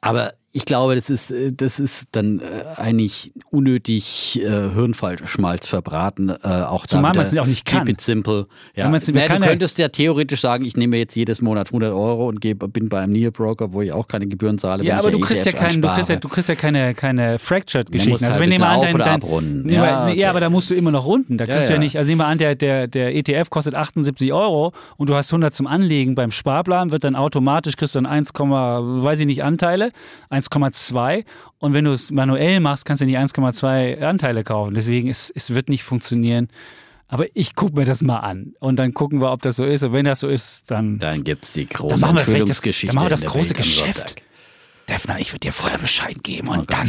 [0.00, 2.44] aber ich glaube, das ist, äh, das ist dann äh,
[2.80, 6.30] eigentlich unnötig äh, Hirnschmalz verbraten.
[6.30, 7.88] Äh, auch Zumal man es ja auch nicht keep kann.
[7.88, 8.46] it simple.
[8.74, 8.88] Ja.
[8.88, 11.92] Man Naja, kann du ja- könntest ja theoretisch sagen, ich nehme jetzt jedes Monat 100
[11.92, 14.82] Euro und gebe, bin bei einem Neo-Broker, wo ich auch keine Gebühren zahle.
[14.82, 17.38] Ja, aber du kriegst ja, ETFs kein, du, kriegst ja, du kriegst ja keine, keine
[17.38, 18.12] Fractured-Geschichten.
[18.14, 19.62] Also halt wenn nehmen wir an, dein, dein, abrunden.
[19.66, 20.20] Nee, Ja, aber, okay.
[20.20, 21.36] ja, aber da musst du immer noch runden.
[21.36, 24.32] Da kriegst du ja nicht, also nehmen wir an, der, der, der ETF kostet 78
[24.32, 28.06] Euro und du hast 100 zum Anlegen beim Sparplan, wird dann automatisch, kriegst du dann
[28.06, 29.90] 1, weiß ich nicht, Anteile,
[30.50, 31.24] 1,2
[31.58, 34.74] und wenn du es manuell machst, kannst du nicht 1,2 Anteile kaufen.
[34.74, 36.48] Deswegen, es, es wird nicht funktionieren.
[37.08, 39.84] Aber ich gucke mir das mal an und dann gucken wir, ob das so ist.
[39.84, 42.48] Und wenn das so ist, dann Dann gibt es die dann große machen wir vielleicht
[42.48, 42.86] das, Enthüllungsgeschichte.
[42.88, 44.16] dann machen wir das große Geschäft.
[44.88, 46.88] Defner, ich würde dir vorher Bescheid geben und Oh dann,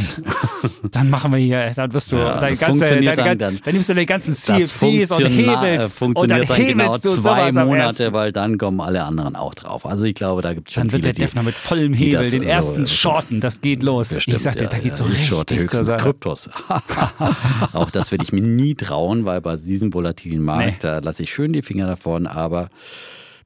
[0.91, 3.73] dann machen wir hier, dann wirst du, Ja, deine ganze, funktioniert deine, dann- dann, dann-
[3.73, 4.73] nimmst du deine ganzen CFDs
[5.11, 8.81] und funktioniert, hebelst und dann funktioniert dann genau hebelst du zwei Monate, weil dann kommen
[8.81, 9.85] alle anderen auch drauf.
[9.87, 12.21] Also ich glaube, da gibt es schon Dann wird viele, der Defner mit vollem Hebel
[12.29, 14.09] den so- ersten Shorten, das geht los.
[14.09, 15.89] Bestimmt, ich sag dir, ja, da geht so ja, ich richtig shorte höchstens.
[15.97, 16.49] Kryptos.
[17.73, 20.75] auch das würde ich mir nie trauen, weil bei diesem volatilen Markt, Nee.
[20.81, 22.69] da lasse ich schön die Finger davon, aber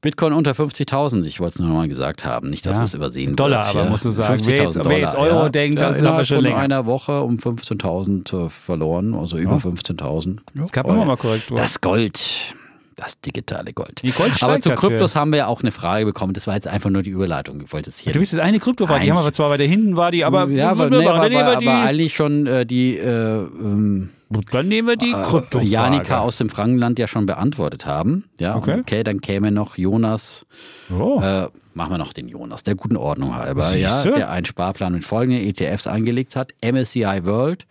[0.02, 2.82] Bitcoin unter 50.000, ich wollte es nur noch mal gesagt haben, nicht, dass Ja.
[2.82, 3.74] es übersehen Dollar wird.
[3.76, 3.90] aber, ja.
[3.90, 4.40] musst du sagen.
[4.44, 6.56] Wer jetzt- 50.000 wer jetzt Euro denkt, das ist aber schon von länger.
[6.58, 10.40] einer Woche um 15.000 äh, verloren, also über 15.000.
[10.54, 10.96] Ja, Es gab voll.
[10.96, 11.56] immer mal Korrektur.
[11.56, 12.54] Das Gold.
[12.96, 14.02] Das digitale Gold.
[14.02, 16.34] Die Gold Aber zu Kryptos haben wir ja auch eine Frage bekommen.
[16.34, 17.60] Das war jetzt einfach nur die Überleitung.
[17.62, 19.96] Ich wollte es hier Du bist jetzt eine Kryptofrage, die haben wir zwar weiter hinten
[19.96, 22.96] war die, aber ja, aber, nee, aber, wir aber, die, aber eigentlich schon äh, die
[22.98, 24.10] äh, ähm,
[24.50, 25.64] dann nehmen wir die Kryptofrage.
[25.66, 28.24] Janika aus dem Frankenland ja schon beantwortet haben.
[28.38, 28.78] Ja, Okay.
[28.80, 30.46] okay, dann käme noch Jonas.
[30.90, 31.20] Oh.
[31.20, 35.04] Äh, machen wir noch den Jonas, der guten Ordnung halber, ja, der einen Sparplan mit
[35.04, 37.66] folgenden ETFs angelegt hat: MSCI World,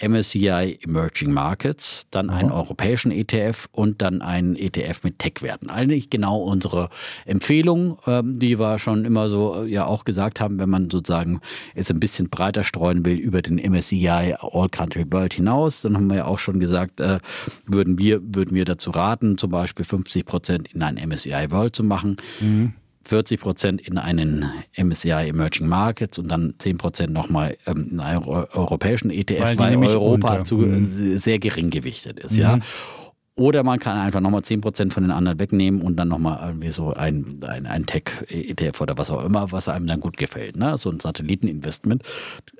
[0.00, 5.70] MSCI Emerging Markets, dann einen europäischen ETF und dann einen ETF mit Tech-Werten.
[5.70, 6.88] Eigentlich genau unsere
[7.24, 11.40] Empfehlung, ähm, die wir schon immer so äh, ja auch gesagt haben, wenn man sozusagen
[11.74, 16.08] jetzt ein bisschen breiter streuen will über den MSCI All Country World hinaus, dann haben
[16.08, 17.18] wir ja auch schon gesagt, äh,
[17.66, 21.84] würden wir würden wir dazu raten, zum Beispiel 50 Prozent in ein MSCI World zu
[21.84, 22.16] machen.
[23.08, 24.44] 40 Prozent in einen
[24.76, 29.58] MSCI Emerging Markets und dann 10 Prozent nochmal ähm, in einen Euro europäischen ETF, Weil
[29.58, 31.18] weil, Europa unter- zu, Mhm.
[31.18, 32.36] sehr gering gewichtet ist.
[32.36, 32.58] Ja.
[33.34, 36.70] Oder man kann einfach nochmal 10 Prozent von den anderen wegnehmen und dann nochmal irgendwie
[36.70, 40.56] so ein, ein, ein Tech-ETF oder was auch immer, was einem dann gut gefällt.
[40.56, 40.76] Ne?
[40.76, 42.02] So ein Satelliteninvestment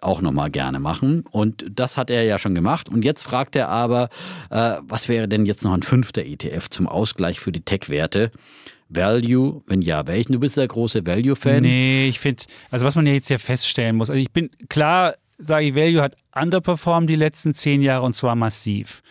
[0.00, 1.24] auch nochmal gerne machen.
[1.32, 2.88] Und das hat er ja schon gemacht.
[2.88, 4.08] Und jetzt fragt er aber,
[4.50, 8.30] äh, was wäre denn jetzt noch ein fünfter ETF zum Ausgleich für die Tech-Werte?
[8.88, 10.32] Value, wenn ja, welchen?
[10.32, 11.62] Du bist der große Value-Fan.
[11.62, 15.14] Nee, ich finde, also was man ja jetzt ja feststellen muss, also ich bin, klar,
[15.38, 19.02] sage ich, Value hat underperformed die letzten zehn Jahre und zwar massiv.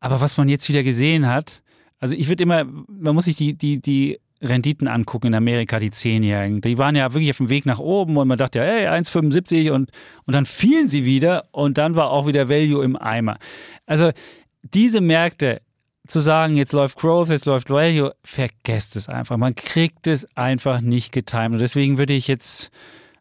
[0.00, 1.62] Aber was man jetzt wieder gesehen hat,
[1.98, 5.90] also ich würde immer, man muss sich die, die, die Renditen angucken in Amerika, die
[5.90, 6.62] Zehnjährigen.
[6.62, 9.70] Die waren ja wirklich auf dem Weg nach oben und man dachte ja, hey, 1,75
[9.70, 9.90] und,
[10.24, 13.36] und dann fielen sie wieder und dann war auch wieder Value im Eimer.
[13.86, 14.12] Also
[14.62, 15.60] diese Märkte,
[16.10, 19.36] zu sagen, jetzt läuft Growth, jetzt läuft Value, vergesst es einfach.
[19.36, 21.52] Man kriegt es einfach nicht getimt.
[21.52, 22.70] Und deswegen würde ich jetzt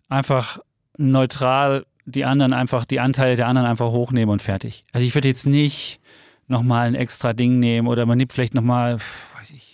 [0.10, 0.60] einfach
[0.98, 4.84] neutral die anderen einfach, die Anteile der anderen einfach hochnehmen und fertig.
[4.92, 6.00] Also ich würde jetzt nicht
[6.48, 8.98] nochmal ein extra Ding nehmen oder man nimmt vielleicht nochmal,
[9.38, 9.69] weiß ich,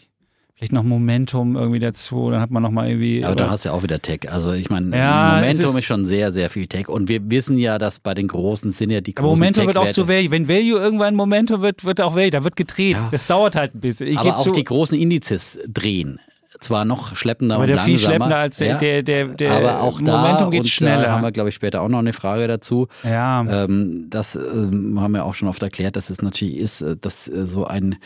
[0.66, 3.24] vielleicht noch Momentum irgendwie dazu, dann hat man nochmal irgendwie.
[3.24, 4.32] Aber da hast du ja auch wieder Tech.
[4.32, 6.89] Also ich meine, Ja, Momentum ist- ist, schon sehr, sehr viel Tech.
[6.89, 9.78] Und wir wissen ja, dass bei den Großen sind ja die aber großen Momentum wird
[9.78, 10.32] auch zu Value.
[10.32, 12.32] Wenn Value irgendwann Momentum wird, wird auch Value.
[12.32, 12.97] Da wird gedreht.
[12.97, 13.09] Ja.
[13.11, 14.07] Das dauert halt ein bisschen.
[14.07, 16.20] Ich Aber auch zu, die großen Indizes drehen
[16.61, 18.13] zwar noch schleppender Aber und der viel langsamer.
[18.16, 21.03] schleppender als der, ja, der, der, der aber auch Momentum da, geht und schneller.
[21.03, 22.88] da haben wir, glaube ich, später auch noch eine Frage dazu.
[23.03, 23.41] ja.
[23.66, 27.28] Ähm, das ähm, haben wir auch schon oft erklärt, dass es natürlich ist, äh, dass
[27.28, 27.97] äh, so ein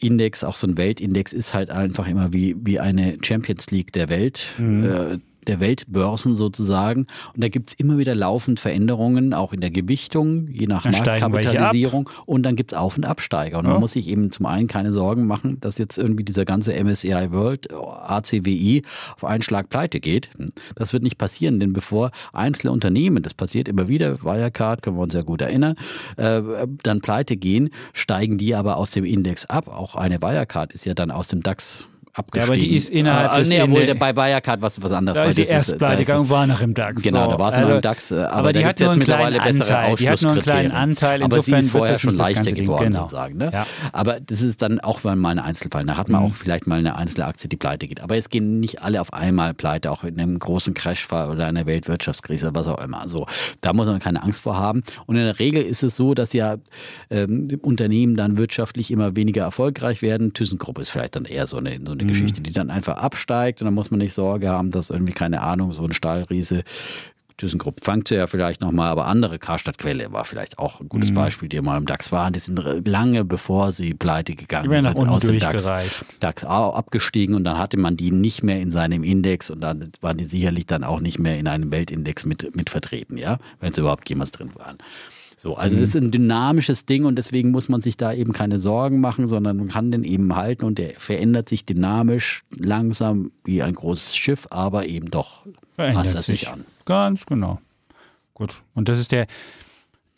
[0.00, 4.08] Index, auch so ein Weltindex, ist halt einfach immer wie, wie eine Champions League der
[4.08, 4.48] Welt.
[4.58, 5.20] Mhm.
[5.50, 7.08] Der Weltbörsen sozusagen.
[7.34, 10.92] Und da gibt es immer wieder laufend Veränderungen, auch in der Gewichtung, je nach Dann
[10.92, 12.08] Marktkapitalisierung.
[12.24, 13.58] Und dann gibt es Auf- und Absteiger.
[13.58, 13.72] Und Ja.
[13.72, 17.32] man muss sich eben zum einen keine Sorgen machen, dass jetzt irgendwie dieser ganze MSCI
[17.32, 18.82] World, ACWI,
[19.16, 20.30] auf einen Schlag pleite geht.
[20.76, 25.02] Das wird nicht passieren, denn bevor einzelne Unternehmen, das passiert immer wieder, Wirecard, können wir
[25.02, 25.74] uns sehr gut erinnern,
[26.16, 26.42] äh,
[26.84, 29.66] dann pleite gehen, steigen die aber aus dem Index ab.
[29.66, 32.54] Auch eine Wirecard ist ja dann aus dem DAX abgestiegen.
[32.54, 35.22] aber die ist innerhalb äh, des nee, obwohl der bei Wirecard was, was anderes da
[35.22, 37.02] weil ist sie das erst da pleite ist- gegangen, war noch im DAX.
[37.02, 37.30] Genau, so.
[37.32, 39.02] da war sie also, noch im DAX, äh, aber, aber die hat nur jetzt einen
[39.04, 39.94] kleinen mittlerweile bessere Anteil.
[39.96, 40.72] Die hat nur einen kleinen.
[40.72, 41.22] Anteil.
[41.22, 43.00] Aber sie Insofern ist wird vorher schon leichter geworden Genau.
[43.02, 43.36] sozusagen.
[43.38, 43.50] Ne?
[43.52, 43.66] Ja.
[43.92, 45.84] Aber das ist dann auch mal eine Einzelfall.
[45.86, 48.00] Da hat man auch vielleicht mal eine einzelne Aktie, die pleite geht.
[48.00, 51.66] Aber es gehen nicht alle auf einmal pleite, auch in einem großen Crashfall oder einer
[51.66, 53.08] Weltwirtschaftskrise, was auch immer.
[53.08, 53.26] So,
[53.60, 54.82] da muss man keine Angst vor haben.
[55.06, 56.56] Und in der Regel ist es so, dass ja
[57.10, 60.32] ähm, Unternehmen dann wirtschaftlich immer weniger erfolgreich werden.
[60.34, 63.66] ThyssenKrupp ist vielleicht dann eher so eine, so eine Geschichte, die dann einfach absteigt und
[63.66, 66.64] dann muss man nicht Sorge haben, dass irgendwie, keine Ahnung, so ein Stahlriese
[67.40, 71.48] ThyssenKrupp fangt sie ja vielleicht nochmal, aber andere Karstadt-Quelle war vielleicht auch ein gutes Beispiel,
[71.48, 72.32] die mal im DAX waren.
[72.32, 75.70] Die sind lange bevor sie pleite gegangen sind, aus dem DAX.
[76.20, 80.18] DAX abgestiegen und dann hatte man die nicht mehr in seinem Index und dann waren
[80.18, 83.80] die sicherlich dann auch nicht mehr in einem Weltindex mit, mit vertreten, ja, wenn sie
[83.80, 84.78] überhaupt jemals drin waren.
[85.40, 88.58] So, also das ist ein dynamisches Ding und deswegen muss man sich da eben keine
[88.58, 93.62] Sorgen machen, sondern man kann den eben halten und der verändert sich dynamisch, langsam wie
[93.62, 96.48] ein großes Schiff, aber eben doch Verändert passt er sich sich.
[96.50, 96.66] an.
[96.84, 97.58] Ganz genau.
[98.34, 98.60] Gut.
[98.74, 99.28] Und das ist der,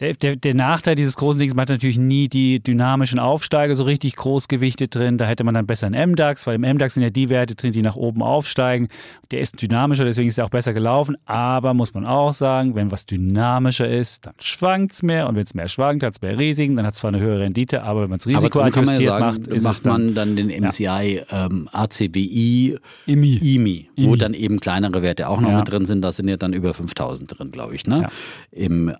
[0.00, 3.84] der, der, der Nachteil dieses großen Dings, man hat natürlich nie die dynamischen Aufsteiger so
[3.84, 5.16] richtig groß gewichtet drin.
[5.18, 7.72] Da hätte man dann besser einen MDAX, weil im MDAX sind ja die Werte drin,
[7.72, 8.88] die nach oben aufsteigen.
[9.30, 11.16] Der ist dynamischer, deswegen ist er auch besser gelaufen.
[11.26, 15.28] Aber muss man auch sagen, wenn was dynamischer ist, dann schwankt es mehr.
[15.28, 16.74] Und wenn es mehr schwankt, hat es mehr Risiken.
[16.76, 19.46] Dann hat es zwar eine höhere Rendite, aber wenn man es ja risikoadjustiert sagen, macht,
[19.48, 22.76] ist macht es dann man dann den MCI ähm, ACWI
[23.06, 23.36] IMI.
[23.38, 24.18] IMI, wo IMI.
[24.18, 25.58] dann eben kleinere Werte auch noch Ja.
[25.58, 26.02] mit drin sind.
[26.02, 27.86] Da sind ja dann über 5000 drin, glaube ich.
[27.86, 28.02] Ne?
[28.02, 28.10] Ja.
[28.50, 28.92] Im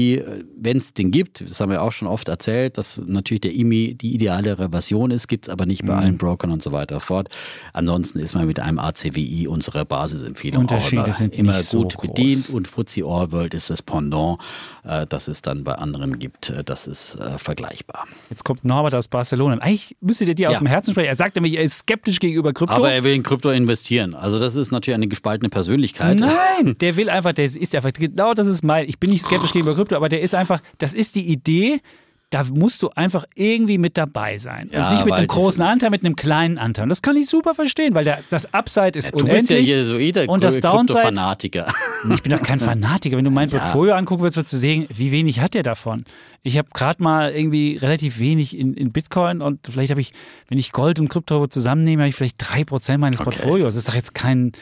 [0.00, 0.24] ACWI,
[0.60, 3.94] wenn es den gibt, das haben wir auch schon oft erzählt, dass natürlich der IMI
[3.94, 5.98] die idealere Version ist, gibt es aber nicht bei Mhm.
[5.98, 7.28] allen Brokern und so weiter fort.
[7.72, 11.82] Ansonsten ist man mit einem ACWI unserer Basisempfehlung auch Unterschiede immer, sind immer nicht so
[11.82, 12.08] gut groß.
[12.08, 14.38] bedient und FTSE All World ist das Pendant,
[14.84, 16.50] äh, das es dann bei anderen gibt.
[16.50, 18.06] Äh, Das ist äh, vergleichbar.
[18.30, 19.56] Jetzt kommt Norbert aus Barcelona.
[19.58, 20.60] Eigentlich müsstet ihr dir aus Ja.
[20.60, 21.08] dem Herzen sprechen.
[21.08, 22.74] Er sagt nämlich, er ist skeptisch gegenüber Krypto.
[22.74, 24.14] Aber er will in Krypto investieren.
[24.14, 26.20] Also das ist natürlich eine gespaltene Persönlichkeit.
[26.20, 29.52] Nein, der will einfach, der ist einfach, genau das ist mein, ich bin nicht skeptisch
[29.52, 31.80] gegenüber Krypto, aber der ist einfach, das ist die Idee,
[32.32, 34.70] da musst du einfach irgendwie mit dabei sein.
[34.72, 36.84] Ja, und nicht mit einem das- großen Anteil, mit einem kleinen Anteil.
[36.84, 39.50] Und das kann ich super verstehen, weil der, das Upside ist Du bist unendlich.
[39.50, 41.66] ja hier so eh der und das Downside, Krypto-Fanatiker.
[42.14, 43.16] ich bin doch kein Fanatiker.
[43.16, 43.58] Wenn du mein Ja.
[43.58, 46.04] Portfolio angucken würdest, würdest du sehen, wie wenig hat der davon.
[46.44, 50.12] Ich habe gerade mal irgendwie relativ wenig in, in Bitcoin und vielleicht habe ich,
[50.46, 53.24] wenn ich Gold und Krypto zusammennehme, habe ich vielleicht 3% meines Okay.
[53.30, 53.74] Portfolios.
[53.74, 54.52] Das ist doch jetzt kein.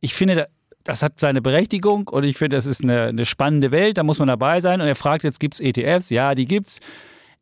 [0.00, 0.46] Ich finde, da-
[0.86, 4.20] das hat seine Berechtigung und ich finde, das ist eine, eine spannende Welt, da muss
[4.20, 4.80] man dabei sein.
[4.80, 6.10] Und er fragt jetzt, gibt es ETFs?
[6.10, 6.78] Ja, die gibt's.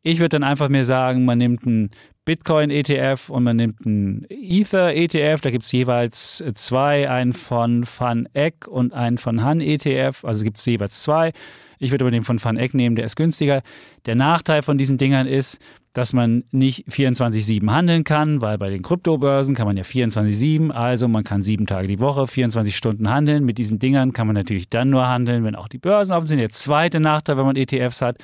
[0.01, 1.91] Ich würde dann einfach mir sagen, man nimmt einen
[2.25, 5.41] Bitcoin-ETF und man nimmt einen Ether-ETF.
[5.41, 10.25] Da gibt es jeweils zwei, einen von Van Eck und einen von Han ETF.
[10.25, 11.31] Also gibt es jeweils zwei.
[11.77, 13.61] Ich würde aber den von Van Eck nehmen, der ist günstiger.
[14.07, 15.59] Der Nachteil von diesen Dingern ist,
[15.95, 21.07] dass man nicht 24-7 handeln kann, weil bei den Kryptobörsen kann man ja 24-7, also
[21.07, 23.45] man kann sieben Tage die Woche, 24 Stunden handeln.
[23.45, 26.39] Mit diesen Dingern kann man natürlich dann nur handeln, wenn auch die Börsen offen sind.
[26.39, 28.17] Der zweite Nachteil, wenn man ETFs hat,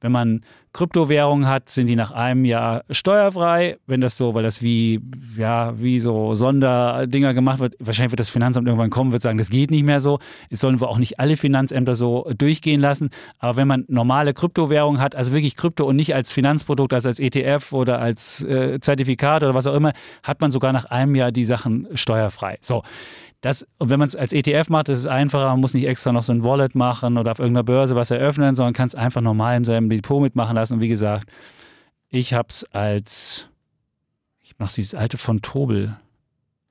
[0.00, 0.40] wenn man
[0.74, 3.78] Kryptowährungen hat, sind die nach einem Jahr steuerfrei.
[3.86, 5.00] Wenn das so, weil das wie,
[5.38, 9.50] ja, wie so Sonderdinger gemacht wird, wahrscheinlich wird das Finanzamt irgendwann kommen, wird sagen, das
[9.50, 10.18] geht nicht mehr so.
[10.50, 13.10] Es sollen wir auch nicht alle Finanzämter so durchgehen lassen.
[13.38, 17.20] Aber wenn man normale Kryptowährungen hat, also wirklich Krypto und nicht als Finanzprodukt, also als
[17.20, 19.92] ETF oder als äh, Zertifikat oder was auch immer,
[20.24, 22.58] hat man sogar nach einem Jahr die Sachen steuerfrei.
[22.60, 22.82] So.
[23.44, 26.12] Das, und wenn man es als ETF macht, ist es einfacher, man muss nicht extra
[26.12, 29.20] noch so ein Wallet machen oder auf irgendeiner Börse was eröffnen, sondern kann es einfach
[29.20, 30.63] normal in seinem Depot mitmachen lassen.
[30.72, 31.28] Und wie gesagt,
[32.10, 33.48] ich habe es als,
[34.42, 35.96] ich habe noch dieses alte von Tobel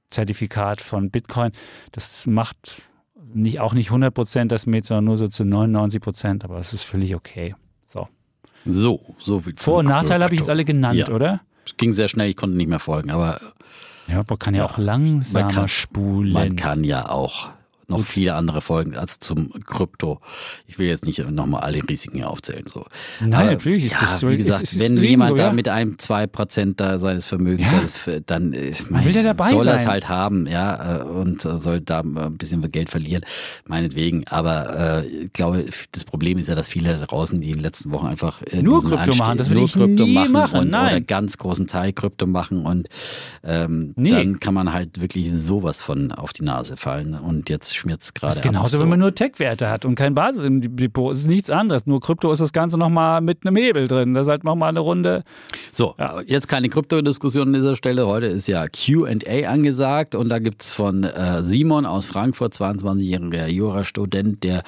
[0.09, 1.51] Zertifikat von Bitcoin.
[1.91, 2.83] Das macht
[3.33, 6.71] nicht, auch nicht 100 Prozent das mit, sondern nur so zu 99 Prozent, aber es
[6.73, 7.55] ist völlig okay.
[7.87, 8.07] So.
[8.65, 11.09] So, so viel Vor- und zum Nachteile habe ich jetzt alle genannt, Ja.
[11.09, 11.41] oder?
[11.65, 13.41] Es ging sehr schnell, ich konnte nicht mehr folgen, aber
[14.07, 14.69] Ja, man kann ja, Ja.
[14.69, 16.31] auch langsamer Man kann- spulen.
[16.33, 17.49] man kann ja auch
[17.97, 20.19] noch viele andere Folgen als zum Krypto.
[20.67, 22.65] Ich will jetzt nicht nochmal alle Risiken hier aufzählen.
[22.67, 22.85] So.
[23.19, 24.29] Nein, Aber, natürlich ist ja, das so.
[24.29, 27.79] Wie gesagt, ist, ist wenn jemand da mit einem, zwei Prozent da seines Vermögens, ja.
[27.79, 29.73] ist, dann ich mein, will der dabei soll sein.
[29.73, 33.23] das halt haben, ja, äh, und soll da ein bisschen Geld verlieren,
[33.67, 34.25] meinetwegen.
[34.27, 37.63] Aber äh, ich glaube, das Problem ist ja, dass viele da draußen, die in den
[37.63, 40.31] letzten Wochen einfach äh, nur Krypto Anste machen, das will nur ich Krypto nie machen,
[40.31, 40.59] machen.
[40.59, 40.87] Und, Nein.
[40.87, 42.89] oder ganz großen Teil Krypto machen und
[43.43, 44.09] ähm, nee.
[44.09, 48.14] dann kann man halt wirklich sowas von auf die Nase fallen und jetzt schmiert es
[48.14, 48.30] gerade.
[48.31, 48.84] Das ist genauso, so.
[48.84, 51.14] wenn man nur Tech-Werte hat und kein Basis im Depot.
[51.14, 51.85] Es ist nichts anderes.
[51.85, 54.14] Nur Krypto ist das Ganze nochmal mit einem Hebel drin.
[54.14, 55.23] Das ist halt nochmal eine Runde.
[55.72, 56.22] So, ja.
[56.26, 58.07] jetzt keine Kryptodiskussion an dieser Stelle.
[58.07, 63.47] Heute ist ja QA angesagt und da gibt es von äh, Simon aus Frankfurt, 22-jähriger
[63.47, 64.64] Jurastudent, der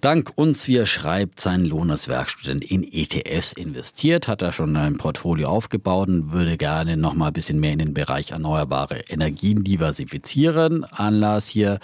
[0.00, 4.76] dank uns, wie er schreibt, seinen Lohn als Werkstudent in ETFs investiert, hat da schon
[4.76, 9.64] ein Portfolio aufgebaut und würde gerne nochmal ein bisschen mehr in den Bereich erneuerbare Energien
[9.64, 10.84] diversifizieren.
[10.84, 11.78] Anlass hier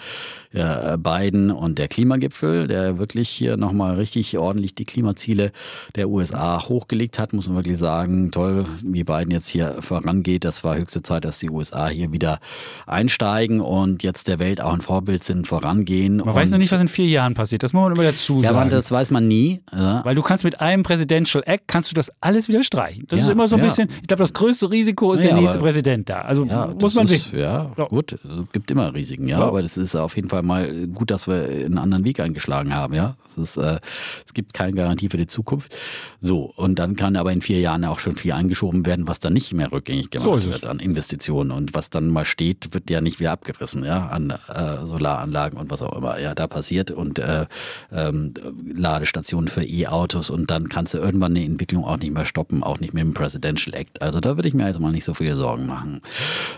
[0.57, 5.51] ja, Biden und der Klimagipfel, der wirklich hier nochmal richtig ordentlich die Klimaziele
[5.95, 8.31] der USA hochgelegt hat, muss man wirklich sagen.
[8.31, 10.43] Toll, wie Biden jetzt hier vorangeht.
[10.43, 12.39] Das war höchste Zeit, dass die USA hier wieder
[12.85, 16.17] einsteigen und jetzt der Welt auch ein Vorbild sind, vorangehen.
[16.17, 17.63] Man weiß noch nicht, was in vier Jahren passiert.
[17.63, 18.43] Das muss man immer dazu sagen.
[18.43, 19.61] Ja, man, das weiß man nie.
[19.71, 20.03] Ja.
[20.03, 23.05] Weil du kannst mit einem Presidential Act kannst du das alles wieder streichen.
[23.07, 23.65] Das ja, ist immer so ein ja.
[23.65, 26.21] bisschen, ich glaube, das größte Risiko ist der nächste Präsident da.
[26.21, 27.37] Also muss man wissen.
[27.37, 31.11] Ja, gut, es gibt immer Risiken, ja, aber das ist auf jeden Fall mal gut,
[31.11, 33.15] dass wir einen anderen Weg eingeschlagen haben, ja.
[33.25, 33.79] Es, ist, äh,
[34.25, 35.75] es gibt keine Garantie für die Zukunft.
[36.19, 39.33] So, und dann kann aber in vier Jahren auch schon viel eingeschoben werden, was dann
[39.33, 41.51] nicht mehr rückgängig gemacht so wird an Investitionen.
[41.51, 45.69] Und was dann mal steht, wird ja nicht wieder abgerissen, ja, an äh, Solaranlagen und
[45.69, 47.45] was auch immer ja da passiert und äh,
[47.91, 48.33] ähm,
[48.73, 52.79] Ladestationen für E-Autos und dann kannst du irgendwann eine Entwicklung auch nicht mehr stoppen, auch
[52.79, 54.01] nicht mit dem Presidential Act.
[54.01, 56.01] Also da würde ich mir jetzt mal nicht so viele Sorgen machen.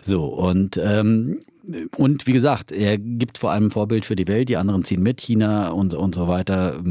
[0.03, 1.39] So, und ähm,
[1.97, 5.03] und wie gesagt, er gibt vor allem ein Vorbild für die Welt, die anderen ziehen
[5.03, 6.81] mit, China und, und so weiter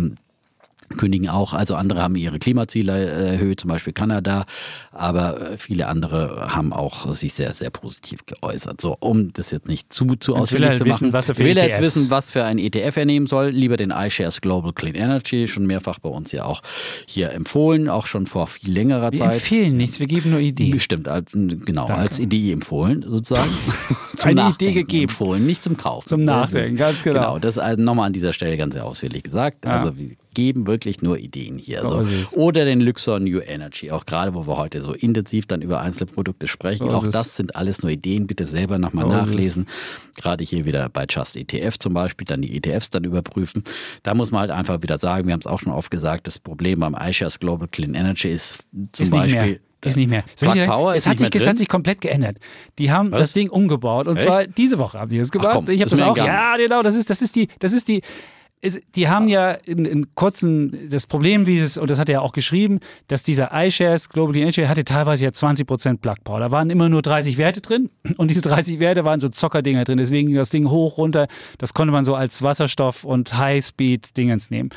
[0.97, 1.52] kündigen auch.
[1.52, 4.47] Also andere haben ihre Klimaziele erhöht, zum Beispiel Kanada,
[4.93, 8.81] aber viele andere haben auch sich sehr, sehr positiv geäußert.
[8.81, 10.90] So, um das jetzt nicht zu, zu ausführlich zu machen.
[10.90, 11.69] Wissen, was er für will ETFs.
[11.69, 13.48] jetzt wissen, was für ein ETF er nehmen soll.
[13.48, 16.62] Lieber den iShares Global Clean Energy, schon mehrfach bei uns ja auch
[17.06, 19.28] hier empfohlen, auch schon vor viel längerer wir Zeit.
[19.28, 20.70] Wir empfehlen nichts, wir geben nur Ideen.
[20.70, 22.02] Bestimmt, genau, Danke.
[22.02, 23.51] als Idee empfohlen sozusagen.
[24.16, 25.09] zum Eine Idee gegeben.
[25.09, 26.09] Empfohlen, nicht zum Kaufen.
[26.09, 27.20] Zum Nachdenken, ganz genau.
[27.20, 29.65] Genau, das also nochmal an dieser Stelle ganz ausführlich gesagt.
[29.65, 29.73] Ja.
[29.73, 31.85] Also wie geben wirklich nur Ideen hier.
[31.85, 32.05] So.
[32.36, 36.12] Oder den Luxor New Energy, auch gerade wo wir heute so intensiv dann über einzelne
[36.12, 36.89] Produkte sprechen.
[36.90, 39.66] Auch das sind alles nur Ideen, bitte selber nochmal nachlesen.
[40.15, 43.65] Gerade hier wieder bei Just ETF zum Beispiel, dann die ETFs dann überprüfen.
[44.05, 46.39] Da muss man halt einfach wieder sagen, wir haben es auch schon oft gesagt, das
[46.39, 50.23] Problem beim iShares Global Clean Energy ist zum ist Beispiel ist nicht mehr.
[50.39, 52.39] Plug sagen, Power es, hat sich, es hat sich komplett geändert.
[52.78, 53.20] Die haben Was?
[53.20, 54.27] das Ding umgebaut und Echt?
[54.27, 55.52] zwar diese Woche haben die es gebaut.
[55.52, 56.16] Komm, ich habe das auch.
[56.16, 56.82] Ja, genau.
[56.82, 58.02] Das ist, das ist die, das ist die
[58.94, 62.20] die haben ja in, in, kurzen, das Problem, wie es, und das hat er ja
[62.20, 66.40] auch geschrieben, dass dieser iShares Global Energy hatte teilweise ja 20% Plug Power.
[66.40, 69.98] Da waren immer nur 30 Werte drin und diese 30 Werte waren so Zockerdinger drin.
[69.98, 71.28] Deswegen ging das Ding hoch, runter.
[71.59, 74.70] Das konnte man so als Wasserstoff und High-Speed-Dingens nehmen.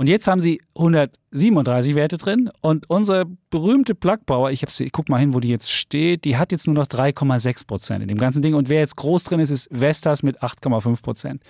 [0.00, 5.10] Und jetzt haben sie 137 Werte drin und unsere berühmte Plug Power, ich, ich guck
[5.10, 8.16] mal hin, wo die jetzt steht, die hat jetzt nur noch 3,6 Prozent in dem
[8.16, 8.54] ganzen Ding.
[8.54, 11.42] Und wer jetzt groß drin ist, ist Vestas mit 8,5 Prozent.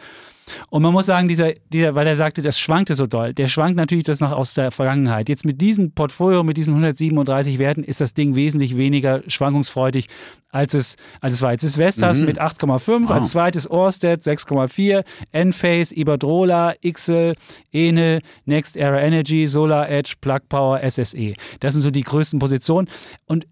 [0.68, 3.76] Und man muss sagen, dieser, dieser, weil er sagte, das schwankte so doll, der schwankt
[3.76, 5.28] natürlich das noch aus der Vergangenheit.
[5.28, 10.06] Jetzt mit diesem Portfolio, mit diesen 137 Werten, ist das Ding wesentlich weniger schwankungsfreudig,
[10.50, 11.52] als es, als es war.
[11.52, 12.26] Jetzt ist Vestas mhm.
[12.26, 13.10] mit 8,5, wow.
[13.10, 17.34] als zweites Orsted 6,4, Enphase, Iberdrola, Ixel,
[17.72, 21.34] Ene, Next Era Energy, Solar Edge, Plug Power, SSE.
[21.60, 22.88] Das sind so die größten Positionen.
[23.26, 23.46] Und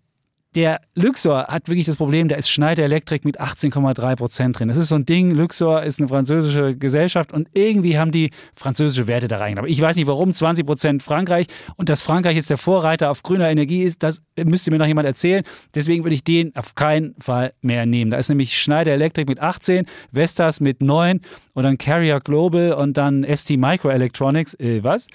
[0.55, 4.69] der Luxor hat wirklich das Problem, da ist Schneider Electric mit 18,3 Prozent drin.
[4.69, 9.07] Das ist so ein Ding, Luxor ist eine französische Gesellschaft und irgendwie haben die französische
[9.07, 9.59] Werte da rein.
[9.59, 11.47] Aber ich weiß nicht warum, 20 Prozent Frankreich
[11.77, 15.07] und dass Frankreich jetzt der Vorreiter auf grüner Energie ist, das müsste mir noch jemand
[15.07, 15.45] erzählen.
[15.75, 18.11] Deswegen würde ich den auf keinen Fall mehr nehmen.
[18.11, 21.21] Da ist nämlich Schneider Electric mit 18, Vestas mit 9
[21.53, 25.09] und dann Carrier Global und dann ST Microelectronics, äh, was?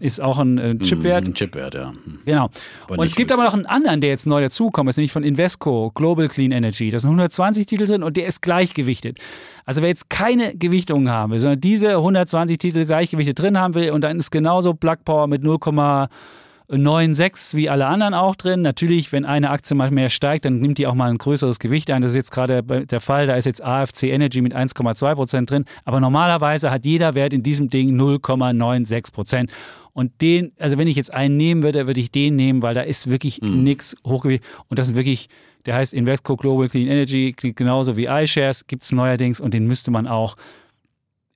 [0.00, 1.26] Ist auch ein äh, Chipwert.
[1.26, 1.92] Ein Chipwert, ja.
[2.24, 2.50] Genau.
[2.88, 5.24] Aber und es gibt aber noch einen anderen, der jetzt neu dazukommt, ist nämlich von
[5.24, 6.90] Invesco, Global Clean Energy.
[6.90, 9.18] Da sind 120 Titel drin und der ist gleichgewichtet.
[9.64, 13.90] Also wer jetzt keine Gewichtung haben will, sondern diese 120 Titel gleichgewichtet drin haben will
[13.90, 15.58] und dann ist genauso Plug Power mit 0,
[16.70, 18.62] 9,6 wie alle anderen auch drin.
[18.62, 21.90] Natürlich, wenn eine Aktie mal mehr steigt, dann nimmt die auch mal ein größeres Gewicht
[21.90, 22.00] ein.
[22.00, 23.26] Das ist jetzt gerade der Fall.
[23.26, 25.66] Da ist jetzt AFC Energy mit 1,2 Prozent drin.
[25.84, 29.50] Aber normalerweise hat jeder Wert in diesem Ding 0,96 Prozent.
[29.92, 32.80] Und den, also wenn ich jetzt einen nehmen würde, würde ich den nehmen, weil da
[32.80, 33.62] ist wirklich mhm.
[33.62, 34.48] nichts hochgewichtet.
[34.68, 35.28] Und das ist wirklich,
[35.66, 39.90] der heißt Invesco Global Clean Energy, genauso wie iShares, gibt es neuerdings und den müsste
[39.90, 40.36] man auch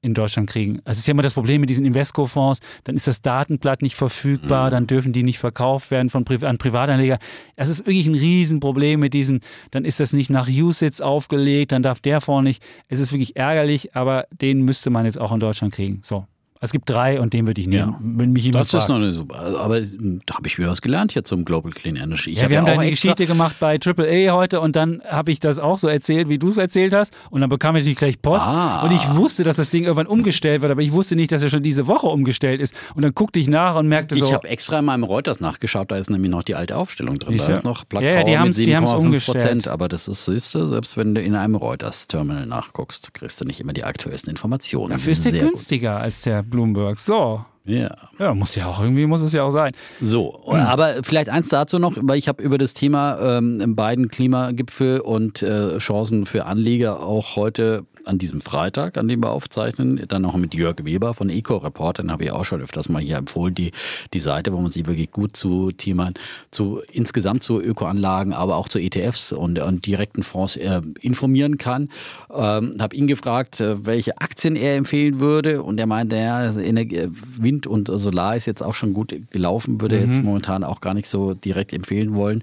[0.01, 0.81] in Deutschland kriegen.
[0.85, 3.97] Also es ist ja immer das Problem mit diesen Invesco-Fonds, dann ist das Datenblatt nicht
[3.97, 4.71] verfügbar, mhm.
[4.71, 7.19] dann dürfen die nicht verkauft werden von Pri an Privatanleger.
[7.57, 9.41] Das ist wirklich ein Riesenproblem mit diesen,
[9.73, 12.63] dann ist das nicht nach USITS aufgelegt, dann darf der Fonds nicht.
[12.87, 16.01] Es ist wirklich ärgerlich, aber den müsste man jetzt auch in Deutschland kriegen.
[16.05, 16.27] So.
[16.61, 17.99] Es gibt drei und den würde ich nehmen, ja.
[18.01, 18.89] wenn mich jemand Das ist fragt.
[18.89, 19.37] noch eine super.
[19.37, 22.31] Aber da habe ich wieder was gelernt hier zum Global Clean Energy.
[22.31, 25.01] Ich ja, hab wir ja haben da eine Geschichte gemacht bei AAA heute und dann
[25.09, 27.13] habe ich das auch so erzählt, wie du es erzählt hast.
[27.31, 28.49] Und dann bekam ich natürlich gleich Post.
[28.49, 28.83] Ah.
[28.83, 31.49] Und ich wusste, dass das Ding irgendwann umgestellt wird, aber ich wusste nicht, dass er
[31.49, 32.75] schon diese Woche umgestellt ist.
[32.95, 34.27] Und dann guckte ich nach und merkte so.
[34.27, 37.37] Ich habe extra in meinem Reuters nachgeschaut, da ist nämlich noch die alte Aufstellung drin.
[37.37, 39.69] Da ist noch Black ja, ja, die haben es umgestellt.
[39.69, 43.61] Aber das ist, siehst du, selbst wenn du in einem Reuters-Terminal nachguckst, kriegst du nicht
[43.61, 44.91] immer die aktuellsten Informationen.
[44.91, 46.03] Dafür ist der günstiger gut.
[46.03, 46.99] als der Bloomberg.
[46.99, 47.45] So.
[47.65, 47.95] Ja.
[48.19, 49.73] Ja, muss ja auch irgendwie, muss es ja auch sein.
[50.01, 50.55] So, mhm.
[50.55, 55.43] aber vielleicht eins dazu noch, weil ich habe über das Thema ähm, beiden Klimagipfel und
[55.43, 60.37] äh, Chancen für Anleger auch heute an diesem Freitag, an dem wir aufzeichnen, dann noch
[60.37, 63.73] mit Jörg Weber von Eco-Report, den habe ich auch schon öfters mal hier empfohlen, die,
[64.15, 66.15] die Seite, wo man sich wirklich gut zu Themen,
[66.51, 71.91] zu insgesamt zu Ökoanlagen, aber auch zu ETFs und, und direkten Fonds äh, informieren kann.
[72.33, 77.67] Ähm, habe ihn gefragt, äh, welche Aktien er empfehlen würde und er meinte, ja, Wind
[77.67, 80.05] und Solar ist jetzt auch schon gut gelaufen, würde mhm.
[80.05, 82.43] jetzt momentan auch gar nicht so direkt empfehlen wollen.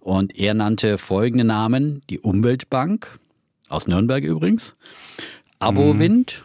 [0.00, 3.18] Und er nannte folgende Namen, die Umweltbank,
[3.68, 4.76] aus Nürnberg übrigens,
[5.58, 6.44] Abowind,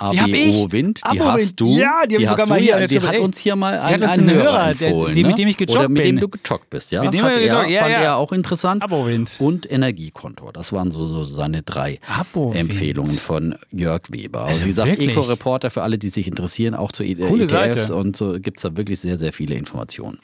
[0.00, 1.76] ABO Wind, die Abo hast du.
[1.76, 4.68] Ja, die, die, sogar mal hier, die hat uns hier mal einen, einen Hörer, Hörer
[4.68, 7.02] empfohlen, der, mit dem ich gejoggt Oder mit dem du gejoggt bist, ja.
[7.02, 8.00] Mit dem hat er, ja, fand ja.
[8.00, 8.84] er auch interessant.
[8.84, 9.34] Abowind.
[9.40, 10.52] Und Energiekonto.
[10.52, 12.70] Das waren so, so seine drei Abowind.
[12.70, 14.44] Empfehlungen von Jörg Weber.
[14.44, 17.94] Also, wie gesagt, Eco-Reporter für alle, die sich interessieren, auch zu Coole ETFs Seite.
[17.96, 20.20] und so gibt es da wirklich sehr, sehr viele Informationen.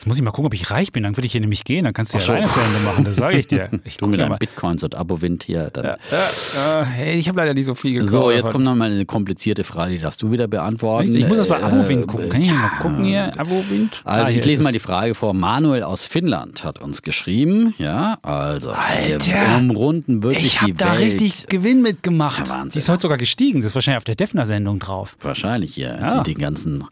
[0.00, 1.02] Jetzt muss ich mal gucken, ob ich reich bin.
[1.02, 1.84] Dann würde ich hier nämlich gehen.
[1.84, 2.32] Dann kannst du ja so.
[2.32, 3.04] alleine zu Ende machen.
[3.04, 3.68] Das sage ich dir.
[3.84, 5.68] Ich du mit deinen Bitcoins und Abo-Wind hier.
[5.70, 5.84] Dann.
[5.84, 8.12] Ja, ja, hey, ich habe leider nicht so viel gekauft.
[8.12, 11.14] So, jetzt kommt noch mal eine komplizierte Frage, die darfst du wieder beantworten.
[11.14, 12.30] Ich, ich muss das bei Abo-Wind gucken.
[12.30, 13.38] Kann ich mal gucken hier?
[13.38, 14.00] Abo-Wind?
[14.04, 15.34] Also, ah, ich lese mal die Frage vor.
[15.34, 17.74] Manuel aus Finnland hat uns geschrieben.
[17.76, 18.70] Ja, also.
[18.70, 22.48] Alter, umrunden wirklich ich habe da richtig Gewinn mitgemacht.
[22.48, 22.70] Ja, Wahnsinn.
[22.70, 23.60] Die ist heute sogar gestiegen.
[23.60, 25.18] Das ist wahrscheinlich auf der Defner-Sendung drauf.
[25.20, 25.98] Wahrscheinlich, hier.
[26.00, 26.08] Ja.
[26.08, 26.84] Sieht den ganzen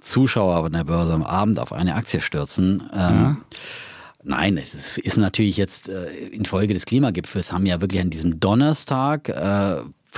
[0.00, 2.82] Zuschauer von der Börse am Abend auf eine Aktie stürzen.
[2.92, 3.36] Ähm, ja.
[4.24, 9.28] Nein, es ist natürlich jetzt äh, infolge des Klimagipfels haben ja wirklich an diesem Donnerstag
[9.28, 9.76] äh,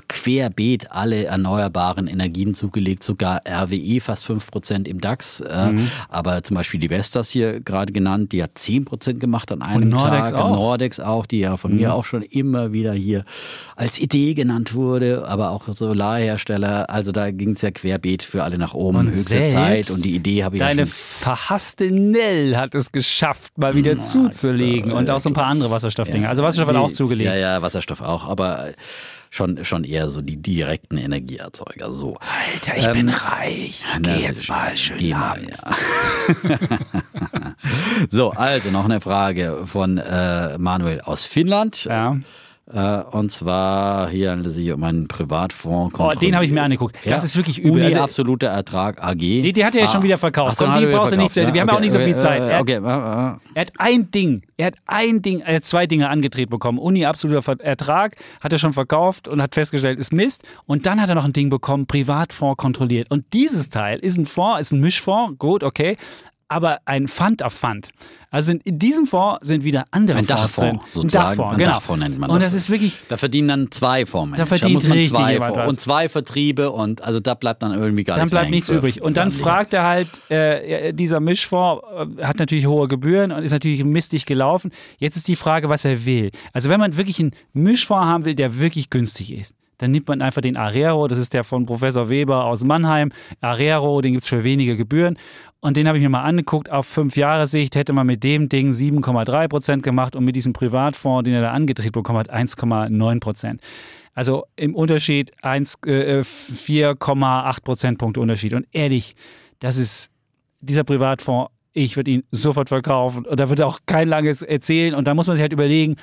[0.09, 5.41] querbeet alle erneuerbaren Energien zugelegt, sogar RWE fast 5% im DAX.
[5.41, 5.91] Äh, mhm.
[6.09, 9.89] Aber zum Beispiel die Vestas hier gerade genannt, die hat 10% gemacht an einem Und
[9.91, 10.35] Nordex Tag.
[10.35, 10.55] Auch.
[10.55, 11.79] Nordex auch, die ja von mhm.
[11.79, 13.25] mir auch schon immer wieder hier
[13.77, 16.91] als Idee genannt wurde, aber auch Solarhersteller.
[16.91, 18.99] Also da ging es ja querbeet für alle nach oben.
[18.99, 23.59] Und Höchste Zeit und die Idee habe ich Deine ja verhasste Nell hat es geschafft,
[23.59, 24.93] mal wieder Na, zuzulegen.
[24.93, 26.25] Und auch so ein paar andere Wasserstoffdinge.
[26.25, 27.29] Ja, also Wasserstoff hat auch zugelegt.
[27.29, 28.29] Ja, ja, Wasserstoff auch.
[28.29, 28.73] Aber
[29.31, 31.93] schon, schon eher so die direkten Energieerzeuger.
[31.93, 32.19] So.
[32.19, 33.85] Alter, ich ähm, bin reich.
[33.97, 35.77] Ich geh jetzt mal schön mal, ja.
[38.09, 41.85] So, also noch eine Frage von äh, Manuel aus Finnland.
[41.85, 42.19] Ja.
[42.73, 45.99] Äh, und zwar hier handelt es sich um einen Privatfonds.
[45.99, 46.97] Oh, den habe ich mir angeguckt.
[47.05, 47.13] Ja.
[47.13, 47.73] Das ist wirklich übel.
[47.73, 49.17] Uni also, absoluter Ertrag AG.
[49.17, 49.93] Nee, die hat er ja ah.
[49.93, 50.57] schon wieder verkauft.
[50.57, 51.41] So, die brauchst du nicht zu.
[51.41, 51.61] Wir okay.
[51.61, 52.41] haben ja auch nicht so viel Zeit.
[52.41, 52.81] Er, okay.
[52.85, 56.79] er hat ein Ding, er hat ein Ding, er hat zwei Dinge angetreten bekommen.
[56.79, 60.45] Uni absoluter Ertrag, hat er schon verkauft und hat festgestellt, ist Mist.
[60.67, 63.11] Und dann hat er noch ein Ding bekommen, Privatfonds kontrolliert.
[63.11, 65.97] Und dieses Teil ist ein Fonds, ist ein Mischfonds, gut, okay
[66.51, 67.91] aber ein Fund of Fund.
[68.33, 70.91] Also in, diesem Fonds sind wieder andere ein Fonds Dachfonds, drin.
[70.91, 71.27] Sozusagen.
[71.27, 71.71] Ein Dachfonds, ein genau.
[71.71, 72.53] Dachfonds nennt man und das.
[72.53, 72.99] das ist wirklich.
[73.09, 74.43] Da verdienen dann zwei Fondsmanager.
[74.43, 75.69] Da verdient da muss man zwei was.
[75.69, 79.03] und zwei Vertriebe und also da bleibt dann irgendwie gar dann nichts bleibt nichts übrig.
[79.03, 81.83] Und dann fragt er halt, äh, dieser Mischfonds
[82.19, 84.71] äh, hat natürlich hohe Gebühren und ist natürlich mistig gelaufen.
[84.99, 86.31] Jetzt ist die Frage, was er will.
[86.53, 90.21] Also wenn man wirklich einen Mischfonds haben will, der wirklich günstig ist, dann nimmt man
[90.21, 93.13] einfach den Arero, das ist der von Professor Weber aus Mannheim.
[93.41, 95.17] Arero, den gibt es für wenige Gebühren.
[95.61, 96.71] Und den habe ich mir mal angeguckt.
[96.71, 100.55] Auf fünf Jahre Sicht hätte man mit dem Ding 7,3 Prozent gemacht und mit diesem
[100.55, 103.61] Privatfonds, den er da angedreht bekommen hat, 1,9 Prozent.
[104.15, 108.55] Also im Unterschied 4,8 äh, Prozentpunkte Unterschied.
[108.55, 109.15] Und ehrlich,
[109.59, 110.11] das ist
[110.61, 113.27] dieser Privatfonds, ich würde ihn sofort verkaufen.
[113.27, 114.95] Und da wird auch kein langes erzählen.
[114.95, 115.97] Und da muss man sich halt überlegen,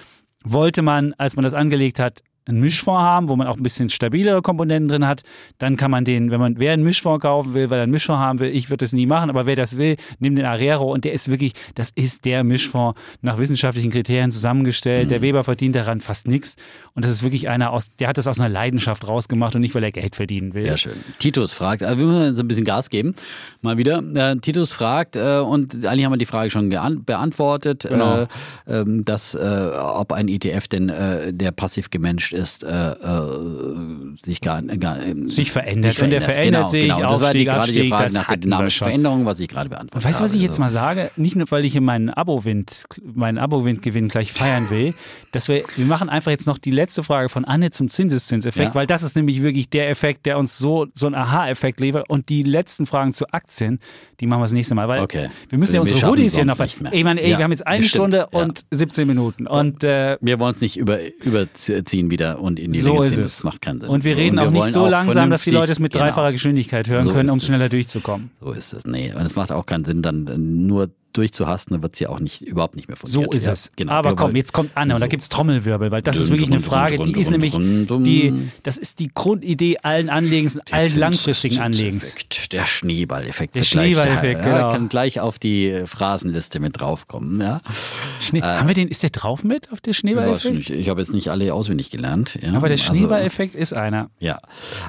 [0.44, 3.90] wollte man, als man das angelegt hat, einen Mischfonds haben, wo man auch ein bisschen
[3.90, 5.24] stabilere Komponenten drin hat,
[5.58, 8.20] dann kann man den, wenn man, wer einen Mischfonds kaufen will, weil er einen Mischfonds
[8.20, 11.04] haben will, ich würde das nie machen, aber wer das will, nimmt den Arero und
[11.06, 15.06] der ist wirklich, das ist der Mischfonds nach wissenschaftlichen Kriterien zusammengestellt.
[15.06, 15.10] Mhm.
[15.10, 16.56] Der Weber verdient daran fast nichts
[16.94, 19.76] und das ist wirklich einer aus, der hat das aus einer Leidenschaft rausgemacht und nicht,
[19.76, 20.64] weil er Geld verdienen will.
[20.64, 20.94] Sehr schön.
[21.20, 23.16] Titus fragt, also wir müssen so ein bisschen Gas geben,
[23.62, 24.02] mal wieder.
[24.16, 28.22] Äh, Titus fragt, äh, und eigentlich haben wir die Frage schon beantwortet, genau.
[28.22, 28.28] äh,
[28.68, 34.42] ähm, dass, äh, ob ein ETF denn äh, der passiv gemanagt ist, äh, äh, sich
[34.42, 35.94] gar, gar sich verändert.
[35.94, 37.10] Sich Und der verändert genau, sich, genau.
[37.10, 40.14] Das war die, gerade die Frage nach der dynamischen Veränderung, was ich gerade beantwortet habe.
[40.14, 41.12] Weißt du, was ich jetzt mal sage?
[41.18, 44.94] Nicht nur, weil ich hier meinen Abo-Wind, meinen Abo-Windgewinn gleich feiern will,
[45.32, 48.76] dass wir, wir machen einfach jetzt noch die letzte Frage von Anne zum Zinseszinseffekt, ja.
[48.76, 52.10] weil das ist nämlich wirklich der Effekt, der uns so, so einen Aha-Effekt liefert.
[52.10, 53.80] Und die letzten Fragen zu Aktien,
[54.20, 55.30] die machen wir das nächste Mal, weil okay.
[55.50, 56.60] wir müssen ja unsere Hoodies hier noch.
[56.60, 58.40] Ich meine, ey, ja, wir haben jetzt eine Stunde ja.
[58.40, 59.48] und 17 Minuten.
[59.48, 63.22] Und äh, wir wollen es nicht über, überziehen wieder und in die so Länge ziehen.
[63.22, 63.90] Das macht keinen Sinn.
[63.90, 66.06] Und wir reden und wir auch nicht so langsam, dass die Leute es mit genau.
[66.06, 68.32] dreifacher Geschwindigkeit hören so können, um schneller durchzukommen.
[68.42, 68.86] So ist es.
[68.86, 72.42] Nee, und es macht auch keinen Sinn, dann nur durchzuhasten, dann wird sie auch nicht,
[72.42, 73.32] überhaupt nicht mehr funktionieren.
[73.32, 73.72] So ist es.
[73.76, 73.92] Genau.
[73.94, 76.50] Aber komm, jetzt kommt Anne und da gibt es Trommelwirbel, weil das dun, ist wirklich
[76.50, 80.78] dun, eine Frage, dun, die ist nämlich, die, das ist die Grundidee allen Anlegens, der
[80.78, 82.16] allen langfristigen Anlegens.
[82.52, 83.56] Der Schneeballeffekt.
[83.56, 84.58] Der Schneeballeffekt, genau.
[84.58, 87.42] Ja, kann gleich auf die Phrasenliste mit draufkommen.
[87.42, 87.62] Ja.
[88.22, 90.70] Schnee, äh, haben wir den, ist der drauf mit auf der Schneeballeffekt?
[90.70, 92.40] Ich habe jetzt nicht alle auswendig gelernt.
[92.42, 92.54] Ja.
[92.54, 94.10] Aber der also Schneeballeffekt also, ist einer.
[94.20, 94.40] Ja,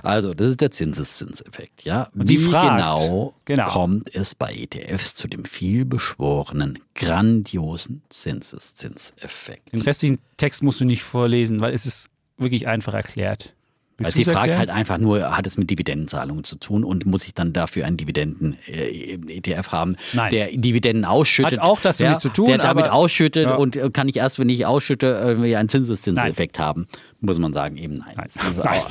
[0.03, 1.85] also das ist der Zinseszinseffekt.
[1.85, 2.09] Ja.
[2.15, 9.73] Wie genau, genau kommt es bei ETFs zu dem vielbeschworenen beschworenen, grandiosen Zinseszinseffekt.
[9.73, 13.55] Den restlichen Text musst du nicht vorlesen, weil es ist wirklich einfach erklärt.
[14.01, 17.35] Weil sie fragt halt einfach nur, hat es mit Dividendenzahlungen zu tun und muss ich
[17.35, 20.31] dann dafür einen Dividenden-ETF haben, Nein.
[20.31, 21.61] der Dividenden ausschüttet.
[21.61, 22.47] Hat auch das damit zu tun.
[22.47, 23.57] Der damit ausschüttet ja.
[23.57, 26.87] und kann ich erst, wenn ich ausschütte, irgendwie einen Zinseszinseffekt haben.
[27.21, 28.15] Muss man sagen, eben nein.
[28.17, 28.29] Nein.
[28.37, 28.83] Also nein.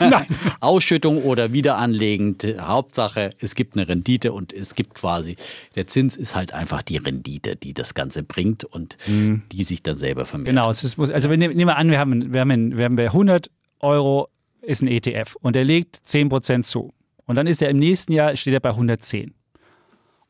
[0.10, 0.26] nein.
[0.60, 5.36] Ausschüttung oder wiederanlegend, Hauptsache, es gibt eine Rendite und es gibt quasi,
[5.76, 9.42] der Zins ist halt einfach die Rendite, die das Ganze bringt und mhm.
[9.52, 10.56] die sich dann selber vermehrt.
[10.56, 14.28] Genau, es ist, also nehmen wir an, wir haben, wir haben, wir haben 100 Euro
[14.68, 16.92] ist ein ETF und der legt 10% zu.
[17.26, 19.34] Und dann ist er im nächsten Jahr, steht er bei 110.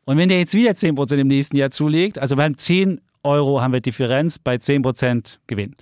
[0.05, 3.61] Und wenn der jetzt wieder 10% im nächsten Jahr zulegt, also wir haben 10 Euro
[3.61, 5.75] haben wir Differenz bei 10% Gewinn.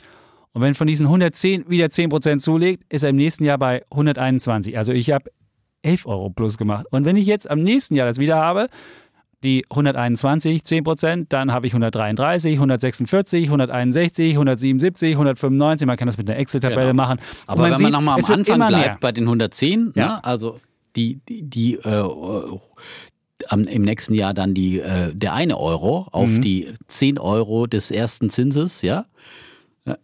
[0.52, 4.76] Und wenn von diesen 110 wieder 10% zulegt, ist er im nächsten Jahr bei 121.
[4.76, 5.30] Also ich habe
[5.82, 6.86] 11 Euro plus gemacht.
[6.90, 8.68] Und wenn ich jetzt am nächsten Jahr das wieder habe,
[9.46, 15.86] die 121, 10 Prozent, dann habe ich 133, 146, 161, 177, 195.
[15.86, 17.02] Man kann das mit einer Excel-Tabelle genau.
[17.02, 17.20] machen.
[17.46, 20.06] Aber wenn sieht, man nochmal am Anfang bleibt bei den 110, ja.
[20.06, 20.24] ne?
[20.24, 20.60] also
[20.96, 22.04] die, die, die äh,
[23.50, 26.40] im nächsten Jahr dann die, äh, der eine Euro auf mhm.
[26.40, 29.06] die 10 Euro des ersten Zinses, ja,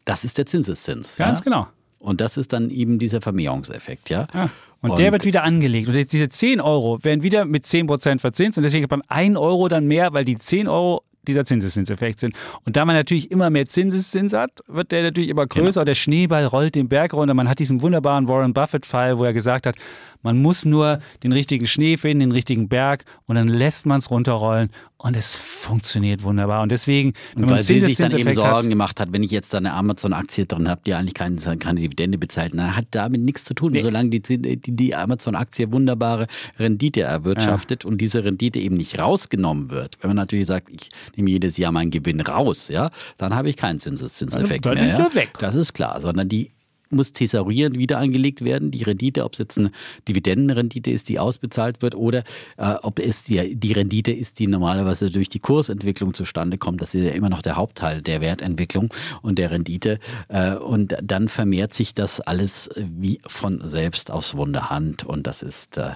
[0.04, 1.16] das ist der Zinseszins.
[1.16, 1.44] Ganz ja?
[1.44, 1.66] genau.
[1.98, 4.26] Und das ist dann eben dieser Vermehrungseffekt, ja.
[4.34, 4.50] ja.
[4.82, 5.88] Und, und, der wird wieder angelegt.
[5.88, 8.58] Und diese 10 Euro werden wieder mit 10% verzinst.
[8.58, 12.36] Und deswegen beim 1 Euro dann mehr, weil die 10 Euro dieser Zinseszinseffekt sind.
[12.64, 15.80] Und da man natürlich immer mehr Zinseszins hat, wird der natürlich immer größer.
[15.80, 15.84] Genau.
[15.84, 17.34] Der Schneeball rollt den Berg runter.
[17.34, 19.76] Man hat diesen wunderbaren Warren Buffett-Fall, wo er gesagt hat,
[20.22, 24.10] man muss nur den richtigen Schnee finden, den richtigen Berg und dann lässt man es
[24.10, 24.70] runterrollen
[25.02, 26.62] und es funktioniert wunderbar.
[26.62, 29.52] Und deswegen, und weil sie sich dann eben Sorgen hat, gemacht hat, wenn ich jetzt
[29.52, 33.42] da eine Amazon-Aktie drin habe, die eigentlich keine, keine Dividende bezahlt, dann hat damit nichts
[33.44, 33.72] zu tun.
[33.72, 33.80] Nee.
[33.80, 37.90] Solange die, die, die Amazon-Aktie wunderbare Rendite erwirtschaftet ja.
[37.90, 39.98] und diese Rendite eben nicht rausgenommen wird.
[40.00, 43.56] Wenn man natürlich sagt, ich nehme jedes Jahr meinen Gewinn raus, ja, dann habe ich
[43.56, 44.96] keinen Zinseszinseffekt dann mehr.
[44.96, 45.32] Dann ist er weg.
[45.40, 46.52] Das ist klar, sondern die
[46.92, 49.70] muss thesaurierend wieder angelegt werden, die Rendite, ob es jetzt eine
[50.08, 52.24] Dividendenrendite ist, die ausbezahlt wird, oder
[52.56, 56.82] äh, ob es die, die Rendite ist, die normalerweise durch die Kursentwicklung zustande kommt.
[56.82, 58.92] Das ist ja immer noch der Hauptteil der Wertentwicklung
[59.22, 59.98] und der Rendite.
[60.28, 65.04] Äh, und dann vermehrt sich das alles wie von selbst aus Wunderhand.
[65.04, 65.92] Und das ist äh,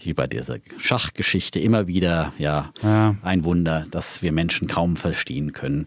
[0.00, 3.16] wie bei dieser Schachgeschichte immer wieder ja, ja.
[3.22, 5.86] ein Wunder, das wir Menschen kaum verstehen können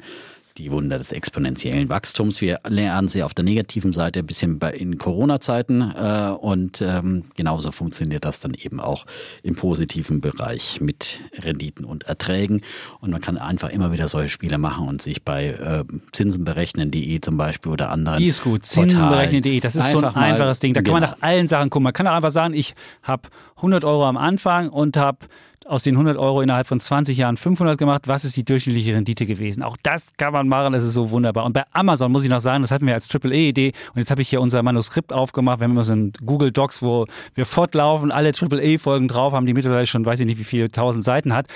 [0.57, 2.41] die Wunder des exponentiellen Wachstums.
[2.41, 7.23] Wir lernen sie auf der negativen Seite ein bisschen bei, in Corona-Zeiten äh, und ähm,
[7.35, 9.05] genauso funktioniert das dann eben auch
[9.41, 12.61] im positiven Bereich mit Renditen und Erträgen.
[12.99, 17.38] Und man kann einfach immer wieder solche Spiele machen und sich bei äh, zinsenberechnen.de zum
[17.38, 18.19] Beispiel oder anderen.
[18.19, 20.73] Die ist gut, zinsenberechnen.de, das ist so ein einfaches Ding.
[20.73, 20.99] Da kann genau.
[20.99, 21.84] man nach allen Sachen gucken.
[21.84, 25.19] Man kann auch einfach sagen, ich habe 100 Euro am Anfang und habe
[25.65, 28.07] aus den 100 Euro innerhalb von 20 Jahren 500 gemacht.
[28.07, 29.64] Was ist die durchschnittliche Rendite gewesen?
[29.64, 31.45] Auch das kann man machen, das ist so wunderbar.
[31.45, 33.73] Und bei Amazon muss ich noch sagen, das hatten wir als AAA-Idee.
[33.94, 35.60] Und jetzt habe ich hier unser Manuskript aufgemacht.
[35.60, 39.53] Wir haben immer so ein Google Docs, wo wir fortlaufen, alle AAA-Folgen drauf haben, die
[39.53, 41.48] mittlerweile schon, weiß ich nicht, wie viele tausend Seiten hat.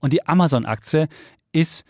[0.00, 1.08] Und die Amazon-Aktie
[1.52, 1.84] ist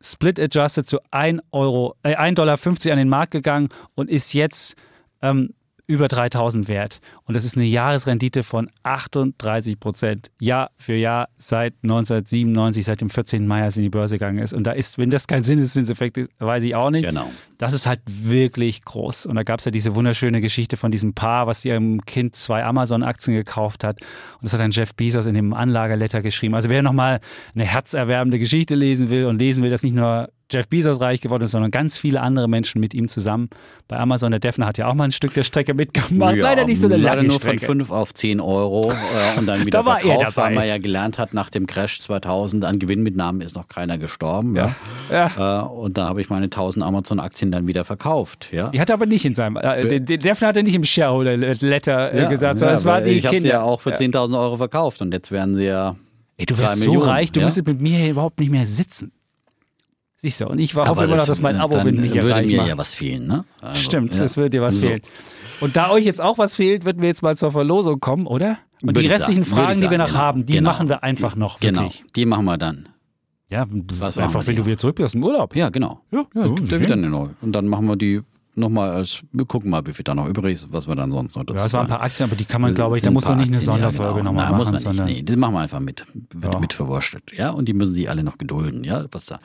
[0.00, 2.58] split adjusted zu 1 Euro, äh, 1,50 Dollar
[2.92, 4.76] an den Markt gegangen und ist jetzt
[5.22, 5.54] ähm,
[5.92, 7.00] über 3000 wert.
[7.24, 10.30] Und das ist eine Jahresrendite von 38 Prozent.
[10.40, 13.46] Jahr für Jahr seit 1997, seit dem 14.
[13.46, 14.54] Mai, als in die Börse gegangen ist.
[14.54, 17.06] Und da ist, wenn das kein Zinseszinseffekt ist, weiß ich auch nicht.
[17.06, 17.30] Genau.
[17.58, 19.26] Das ist halt wirklich groß.
[19.26, 22.64] Und da gab es ja diese wunderschöne Geschichte von diesem Paar, was ihrem Kind zwei
[22.64, 24.00] Amazon-Aktien gekauft hat.
[24.00, 26.54] Und das hat dann Jeff Bezos in dem Anlageletter geschrieben.
[26.54, 27.20] Also wer nochmal
[27.54, 31.42] eine herzerwärmende Geschichte lesen will und lesen will, dass nicht nur Jeff Bezos reich geworden
[31.44, 33.48] ist, sondern ganz viele andere Menschen mit ihm zusammen.
[33.88, 36.36] Bei Amazon, der Defner hat ja auch mal ein Stück der Strecke mitgemacht.
[36.36, 37.66] Ja, leider nicht so eine leider lange nur Strecke.
[37.66, 40.66] von 5 auf 10 Euro äh, und dann wieder Da war er verkauft, weil man
[40.68, 44.54] ja gelernt hat, nach dem Crash 2000 an Gewinnmitnahmen ist noch keiner gestorben.
[44.56, 44.74] Ja.
[45.10, 45.62] Ja.
[45.62, 48.48] Äh, und da habe ich meine 1000 Amazon-Aktien dann wieder verkauft.
[48.52, 48.68] Ja.
[48.70, 52.12] Die hat er aber nicht in seinem, äh, den Defner hat er nicht im Shareholder-Letter
[52.12, 53.48] äh, Ja, gesagt, sondern es war die ich habe Kinder.
[53.48, 55.96] sie ja auch für 10.000 Euro verkauft und jetzt werden sie ja.
[56.36, 57.46] Ey, du wirst so reich, du ja?
[57.46, 59.12] müsstest mit mir überhaupt nicht mehr sitzen.
[60.22, 62.58] Siehst du, und ich war, hoffe immer noch, dass mein Abo dann mich würde mir
[62.58, 62.68] macht.
[62.68, 63.44] ja was fehlen, ne?
[63.60, 64.24] Also, Stimmt, ja.
[64.24, 64.86] es würde dir was So.
[64.86, 65.00] fehlen.
[65.60, 68.58] Und da euch jetzt auch was fehlt, würden wir jetzt mal zur Verlosung kommen, oder?
[68.82, 70.70] Und Würde die ich restlichen sagen, Fragen, die wir noch genau, haben, die genau.
[70.70, 72.04] machen wir einfach noch, Genau, wirklich.
[72.14, 72.88] die machen wir dann.
[73.48, 73.66] Ja,
[73.98, 75.54] Was einfach, wenn du wieder zurück bist dem Urlaub.
[75.54, 76.00] Ja, genau.
[76.10, 76.80] Ja, Ja, gibt ja okay.
[76.80, 77.30] wieder eine neue.
[77.42, 78.22] Und dann machen wir die
[78.54, 81.36] nochmal als, wir gucken mal, wie viel da noch übrig ist, was wir dann sonst
[81.36, 83.10] noch dazu Ja, es waren ein paar Aktien, aber die kann man, glaube ich, da
[83.10, 84.24] muss man nicht eine Aktien, Sonderfolge ja, genau.
[84.32, 85.04] nochmal machen, muss man nicht.
[85.04, 86.06] Nee, das machen wir einfach mit.
[86.34, 86.60] Wird Ja.
[86.60, 87.32] mit verwurschtelt.
[87.36, 89.38] Ja, und die müssen sich alle noch gedulden, ja, was da.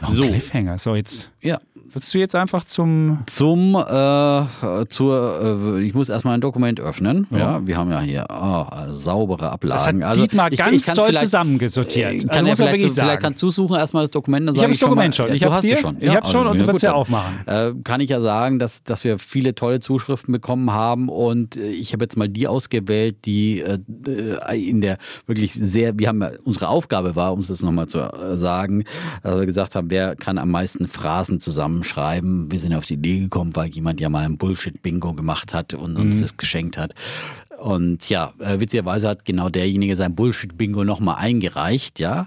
[0.00, 0.78] noch So, Cliffhanger.
[0.78, 1.60] So, jetzt ja.
[1.94, 7.26] Würdest du jetzt einfach zum Zum, äh, zur, äh, ich muss erstmal ein Dokument öffnen.
[7.30, 10.00] Ja, wir haben ja hier ah, saubere Ablagen.
[10.00, 12.12] Das hat also, Dietmar ich, ganz ich kann's toll zusammengesortiert.
[12.12, 14.48] Äh, Also Kann er man vielleicht, so, vielleicht kannst du suchen erstmal das Dokument.
[14.48, 15.28] Dann Ich habe das schon mal- Dokument schon.
[15.28, 15.74] Ja, Ich du hab's hast hier.
[15.74, 15.96] es schon.
[16.00, 17.46] Ich hab's schon und du ja, würdest gut, ja aufmachen.
[17.46, 21.68] Äh, kann ich ja sagen, dass, dass wir viele tolle Zuschriften bekommen haben und äh,
[21.70, 23.78] ich habe jetzt mal die ausgewählt, die äh,
[24.56, 28.10] in der wirklich sehr, wir haben ja, unsere Aufgabe war, um es jetzt nochmal zu
[28.34, 28.84] sagen,
[29.22, 31.40] wir gesagt haben, wer kann am meisten Phrasen
[31.82, 32.50] zusammenschreiben.
[32.50, 35.98] Wir sind auf die Idee gekommen, weil jemand ja mal ein Bullshit-Bingo gemacht hat und
[35.98, 36.20] uns Mhm.
[36.20, 36.94] das geschenkt hat.
[37.58, 42.26] Und ja, äh, witzigerweise hat genau derjenige sein Bullshit-Bingo nochmal eingereicht, ja.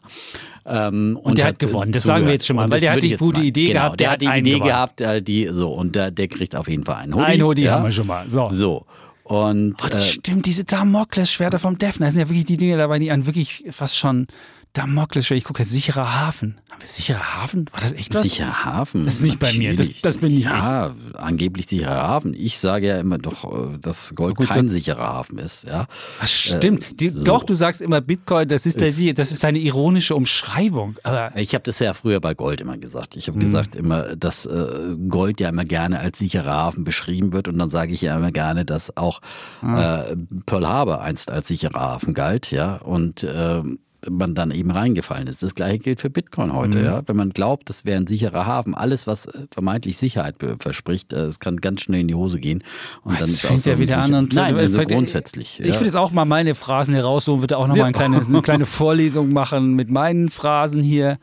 [0.65, 1.91] Ähm, und, der hat gewonnen.
[1.91, 3.99] Das sagen wir jetzt schon mal, Und weil der hat die gute Idee genau, gehabt,
[3.99, 4.69] Der der hat die einen Idee gewonnen.
[4.69, 7.25] gehabt, äh, die so und der, der kriegt auf jeden Fall einen Hoodie.
[7.25, 7.73] Ein Hoodie ja.
[7.75, 8.25] haben wir schon mal.
[8.29, 8.49] So.
[8.49, 8.85] So.
[9.23, 12.05] Und Oh, das äh, stimmt, diese Damoklesschwerter vom Defner.
[12.07, 14.27] Das sind ja wirklich die Dinge dabei, die an wirklich fast schon
[14.75, 15.37] Damoklesschwerter.
[15.37, 16.57] Ich gucke sicherer Hafen.
[16.69, 17.65] Haben wir sicherer Hafen?
[17.71, 18.21] War das echt was?
[18.23, 19.05] sicherer Hafen.
[19.05, 19.75] Das ist nicht bei mir.
[19.75, 22.33] Das- das bin nicht Ja, angeblich sicherer Hafen.
[22.33, 25.65] Ich sage ja immer doch, äh, dass Gold Gut, kein sicherer Hafen ist.
[25.65, 25.87] Ja.
[26.19, 27.01] Das stimmt.
[27.01, 27.23] Äh, so.
[27.23, 30.97] Doch, du sagst immer Bitcoin, das ist, Ist- der, das ist eine ironische Umschreibung.
[31.03, 33.15] Aber Ich habe das ja früher bei Gold immer gesagt.
[33.15, 33.19] Mhm.
[33.19, 37.47] Ich habe gesagt immer, dass äh, Gold ja immer gerne als sicherer Hafen beschrieben wird
[37.47, 39.21] und dann sage ich ja immer gerne, dass auch
[39.61, 40.01] Ah.
[40.09, 40.15] äh,
[40.45, 43.79] Pearl Harbor einst als sicherer Hafen galt, ja und ähm,
[44.09, 45.43] man dann eben reingefallen ist.
[45.43, 46.79] Das gleiche gilt für Bitcoin heute.
[46.79, 46.85] Mhm.
[46.85, 47.01] Ja?
[47.05, 51.21] Wenn man glaubt, das wäre ein sicherer Hafen, alles, was äh, vermeintlich Sicherheit verspricht, äh,
[51.25, 52.63] es kann ganz schnell in die Hose gehen.
[53.03, 54.13] Und dann das ist fängt ja wieder an.
[54.13, 55.59] Und Nein, also grundsätzlich.
[55.59, 55.79] Ich ja.
[55.79, 57.83] will jetzt auch mal meine Phrasen hier raussuchen, würde auch noch Ja.
[57.83, 61.17] mal ein kleines, eine kleine Vorlesung machen mit meinen Phrasen hier.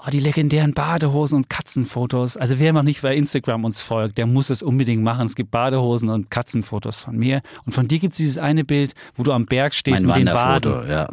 [0.00, 2.36] Oh, die legendären Badehosen und Katzenfotos.
[2.36, 5.26] Also wer noch nicht bei Instagram uns folgt, der muss es unbedingt machen.
[5.26, 7.42] Es gibt Badehosen und Katzenfotos von mir.
[7.66, 10.28] Und von dir gibt es dieses eine Bild, wo du am Berg stehst mein mit
[10.28, 10.88] den Waden.
[10.88, 11.08] ja.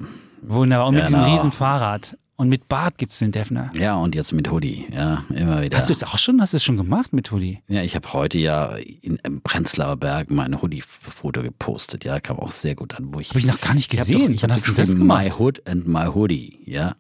[0.48, 0.88] Wunderbar.
[0.88, 1.34] Und mit diesem Genau.
[1.34, 2.18] riesen Fahrrad.
[2.38, 3.72] Und mit Bart gibt es den Defner.
[3.80, 5.78] Ja, und jetzt mit Hoodie, ja, immer wieder.
[5.78, 6.42] Hast du es auch schon?
[6.42, 7.60] Hast du es schon gemacht mit Hoodie?
[7.70, 12.04] Ja, ich habe heute ja in, im Prenzlauer Berg mein Hoodie-Foto gepostet.
[12.04, 13.14] Ja, kam auch sehr gut an.
[13.14, 14.28] Wo ich Habe ich noch gar nicht Ich hab gesehen.
[14.28, 15.24] Doch, ich Wann hab hast du das gemacht?
[15.24, 16.60] My Hood and my Hoodie.
[16.66, 16.96] Ja.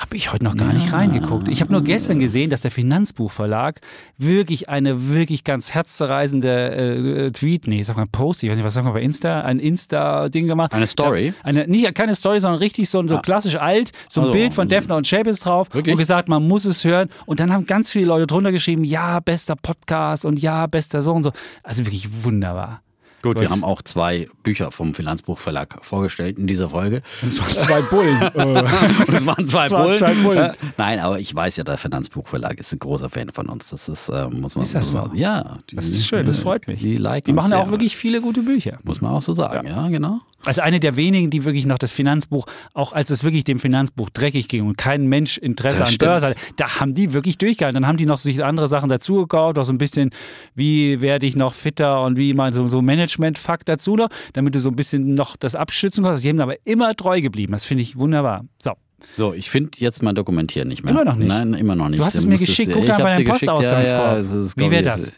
[0.00, 1.46] Habe ich heute noch gar nicht reingeguckt.
[1.48, 3.82] Ich habe nur gestern gesehen, dass der Finanzbuchverlag
[4.16, 8.72] wirklich eine wirklich ganz herzzerreißende äh, Tweet, nee, sag mal Post, ich weiß nicht, was
[8.72, 10.72] sagen wir bei Insta, ein Insta-Ding gemacht.
[10.72, 11.34] Eine Story?
[11.42, 14.54] Da, eine, nicht, keine Story, sondern richtig so, so klassisch alt, so ein Also, Bild
[14.54, 15.92] von Defner und Chapis drauf Wirklich?
[15.92, 17.10] und gesagt, man muss es hören.
[17.26, 21.12] Und dann haben ganz viele Leute drunter geschrieben, ja, bester Podcast und ja, bester so
[21.12, 21.32] und so.
[21.62, 22.80] Also wirklich wunderbar.
[23.22, 23.50] Gut, wir Gut.
[23.50, 27.02] haben auch zwei Bücher vom Finanzbuchverlag vorgestellt in dieser Folge.
[27.22, 28.22] Das waren zwei Bullen.
[29.06, 29.94] Und es waren zwei Es waren Bullen.
[29.96, 30.38] zwei Bullen.
[30.38, 33.68] Äh, Nein, aber ich weiß ja, der Finanzbuchverlag ist ein großer Fan von uns.
[33.70, 35.58] Das ist, äh, muss man Ist das man- Ja.
[35.70, 36.80] Die, Das ist schön, das freut mich.
[36.80, 38.78] Die liken Die machen ja auch wirklich viele gute Bücher.
[38.84, 40.20] Muss man auch so sagen, ja, genau.
[40.42, 44.08] Also eine der wenigen, die wirklich noch das Finanzbuch, auch als es wirklich dem Finanzbuch
[44.08, 45.96] dreckig ging und kein Mensch Interesse Das an.
[45.98, 47.74] Börse hatte, da haben die wirklich durchgehalten.
[47.74, 50.12] Dann haben die noch sich andere Sachen dazugekauft, auch so ein bisschen,
[50.54, 52.80] wie werde ich noch fitter und wie mal so, so
[53.18, 56.24] Management-Fakt dazu noch, damit du so ein bisschen noch das abschützen kannst.
[56.24, 57.52] Die haben aber immer treu geblieben.
[57.52, 58.44] Das finde ich wunderbar.
[58.62, 58.72] So.
[59.16, 60.92] So, ich finde jetzt mein Dokument hier nicht mehr.
[60.92, 61.28] Immer noch nicht?
[61.28, 62.00] Nein, immer noch nicht.
[62.00, 62.72] Du hast es mir geschickt.
[62.72, 63.26] Guck da bei deinem.
[63.26, 64.18] Postausgangskorb.
[64.18, 65.14] Ja, ja, Wie wäre das?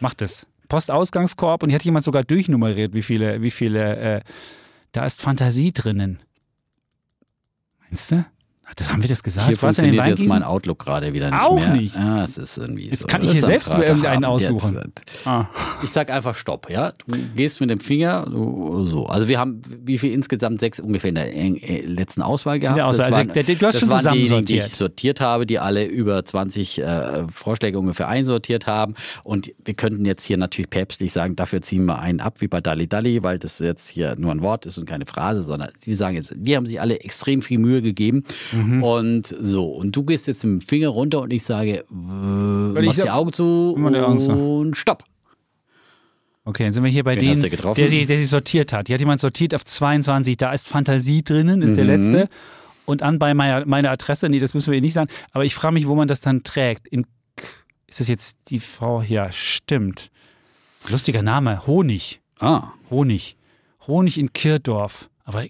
[0.00, 0.46] Mach das.
[0.68, 4.20] Postausgangskorb und hier hat jemand sogar durchnummeriert, wie viele, wie viele, äh,
[4.92, 6.20] da ist Fantasie drinnen.
[7.80, 8.24] Meinst du?
[8.76, 9.46] Das haben wir das gesagt.
[9.46, 11.74] Hier Was funktioniert jetzt mein Outlook gerade wieder nicht Auch mehr.
[11.74, 11.94] nicht?
[11.96, 13.06] Ja, es ist irgendwie Jetzt so.
[13.08, 14.74] kann ich hier selbst mir irgendeinen aussuchen.
[14.84, 15.26] Jetzt.
[15.26, 15.46] Ah.
[15.82, 16.92] Ich sag einfach Stopp, ja.
[17.06, 19.06] Du gehst mit dem Finger so.
[19.06, 22.78] Also wir haben wie viel insgesamt sechs ungefähr in der äh, letzten Auswahl gehabt.
[22.78, 23.06] der Auswahl.
[23.10, 25.46] Das Also waren, der- der- du hast das schon waren diejenigen, die ich sortiert habe,
[25.46, 28.94] die alle über 20 äh, Vorschläge ungefähr einsortiert haben.
[29.24, 32.60] Und wir könnten jetzt hier natürlich päpstlich sagen, dafür ziehen wir einen ab, wie bei
[32.60, 35.94] Dali Dali, weil das jetzt hier nur ein Wort ist und keine Phrase, sondern sie
[35.94, 38.24] sagen jetzt, die haben sich alle extrem viel Mühe gegeben.
[38.52, 38.59] Mhm.
[38.82, 42.86] Und so, und du gehst jetzt mit dem Finger runter und ich sage, w- ich
[42.86, 44.30] machst die sag- Augen zu Mach die Augen zu.
[44.32, 45.04] und stopp.
[46.44, 48.86] Okay, dann sind wir hier bei dem, der, sie- der sich sortiert hat.
[48.88, 51.90] Hier hat jemand sortiert auf 22, da ist Fantasie drinnen, ist der Mhm.
[51.90, 52.28] letzte.
[52.86, 55.74] Und an bei meiner, meiner Adresse, nee, das müssen wir nicht sagen, aber ich frage
[55.74, 56.88] mich, wo man das dann trägt.
[56.88, 57.06] In,
[57.86, 59.02] ist das jetzt die Frau?
[59.02, 60.10] Ja, stimmt.
[60.88, 62.20] Lustiger Name, Honig.
[62.38, 63.36] Ah, Honig.
[63.86, 65.08] Honig in Kirdorf.
[65.24, 65.44] Aber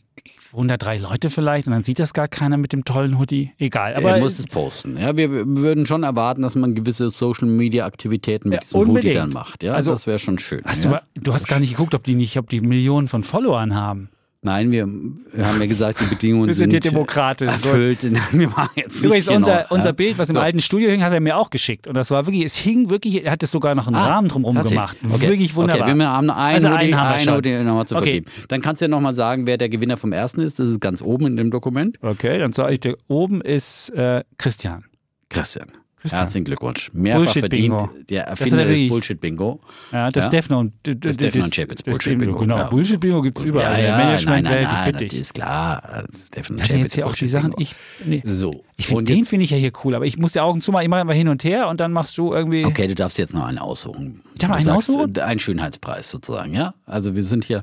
[0.53, 3.53] wohnen da drei Leute vielleicht und dann sieht das gar keiner mit dem tollen Hoodie.
[3.59, 3.95] Egal.
[3.95, 4.97] Aber er muss es posten.
[4.99, 8.89] Ja, wir würden schon erwarten, dass man gewisse Social Media Aktivitäten mit Ja, diesem Hoodie
[8.91, 9.17] unbedingt.
[9.17, 9.63] dann macht.
[9.63, 10.63] Ja, Also- das wäre schon schön.
[10.65, 11.03] hast ja?
[11.15, 14.11] du, du hast gar nicht geguckt, ob die nicht, ob die Millionen von Followern haben.
[14.43, 17.47] Nein, wir, wir haben ja gesagt, die Bedingungen Wir sind sind hier demokratisch.
[17.49, 18.03] erfüllt.
[18.33, 19.93] Wir machen jetzt Übrigens, unser, unser ja.
[19.93, 20.41] Bild, was im So.
[20.41, 21.87] alten Studio hing, hat er mir auch geschickt.
[21.87, 24.29] Und das war wirklich, es hing wirklich, er hat es sogar noch einen Ah, Rahmen
[24.29, 24.97] drumherum gemacht.
[25.13, 25.29] Okay.
[25.29, 25.87] Wirklich wunderbar.
[25.89, 28.05] Okay, wir haben noch einen Also einen haben wir einen nochmal zu Okay.
[28.23, 28.27] vergeben.
[28.49, 30.59] Dann kannst du ja nochmal sagen, wer der Gewinner vom ersten ist.
[30.59, 31.99] Das ist ganz oben in dem Dokument.
[32.01, 34.85] okay, dann sage ich dir, oben ist äh, Christian.
[35.29, 35.69] Christian.
[36.01, 36.23] Christian.
[36.23, 36.91] Herzlichen Glückwunsch.
[36.95, 37.79] Mehrfach Bullshit-Bingo.
[37.79, 38.11] verdient.
[38.11, 39.61] Der ist Erfinder ja des Bullshit-Bingo.
[39.93, 40.31] Ja, das Ja.
[40.31, 42.65] Defner und Das Defner und Chapitz Bullshit-Bingo, Genau, ja.
[42.69, 43.79] Bullshit-Bingo gibt es überall.
[43.79, 45.21] in der Management-Welt, ich bitte dich.
[45.21, 46.05] ist klar.
[46.07, 48.21] Das ist Defner und Chapitz jetzt hier auch die Sachen, Bullshit-Bingo.
[48.21, 48.31] ich, nee.
[48.33, 48.65] So.
[48.77, 50.89] Ich finde, den finde ich ja hier cool, aber ich muss die Augen zumachen, ich
[50.89, 52.65] mache einfach hin und her und dann machst du irgendwie.
[52.65, 54.23] Okay, du darfst jetzt noch einen aussuchen.
[54.33, 55.13] Ich darf einen aussuchen?
[55.17, 56.73] äh, Einen Schönheitspreis sozusagen, ja?
[56.87, 57.63] Also wir sind hier.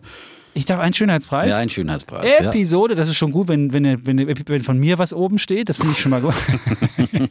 [0.57, 1.51] Ich darf einen Schönheitspreis.
[1.51, 2.33] Ja, ein Schönheitspreis.
[2.39, 2.49] Ja.
[2.49, 5.77] Episode, das ist schon gut, wenn, wenn, wenn, wenn von mir was oben steht, das
[5.77, 6.33] finde ich schon mal gut.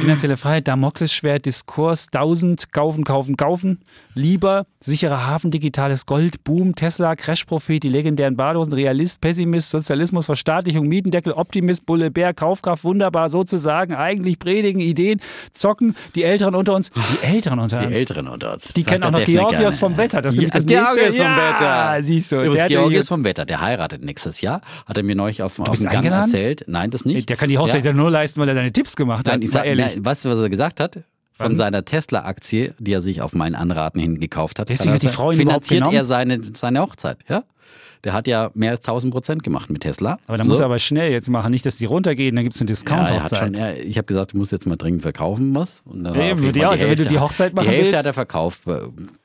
[0.00, 3.80] Finanzielle Freiheit, Damoklesschwert, Diskurs, 1000, kaufen, kaufen, kaufen,
[4.14, 10.86] lieber, sicherer Hafen, digitales Gold, Boom, Tesla, Crash-Prophet, die legendären Badhosen, Realist, Pessimist, Sozialismus, Verstaatlichung,
[10.86, 15.20] Mietendeckel, Optimist, Bulle, Bär, Kaufkraft, wunderbar, sozusagen, eigentlich predigen, Ideen,
[15.52, 17.94] zocken, die Älteren unter uns, die Älteren unter Die uns.
[17.94, 18.72] Älteren unter uns.
[18.74, 20.22] Die kennen auch noch Georgios vom Wetter.
[20.22, 22.02] Das ist ja, das Georgios vom Ja, Wetter.
[22.08, 24.60] Siehst du, der Übrigens, Georgios hier- vom Wetter, der heiratet nächstes Jahr.
[24.86, 26.64] Hat er mir neulich auf, auf dem Gang erzählt.
[26.66, 27.28] Nein, das nicht.
[27.28, 27.92] Der kann die Hochzeit Ja.
[27.92, 29.42] nur leisten, weil er deine Tipps gemacht hat.
[29.42, 29.96] Ich sag, ehrlich.
[29.98, 30.96] weißt du, was er gesagt hat?
[31.36, 35.02] Was Von seiner Tesla-Aktie, die er sich auf meinen Anraten hin gekauft hat, Deswegen hat
[35.02, 37.18] die Frau ihn finanziert er seine, seine Hochzeit.
[37.28, 37.44] Ja?
[38.04, 40.18] Der hat ja mehr als 1000 Prozent gemacht mit Tesla.
[40.26, 40.50] aber da So.
[40.50, 43.20] muss er aber schnell jetzt machen, nicht, dass die runtergehen, dann gibt es eine ja,
[43.22, 43.58] hat schon, Discount-Hochzeit.
[43.58, 45.82] ja, ich habe gesagt, du musst jetzt mal dringend verkaufen was.
[45.84, 47.86] Und dann Ja, Fall ja, die also wenn du Hälfte- die Hochzeit machen Die Hälfte
[47.86, 48.80] willst- hat er verkauft, bei,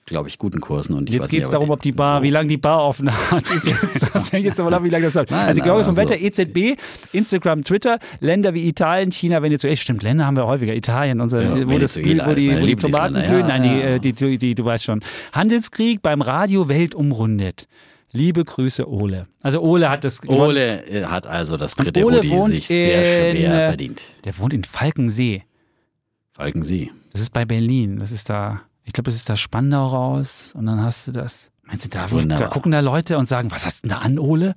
[0.05, 0.95] glaube ich, guten Kursen.
[0.95, 2.23] Und ich Jetzt geht es darum, ob die Bar, so.
[2.23, 3.43] wie lange die Bar offen hat.
[3.55, 5.31] Ist jetzt, das hängt jetzt davon ab, wie lange das dauert.
[5.31, 6.25] Nein, also Georgios vom aber Wetter, so.
[6.25, 6.77] EZB,
[7.13, 9.75] Instagram, Twitter, Länder wie Italien, China, Venezuela.
[9.75, 10.73] Stimmt, Länder haben wir häufiger.
[10.75, 13.39] Italien, unser, Ja, wo, das, Venezuela wo die, wo die Tomaten blühen.
[13.39, 15.01] ja, Nein, die, äh, die, die, die, du weißt schon.
[15.31, 17.67] Handelskrieg beim Radio Welt umrundet.
[18.13, 19.27] Liebe Grüße, Ole.
[19.41, 20.21] Also Ole hat das.
[20.27, 24.01] Ole äh, hat also das dritte Ole wohnt sich sehr schwer äh, verdient.
[24.23, 25.43] Der wohnt in Falkensee.
[26.33, 26.91] Falkensee.
[27.11, 27.97] Das ist bei Berlin.
[27.99, 31.49] Das ist da, ich glaube, das ist da Spandau raus und dann hast du das.
[31.63, 34.19] Meinst du, da, da gucken da Leute und sagen, was hast du denn da an,
[34.19, 34.55] Ole?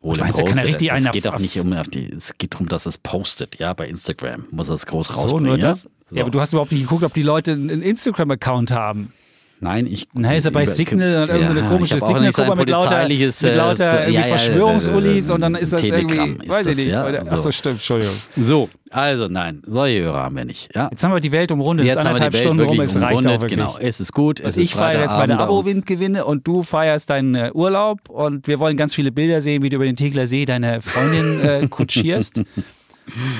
[0.00, 1.10] Ole meinst, er kann ja postet richtig es.
[1.12, 4.44] geht auch nicht um auf die, es geht darum, dass es postet, ja, bei Instagram.
[4.50, 5.46] Muss er es groß So, rausbringen.
[5.46, 5.68] nur ja?
[5.68, 5.82] das?
[5.82, 5.88] So.
[6.10, 9.12] Ja, aber du hast überhaupt nicht geguckt, ob die Leute einen Instagram-Account haben.
[9.60, 10.08] Nein, ich.
[10.14, 13.08] Und er ist er bei Signal und irgendeine Ja, komische ich auch Signal-Gruppe mit lauter,
[13.08, 16.52] mit äh, lauter ja, irgendwie ja, Verschwörungsullis äh, und dann ist das Telegram irgendwie, ist
[16.52, 16.88] weiß ich das, nicht.
[16.88, 17.30] ja, so.
[17.32, 18.14] Achso, stimmt, Entschuldigung.
[18.36, 20.74] So, also nein, solche Hörer haben wir nicht.
[20.74, 20.88] Ja.
[20.90, 23.40] Jetzt haben wir die Welt umrundet, jetzt anderthalb Stunden rum, es reicht auch umrundet.
[23.42, 23.58] wirklich.
[23.58, 24.40] Genau, es ist gut.
[24.40, 25.38] Es ist ich feiere jetzt meine.
[25.38, 29.70] Abo-Windgewinne und du feierst deinen äh, Urlaub und wir wollen ganz viele Bilder sehen, wie
[29.70, 32.42] du über den Tegler See deine Freundin äh, kutschierst.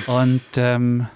[0.07, 1.07] und ähm,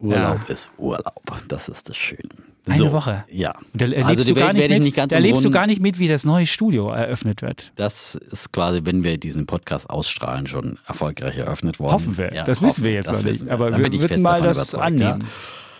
[0.00, 1.22] Urlaub ist Urlaub.
[1.48, 2.47] Das ist das Schöne.
[2.70, 3.24] Eine so, Woche.
[3.30, 3.52] Ja.
[3.74, 5.80] da erlebst, Also die du, gar nicht mit, nicht ganz da erlebst du gar nicht
[5.80, 7.72] mit, wie das neue Studio eröffnet wird.
[7.76, 11.92] Das ist quasi, wenn wir diesen Podcast ausstrahlen, schon erfolgreich eröffnet worden.
[11.92, 12.32] Hoffen wir.
[12.34, 13.44] Ja, das hoffen wissen wir jetzt noch nicht.
[13.46, 13.52] wir.
[13.52, 15.20] Aber wir würden mal das annehmen.
[15.22, 15.28] Ja.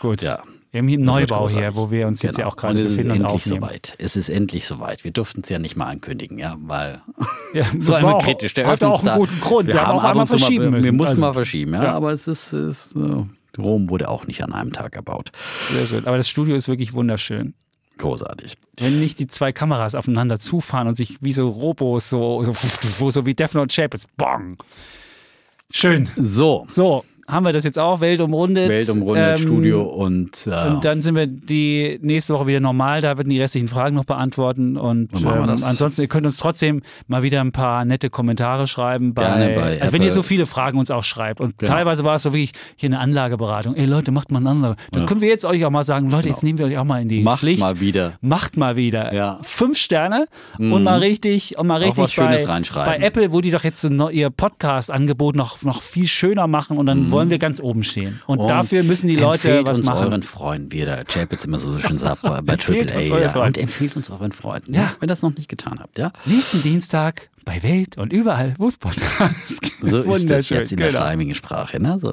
[0.01, 0.23] Gut.
[0.23, 0.39] Ja.
[0.71, 2.53] Wir haben hier einen Neubau hier, wo wir uns jetzt ja Genau.
[2.53, 3.95] auch gerade und es ist befinden und endlich soweit.
[3.97, 5.03] Es ist endlich soweit.
[5.03, 7.01] Wir durften es ja nicht mal ankündigen, ja, weil
[7.55, 8.53] Ja, so einmal auch, kritisch.
[8.53, 9.69] Der hatte auch einen guten Grund.
[9.69, 10.85] Wir, haben auch ab einmal und zu mal- verschieben müssen.
[10.85, 11.93] Wir mussten Also, mal verschieben, ja, Ja.
[11.95, 13.25] aber es ist, ist äh,
[13.59, 15.31] Rom wurde auch nicht an einem Tag erbaut.
[15.73, 16.07] Sehr schön.
[16.07, 17.55] Aber das Studio ist wirklich wunderschön.
[17.99, 18.55] Großartig.
[18.77, 23.27] Wenn nicht die zwei Kameras aufeinander zufahren und sich wie so Robos, so, so, so,
[23.27, 24.57] wie Defner und Chapels, bong.
[25.73, 26.09] Schön.
[26.17, 28.69] So, So, haben wir das jetzt auch, Welt umrundet.
[28.69, 33.01] Welt umrundet, Ähm, Studio und, äh, Und dann sind wir die nächste Woche wieder normal.
[33.03, 34.77] Da werden die restlichen Fragen noch beantworten.
[34.79, 39.13] Und wir ähm, ansonsten, ihr könnt uns trotzdem mal wieder ein paar nette Kommentare schreiben.
[39.15, 40.15] Bei, Gerne bei also wenn ihr Apple.
[40.15, 41.41] so viele Fragen uns auch schreibt.
[41.41, 41.73] Und Genau.
[41.73, 43.75] teilweise war es so wirklich hier eine Anlageberatung.
[43.77, 44.77] Ey Leute, macht mal eine Anlage.
[44.93, 47.03] Dann können wir jetzt euch auch mal sagen, Leute, jetzt nehmen wir euch auch mal
[47.03, 47.61] in die macht Pflicht.
[47.61, 48.15] mal wieder.
[48.23, 49.35] Macht mal wieder Ja.
[49.41, 49.45] Mhm.
[49.45, 50.27] fünf Sterne
[50.59, 53.01] und mal richtig und mal richtig was Schönes bei, reinschreiben.
[53.01, 56.87] bei Apple, wo die doch jetzt so ihr Podcast-Angebot noch, noch viel schöner machen und
[56.87, 57.11] dann Mhm.
[57.19, 58.21] Wollen wir ganz oben stehen.
[58.27, 60.05] Und, und dafür müssen die Leute empfehlt was uns machen.
[60.07, 61.05] euren Freunden wieder.
[61.05, 63.15] Chapitz immer so schön sagt bei Empfehlt Triple uns A.
[63.15, 63.45] eure Ja.
[63.45, 64.81] Und empfehlt uns euren Freunden, Ja.
[64.81, 64.91] ja.
[65.01, 65.99] wenn ihr das noch nicht getan habt.
[65.99, 66.13] Ja?
[66.25, 69.79] Nächsten Dienstag bei Welt und überall, wo es Podcasts gibt.
[69.91, 71.01] So ist das jetzt in der genau.
[71.01, 71.83] schleimigen Sprache.
[71.83, 71.99] Ne?
[72.01, 72.13] So,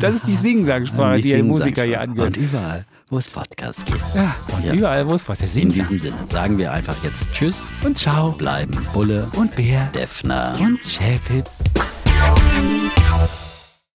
[0.00, 2.28] Das ist die Singsangsprache, die, die Musiker hier angehören.
[2.28, 4.00] Und überall, wo es Podcasts gibt.
[4.14, 4.72] Ja, und Ja.
[4.74, 5.76] überall, wo es Podcasts In sind.
[5.76, 8.32] diesem Sinne sagen wir einfach jetzt Tschüss, Und ciao.
[8.32, 9.90] bleiben Bulle, Und Bär.
[9.94, 10.54] Defner.
[10.60, 11.62] Und Chapitz.